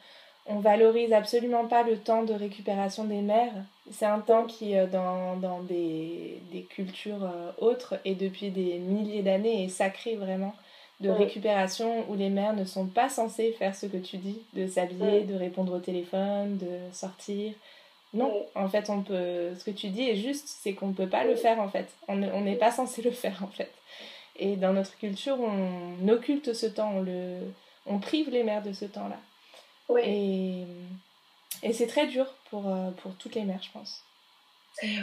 on 0.46 0.60
valorise 0.60 1.12
absolument 1.12 1.66
pas 1.66 1.82
le 1.82 1.98
temps 1.98 2.22
de 2.22 2.32
récupération 2.32 3.02
des 3.02 3.20
mères. 3.20 3.52
C'est 3.90 4.06
un 4.06 4.20
temps 4.20 4.44
qui, 4.44 4.74
dans, 4.92 5.34
dans 5.36 5.60
des, 5.62 6.40
des 6.52 6.62
cultures 6.62 7.28
autres 7.58 7.96
et 8.04 8.14
depuis 8.14 8.50
des 8.50 8.78
milliers 8.78 9.22
d'années, 9.22 9.64
est 9.64 9.68
sacré 9.68 10.14
vraiment 10.14 10.54
de 11.00 11.10
récupération 11.10 12.08
où 12.08 12.14
les 12.14 12.30
mères 12.30 12.54
ne 12.54 12.64
sont 12.64 12.86
pas 12.86 13.08
censées 13.08 13.52
faire 13.52 13.74
ce 13.74 13.86
que 13.86 13.96
tu 13.96 14.16
dis, 14.16 14.40
de 14.54 14.66
s'habiller, 14.66 15.22
de 15.22 15.34
répondre 15.34 15.74
au 15.74 15.80
téléphone, 15.80 16.56
de 16.58 16.78
sortir. 16.92 17.52
Non, 18.12 18.46
en 18.54 18.68
fait, 18.68 18.90
on 18.90 19.02
peut. 19.02 19.54
Ce 19.58 19.64
que 19.64 19.72
tu 19.72 19.88
dis 19.88 20.08
est 20.08 20.16
juste, 20.16 20.46
c'est 20.46 20.72
qu'on 20.72 20.88
ne 20.88 20.94
peut 20.94 21.08
pas 21.08 21.24
le 21.24 21.34
faire 21.34 21.58
en 21.58 21.68
fait. 21.68 21.88
On 22.06 22.16
n'est 22.16 22.56
pas 22.56 22.70
censé 22.70 23.02
le 23.02 23.10
faire 23.10 23.42
en 23.42 23.48
fait. 23.48 23.72
Et 24.36 24.56
dans 24.56 24.72
notre 24.72 24.96
culture, 24.98 25.38
on 25.40 26.08
occulte 26.08 26.54
ce 26.54 26.66
temps, 26.66 26.92
on, 26.94 27.00
le, 27.00 27.38
on 27.86 27.98
prive 27.98 28.30
les 28.30 28.42
mères 28.42 28.62
de 28.62 28.72
ce 28.72 28.84
temps-là. 28.84 29.18
Et, 30.02 30.64
et 31.62 31.72
c'est 31.72 31.86
très 31.86 32.06
dur 32.06 32.26
pour, 32.50 32.68
euh, 32.68 32.90
pour 33.02 33.14
toutes 33.16 33.34
les 33.34 33.44
mères, 33.44 33.62
je 33.62 33.70
pense. 33.70 34.02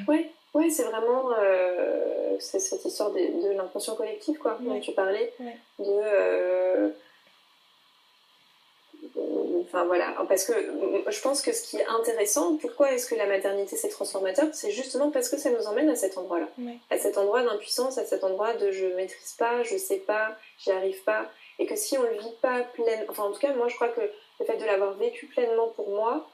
Oui, 0.07 0.27
oui, 0.53 0.69
c'est 0.69 0.83
vraiment 0.83 1.31
euh, 1.37 2.35
cette 2.39 2.83
histoire 2.83 3.11
de, 3.11 3.19
de 3.19 3.53
l'inconscient 3.53 3.95
collectif, 3.95 4.37
quoi, 4.37 4.57
dont 4.59 4.79
tu 4.79 4.91
parlais. 4.91 5.33
Euh, 5.79 6.89
de. 6.89 6.93
Enfin 9.61 9.85
voilà, 9.85 10.13
parce 10.27 10.43
que 10.43 10.53
je 11.07 11.21
pense 11.21 11.41
que 11.41 11.53
ce 11.53 11.63
qui 11.63 11.77
est 11.77 11.85
intéressant, 11.85 12.57
pourquoi 12.57 12.91
est-ce 12.91 13.07
que 13.07 13.15
la 13.15 13.25
maternité 13.25 13.77
c'est 13.77 13.87
transformateur 13.87 14.49
C'est 14.51 14.71
justement 14.71 15.11
parce 15.11 15.29
que 15.29 15.37
ça 15.37 15.49
nous 15.49 15.65
emmène 15.65 15.89
à 15.89 15.95
cet 15.95 16.17
endroit-là. 16.17 16.49
À 16.89 16.97
cet 16.97 17.17
endroit 17.17 17.41
d'impuissance, 17.43 17.97
à 17.97 18.05
cet 18.05 18.25
endroit 18.25 18.53
de 18.53 18.71
je 18.71 18.87
maîtrise 18.87 19.33
pas, 19.37 19.63
je 19.63 19.77
sais 19.77 19.99
pas, 19.99 20.35
j'y 20.57 20.71
arrive 20.71 21.01
pas. 21.03 21.31
Et 21.59 21.65
que 21.65 21.77
si 21.77 21.97
on 21.97 22.03
le 22.03 22.17
vit 22.17 22.35
pas 22.41 22.63
pleinement, 22.73 23.05
enfin 23.07 23.23
en 23.23 23.31
tout 23.31 23.39
cas, 23.39 23.53
moi 23.53 23.69
je 23.69 23.75
crois 23.75 23.89
que 23.89 24.01
le 24.01 24.45
fait 24.45 24.57
de 24.57 24.65
l'avoir 24.65 24.93
vécu 24.95 25.27
pleinement 25.27 25.69
pour 25.69 25.89
moi, 25.89 26.27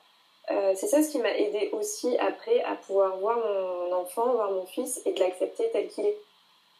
euh, 0.49 0.73
c'est 0.75 0.87
ça 0.87 1.03
ce 1.03 1.09
qui 1.09 1.19
m'a 1.19 1.35
aidé 1.37 1.69
aussi 1.73 2.17
après 2.19 2.61
à 2.63 2.75
pouvoir 2.75 3.17
voir 3.17 3.37
mon 3.37 3.91
enfant, 3.93 4.31
voir 4.33 4.51
mon 4.51 4.65
fils 4.65 5.01
et 5.05 5.11
de 5.11 5.19
l'accepter 5.19 5.69
tel 5.71 5.87
qu'il 5.89 6.05
est. 6.05 6.17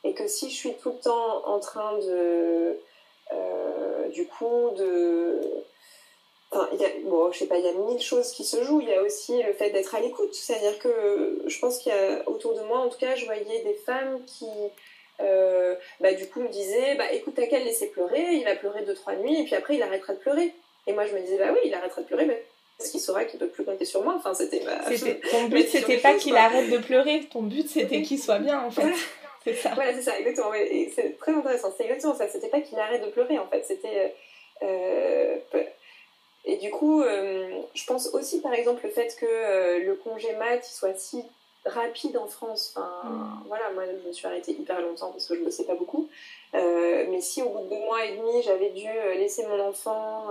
Et 0.04 0.14
que 0.14 0.28
si 0.28 0.50
je 0.50 0.56
suis 0.56 0.74
tout 0.76 0.92
le 0.92 1.00
temps 1.00 1.46
en 1.48 1.60
train 1.60 1.98
de. 1.98 2.80
Euh, 3.34 4.08
du 4.10 4.26
coup, 4.26 4.72
de. 4.78 5.42
Enfin, 6.52 6.70
y 6.80 6.86
a, 6.86 6.90
bon, 7.04 7.30
je 7.34 7.40
sais 7.40 7.48
pas, 7.48 7.58
il 7.58 7.66
y 7.66 7.68
a 7.68 7.74
mille 7.74 8.02
choses 8.02 8.32
qui 8.32 8.46
se 8.46 8.64
jouent. 8.64 8.80
Il 8.80 8.88
y 8.88 8.94
a 8.94 9.02
aussi 9.02 9.44
le 9.44 9.52
fait 9.52 9.72
d'être 9.72 9.96
à 9.96 10.00
l'écoute. 10.00 10.34
C'est-à-dire 10.34 10.80
que 10.80 11.44
je 11.46 11.60
pense 11.60 11.80
qu'il 11.80 11.92
y 11.92 11.96
a 11.96 12.28
autour 12.30 12.54
de 12.54 12.62
moi, 12.62 12.80
en 12.80 12.88
tout 12.88 12.98
cas, 12.98 13.16
je 13.16 13.26
voyais 13.26 13.64
des 13.64 13.74
femmes 13.74 14.24
qui. 14.26 14.48
Euh, 15.20 15.76
bah, 16.00 16.14
du 16.14 16.30
coup, 16.30 16.40
me 16.40 16.48
disaient 16.48 16.96
bah, 16.96 17.12
écoute, 17.12 17.34
t'as 17.36 17.48
qu'à 17.48 17.60
le 17.60 17.66
laisser 17.66 17.88
pleurer, 17.88 18.34
il 18.34 18.46
va 18.46 18.56
pleurer 18.56 18.84
deux, 18.84 18.94
trois 18.94 19.16
nuits, 19.16 19.42
et 19.42 19.44
puis 19.44 19.56
après, 19.56 19.76
il 19.76 19.84
arrêtera 19.84 20.14
de 20.14 20.20
pleurer. 20.20 20.54
Et 20.86 20.94
moi, 20.94 21.06
je 21.06 21.14
me 21.14 21.20
disais 21.20 21.38
bah 21.38 21.50
oui, 21.52 21.60
il 21.66 21.74
arrêtera 21.74 22.02
de 22.02 22.08
pleurer, 22.08 22.26
mais 22.26 22.46
parce 22.78 22.92
qu'il 22.92 23.00
saura 23.00 23.26
qu'il 23.26 23.40
ne 23.40 23.46
peut 23.46 23.52
plus 23.52 23.66
compter 23.66 23.86
sur 23.86 24.04
moi. 24.04 24.16
Enfin, 24.18 24.34
c'était 24.34 24.64
Ton 25.32 25.48
but, 25.48 25.68
c'était 25.68 25.98
pas 25.98 26.14
qu'il 26.14 26.36
arrête 26.36 26.70
de 26.70 26.78
pleurer. 26.78 27.28
Ton 27.32 27.42
but, 27.42 27.68
c'était 27.68 28.04
qu'il 28.04 28.20
soit 28.20 28.40
bien, 28.40 28.62
en 28.62 28.72
fait. 28.72 28.94
C'est 29.44 29.56
ça. 29.56 29.72
Voilà, 29.74 29.94
c'est 29.94 30.04
ça, 30.04 30.20
exactement. 30.20 30.54
Et 30.54 30.92
c'est 30.94 31.18
très 31.18 31.34
intéressant. 31.34 31.74
C'est 31.76 31.86
exactement 31.86 32.14
ça. 32.14 32.28
C'était 32.28 32.50
pas 32.50 32.62
qu'il 32.62 32.78
arrête 32.78 33.04
de 33.04 33.10
pleurer, 33.10 33.40
en 33.40 33.48
fait. 33.48 33.64
C'était. 33.66 34.14
Euh, 34.62 35.38
et 36.46 36.58
du 36.58 36.70
coup, 36.70 37.02
euh, 37.02 37.62
je 37.74 37.86
pense 37.86 38.08
aussi, 38.14 38.42
par 38.42 38.54
exemple, 38.54 38.82
le 38.84 38.92
fait 38.92 39.16
que 39.20 39.26
euh, 39.26 39.80
le 39.80 39.96
congé 39.96 40.34
mat 40.36 40.64
soit 40.64 40.96
si 40.96 41.24
rapide 41.66 42.16
en 42.18 42.28
France. 42.28 42.76
Enfin, 42.76 43.10
mm. 43.10 43.44
voilà, 43.48 43.72
moi, 43.72 43.84
je 43.86 44.08
me 44.08 44.14
suis 44.14 44.28
arrêtée 44.28 44.52
hyper 44.52 44.82
longtemps 44.82 45.12
parce 45.12 45.26
que 45.26 45.34
je 45.34 45.40
ne 45.40 45.46
bossais 45.46 45.66
pas 45.66 45.76
beaucoup. 45.76 46.10
mais 46.54 47.22
si 47.22 47.42
au 47.42 47.50
bout 47.50 47.64
de 47.64 47.70
deux 47.70 47.80
mois 47.80 48.06
et 48.06 48.18
demi, 48.18 48.44
j'avais 48.44 48.70
dû 48.70 48.88
laisser 49.16 49.48
mon 49.48 49.60
enfant 49.60 50.28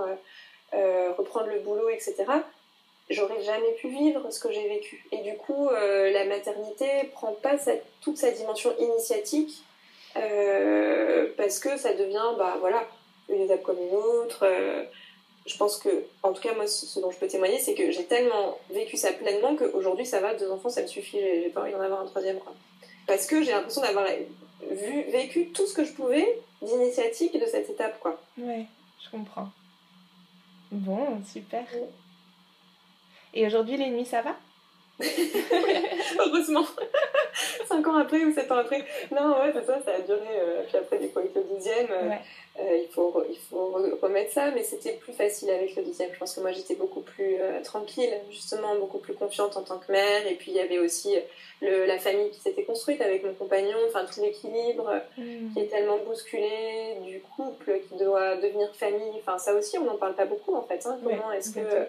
euh, 0.73 1.13
reprendre 1.17 1.47
le 1.47 1.59
boulot, 1.59 1.89
etc., 1.89 2.15
j'aurais 3.09 3.41
jamais 3.41 3.71
pu 3.73 3.87
vivre 3.87 4.29
ce 4.31 4.39
que 4.39 4.51
j'ai 4.51 4.67
vécu. 4.67 5.05
Et 5.11 5.19
du 5.19 5.35
coup, 5.37 5.69
euh, 5.69 6.11
la 6.11 6.25
maternité 6.25 6.85
prend 7.13 7.33
pas 7.33 7.55
toute 8.01 8.17
sa 8.17 8.31
dimension 8.31 8.73
initiatique 8.79 9.63
euh, 10.17 11.27
parce 11.37 11.59
que 11.59 11.77
ça 11.77 11.93
devient, 11.93 12.35
bah 12.37 12.57
voilà, 12.59 12.85
une 13.29 13.41
étape 13.41 13.63
comme 13.63 13.77
une 13.81 13.95
autre. 13.95 14.45
je 15.45 15.57
pense 15.57 15.77
que, 15.77 16.05
en 16.23 16.33
tout 16.33 16.41
cas, 16.41 16.53
moi, 16.53 16.67
ce 16.67 16.99
dont 16.99 17.11
je 17.11 17.17
peux 17.17 17.27
témoigner, 17.27 17.59
c'est 17.59 17.75
que 17.75 17.91
j'ai 17.91 18.05
tellement 18.05 18.57
vécu 18.69 18.97
ça 18.97 19.13
pleinement 19.13 19.55
qu'aujourd'hui, 19.55 20.05
ça 20.05 20.19
va, 20.19 20.33
deux 20.33 20.51
enfants, 20.51 20.69
ça 20.69 20.81
me 20.81 20.87
suffit, 20.87 21.19
j'ai 21.19 21.49
pas 21.49 21.61
envie 21.61 21.71
d'en 21.71 21.81
avoir 21.81 22.01
un 22.01 22.07
troisième, 22.07 22.39
quoi. 22.39 22.53
Parce 23.05 23.25
que 23.25 23.41
j'ai 23.41 23.51
l'impression 23.51 23.81
d'avoir 23.81 24.05
vu, 24.69 25.03
vécu 25.11 25.47
tout 25.51 25.65
ce 25.65 25.73
que 25.73 25.85
je 25.85 25.93
pouvais 25.93 26.39
d'initiatique 26.61 27.39
de 27.39 27.45
cette 27.45 27.69
étape, 27.69 27.99
quoi. 28.01 28.19
Ouais, 28.37 28.65
je 29.01 29.09
comprends. 29.09 29.47
Bon, 30.71 31.23
super. 31.23 31.65
Et 33.33 33.45
aujourd'hui, 33.45 33.77
les 33.77 33.89
nuits, 33.89 34.05
ça 34.05 34.21
va? 34.21 34.35
Heureusement. 36.19 36.65
Cinq 37.67 37.87
ans 37.87 37.97
après 37.97 38.23
ou 38.23 38.33
sept 38.33 38.51
ans 38.51 38.57
après. 38.57 38.83
Non, 39.11 39.39
ouais, 39.39 39.51
c'est 39.53 39.65
ça, 39.65 39.79
ça 39.83 39.91
a 39.95 39.99
duré. 39.99 40.19
Euh, 40.39 40.63
puis 40.67 40.77
après, 40.77 40.97
du 40.97 41.09
coup, 41.09 41.19
avec 41.19 41.35
le 41.35 41.43
dixième, 41.43 41.87
euh, 41.91 42.11
euh, 42.59 42.77
il, 42.77 42.87
faut, 42.87 43.23
il 43.29 43.37
faut 43.37 43.77
remettre 44.01 44.31
ça, 44.31 44.49
mais 44.51 44.63
c'était 44.63 44.93
plus 44.93 45.13
facile 45.13 45.51
avec 45.51 45.75
le 45.75 45.83
dixième. 45.83 46.11
Je 46.13 46.17
pense 46.17 46.33
que 46.33 46.41
moi, 46.41 46.51
j'étais 46.51 46.75
beaucoup 46.75 47.01
plus 47.01 47.35
tranquille, 47.63 48.11
justement, 48.31 48.75
beaucoup 48.75 48.97
plus 48.97 49.13
confiante 49.13 49.55
en 49.57 49.61
tant 49.61 49.77
que 49.77 49.91
mère. 49.91 50.25
Et 50.25 50.33
puis, 50.33 50.51
il 50.51 50.57
y 50.57 50.61
avait 50.61 50.79
aussi 50.79 51.15
le, 51.61 51.85
la 51.85 51.99
famille 51.99 52.31
qui 52.31 52.39
s'était 52.39 52.63
construite 52.63 53.01
avec 53.01 53.23
mon 53.23 53.33
compagnon, 53.33 53.77
enfin, 53.87 54.05
tout 54.05 54.21
l'équilibre 54.21 54.91
mm. 55.17 55.53
qui 55.53 55.59
est 55.59 55.67
tellement 55.67 55.97
bousculé 55.99 56.95
du 57.03 57.21
couple 57.21 57.81
qui 57.87 58.03
doit 58.03 58.37
devenir 58.37 58.73
famille. 58.75 59.13
Enfin, 59.19 59.37
ça 59.37 59.53
aussi, 59.53 59.77
on 59.77 59.83
n'en 59.83 59.97
parle 59.97 60.15
pas 60.15 60.25
beaucoup, 60.25 60.55
en 60.55 60.63
fait. 60.63 60.83
Hein. 60.87 60.97
Comment 61.03 61.31
est-ce 61.33 61.51
que 61.51 61.87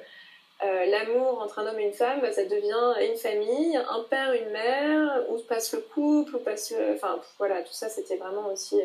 euh, 0.65 0.87
l'amour 0.87 1.41
entre 1.41 1.61
un 1.61 1.67
homme 1.67 1.79
et 1.79 1.85
une 1.85 1.93
femme, 1.93 2.21
ça 2.33 2.45
devient 2.45 2.95
une 3.09 3.17
famille, 3.17 3.77
un 3.77 4.05
père, 4.11 4.33
une 4.33 4.51
mère, 4.51 5.23
où 5.31 5.39
passe 5.39 5.73
le 5.73 5.81
couple, 5.81 6.37
où 6.37 6.39
passe 6.41 6.73
le... 6.73 6.95
Enfin, 6.95 7.21
voilà, 7.39 7.63
tout 7.63 7.73
ça, 7.73 7.89
c'était 7.89 8.17
vraiment 8.17 8.49
aussi... 8.53 8.81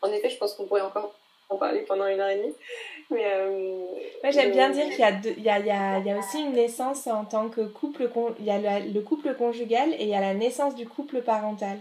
En 0.00 0.10
effet, 0.10 0.30
je 0.30 0.38
pense 0.38 0.54
qu'on 0.54 0.64
pourrait 0.64 0.80
encore 0.80 1.14
en 1.50 1.56
parler 1.56 1.80
pendant 1.80 2.06
une 2.06 2.20
heure 2.20 2.30
et 2.30 2.36
demie. 2.36 2.54
Mais 3.10 3.24
euh, 3.24 3.84
j'aime 4.30 4.52
bien 4.52 4.70
dire 4.70 4.88
qu'il 4.88 5.00
y, 5.00 5.02
a 5.02 5.10
il 5.10 5.42
y, 5.42 5.50
a, 5.50 5.58
il 5.98 6.06
y, 6.06 6.10
a, 6.10 6.18
aussi 6.18 6.40
une 6.40 6.52
naissance 6.52 7.06
en 7.06 7.24
tant 7.24 7.48
que 7.48 7.62
couple. 7.62 8.08
Il 8.38 8.44
y 8.44 8.50
a 8.50 8.80
le, 8.80 9.00
couple 9.00 9.34
conjugal 9.34 9.92
et 9.98 10.04
il 10.04 10.08
y 10.08 10.14
a 10.14 10.20
la 10.20 10.34
naissance 10.34 10.74
du 10.74 10.86
couple 10.86 11.22
parental. 11.22 11.78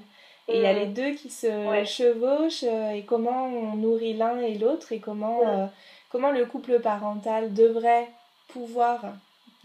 Et 0.48 0.58
il 0.58 0.62
y 0.62 0.66
a 0.66 0.74
mm. 0.74 0.78
les 0.78 0.86
deux 0.86 1.12
qui 1.12 1.30
se 1.30 1.48
chevauchent 1.86 2.64
euh, 2.64 2.92
et 2.92 3.04
comment 3.04 3.48
on 3.48 3.76
nourrit 3.76 4.14
l'un 4.14 4.40
et 4.40 4.56
l'autre 4.56 4.94
et 4.94 5.00
comment, 5.00 5.70
comment 6.10 6.32
le 6.32 6.46
couple 6.46 6.80
parental 6.80 7.54
devrait 7.54 8.08
pouvoir 8.48 9.02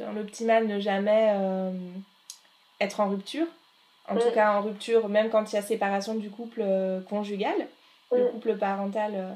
dans 0.03 0.13
l'optimal, 0.13 0.67
ne 0.67 0.81
jamais 0.81 1.33
euh, 1.35 1.71
être 2.81 3.01
en 3.01 3.09
rupture. 3.09 3.47
En 4.09 4.17
tout 4.17 4.31
cas, 4.35 4.59
en 4.59 4.63
rupture, 4.63 5.09
même 5.09 5.31
quand 5.31 5.53
il 5.53 5.57
y 5.57 5.59
a 5.59 5.63
séparation 5.63 6.15
du 6.15 6.29
couple 6.29 6.61
euh, 6.63 7.01
conjugal, 7.01 7.69
le 8.11 8.27
couple 8.31 8.57
parental. 8.59 9.13
Euh, 9.15 9.33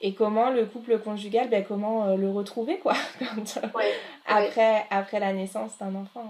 et 0.00 0.14
comment 0.14 0.50
le 0.50 0.66
couple 0.66 0.98
conjugal, 0.98 1.48
ben, 1.48 1.64
comment 1.64 2.16
le 2.16 2.28
retrouver, 2.30 2.78
quoi, 2.78 2.94
après, 4.26 4.86
après 4.90 5.20
la 5.20 5.32
naissance 5.32 5.78
d'un 5.78 5.94
enfant. 5.94 6.24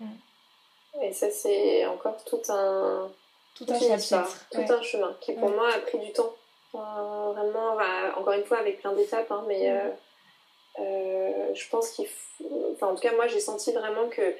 Ouais. 0.00 0.06
Mm. 0.06 1.02
Et 1.02 1.12
ça, 1.12 1.28
c'est 1.30 1.84
encore 1.86 2.22
tout 2.24 2.40
un, 2.48 3.08
tout 3.56 3.66
un 3.68 3.78
chapitre. 3.78 4.46
tout 4.52 4.72
un 4.72 4.82
chemin 4.82 5.16
qui, 5.20 5.32
pour 5.32 5.50
moi, 5.50 5.68
a 5.74 5.78
pris 5.80 5.98
du 5.98 6.12
temps. 6.12 6.32
vraiment, 6.72 7.76
encore 8.16 8.34
une 8.34 8.44
fois, 8.44 8.58
avec 8.58 8.80
plein 8.80 8.92
d'étapes, 8.92 9.32
hein, 9.32 9.44
mais 9.48 9.72
mm. 10.78 11.54
je 11.54 11.68
pense 11.70 11.90
qu'il 11.90 12.06
faut. 12.06 12.72
Enfin, 12.72 12.88
en 12.88 12.94
tout 12.94 13.02
cas, 13.02 13.14
moi, 13.14 13.26
j'ai 13.26 13.40
senti 13.40 13.72
vraiment 13.72 14.08
que 14.08 14.34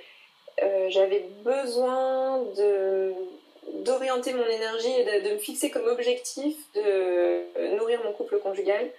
j'avais 0.88 1.28
besoin 1.42 2.42
de 2.56 3.12
d'orienter 3.84 4.32
mon 4.32 4.46
énergie 4.46 4.90
et 4.90 5.20
de, 5.20 5.34
me 5.34 5.38
fixer 5.38 5.70
comme 5.70 5.86
objectif 5.88 6.56
de 6.74 7.76
nourrir 7.76 8.02
mon 8.02 8.12
couple 8.12 8.38
conjugal. 8.38 8.90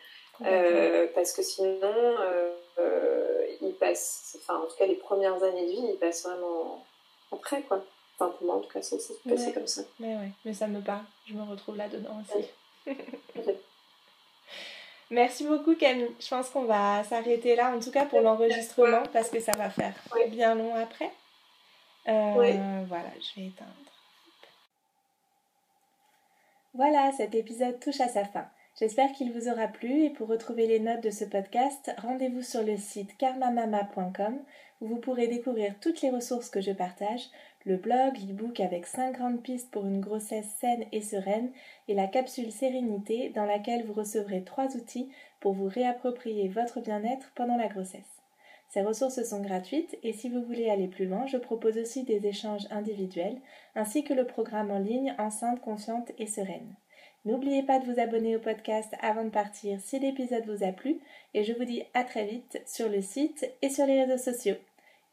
Euh, 0.46 1.08
parce 1.14 1.34
que 1.34 1.44
sinon, 1.44 1.80
euh, 1.84 2.52
euh, 2.80 3.46
il 3.62 3.74
passe, 3.74 4.38
enfin 4.40 4.60
en 4.60 4.68
tout 4.68 4.76
cas 4.78 4.86
les 4.86 4.96
premières 4.96 5.42
années 5.44 5.66
de 5.66 5.72
vie, 5.72 5.88
il 5.94 5.98
passe 5.98 6.24
vraiment 6.24 6.86
après 7.32 7.62
quoi. 7.64 7.84
Enfin 8.16 8.32
pour 8.38 8.48
moi 8.48 8.56
en 8.56 8.60
tout 8.60 8.70
cas, 8.70 8.82
c'est 8.82 8.98
passé 9.28 9.52
comme 9.52 9.68
ça. 9.68 9.82
Mais 10.00 10.16
ouais, 10.16 10.32
mais 10.46 10.54
ça 10.54 10.68
me 10.68 10.82
parle, 10.82 11.04
je 11.28 11.34
me 11.34 11.44
retrouve 11.44 11.76
là-dedans 11.78 12.22
aussi. 12.22 12.48
Merci 15.12 15.46
beaucoup 15.46 15.76
Camille. 15.76 16.16
Je 16.20 16.28
pense 16.28 16.50
qu'on 16.50 16.66
va 16.66 17.04
s'arrêter 17.04 17.56
là, 17.56 17.76
en 17.76 17.80
tout 17.80 17.92
cas 17.92 18.06
pour 18.06 18.22
l'enregistrement, 18.22 19.04
parce 19.12 19.30
que 19.30 19.40
ça 19.40 19.54
va 19.54 19.70
faire 19.70 19.96
bien 20.30 20.56
long 20.56 20.76
après. 20.76 21.12
Voilà, 22.06 23.12
je 23.20 23.40
vais 23.40 23.48
éteindre. 23.48 23.72
Voilà, 26.76 27.12
cet 27.18 27.34
épisode 27.34 27.80
touche 27.80 28.00
à 28.00 28.08
sa 28.08 28.26
fin. 28.26 28.48
J'espère 28.80 29.12
qu'il 29.12 29.34
vous 29.34 29.50
aura 29.50 29.68
plu 29.68 30.06
et 30.06 30.10
pour 30.12 30.28
retrouver 30.28 30.68
les 30.68 30.80
notes 30.80 31.02
de 31.02 31.10
ce 31.10 31.26
podcast, 31.26 31.92
rendez-vous 31.98 32.44
sur 32.44 32.64
le 32.64 32.78
site 32.78 33.18
karmamama.com 33.18 34.40
où 34.80 34.88
vous 34.88 34.98
pourrez 34.98 35.28
découvrir 35.28 35.74
toutes 35.82 36.02
les 36.02 36.10
ressources 36.12 36.50
que 36.50 36.62
je 36.62 36.72
partage, 36.72 37.28
le 37.66 37.76
blog, 37.76 38.18
l'e-book 38.28 38.60
avec 38.62 38.86
5 38.86 39.14
grandes 39.16 39.42
pistes 39.42 39.70
pour 39.70 39.86
une 39.86 40.00
grossesse 40.00 40.50
saine 40.60 40.86
et 40.92 41.02
sereine 41.02 41.52
et 41.88 41.94
la 41.94 42.08
capsule 42.08 42.52
sérénité 42.52 43.30
dans 43.30 43.46
laquelle 43.46 43.86
vous 43.86 43.94
recevrez 43.94 44.44
trois 44.44 44.76
outils 44.78 45.10
pour 45.42 45.54
vous 45.54 45.68
réapproprier 45.68 46.48
votre 46.48 46.80
bien-être 46.80 47.32
pendant 47.36 47.58
la 47.58 47.68
grossesse. 47.68 48.22
Ces 48.70 48.82
ressources 48.82 49.24
sont 49.24 49.42
gratuites 49.42 49.98
et 50.04 50.14
si 50.14 50.30
vous 50.30 50.44
voulez 50.44 50.70
aller 50.70 50.88
plus 50.88 51.06
loin, 51.06 51.26
je 51.26 51.38
propose 51.38 51.78
aussi 51.78 52.04
des 52.04 52.28
échanges 52.28 52.68
individuels 52.70 53.38
ainsi 53.76 54.04
que 54.04 54.14
le 54.14 54.26
programme 54.26 54.72
en 54.72 54.80
ligne 54.80 55.16
Enceinte 55.18 55.60
confiante 55.60 56.12
et 56.18 56.28
sereine. 56.28 56.76
N'oubliez 57.26 57.64
pas 57.64 57.80
de 57.80 57.92
vous 57.92 58.00
abonner 58.00 58.38
au 58.38 58.40
podcast 58.40 58.94
avant 59.02 59.26
de 59.26 59.30
partir 59.30 59.82
si 59.82 60.00
l'épisode 60.00 60.46
vous 60.46 60.64
a 60.64 60.72
plu 60.72 61.00
et 61.34 61.44
je 61.44 61.52
vous 61.54 61.66
dis 61.66 61.84
à 61.94 62.06
très 62.06 62.26
vite 62.26 62.62
sur 62.66 62.88
le 62.88 63.02
site 63.02 63.52
et 63.62 63.70
sur 63.70 63.86
les 63.86 64.04
réseaux 64.04 64.24
sociaux. 64.32 64.56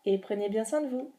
Et 0.04 0.18
prenez 0.18 0.48
bien 0.48 0.64
soin 0.64 0.82
de 0.82 0.88
vous. 0.88 1.10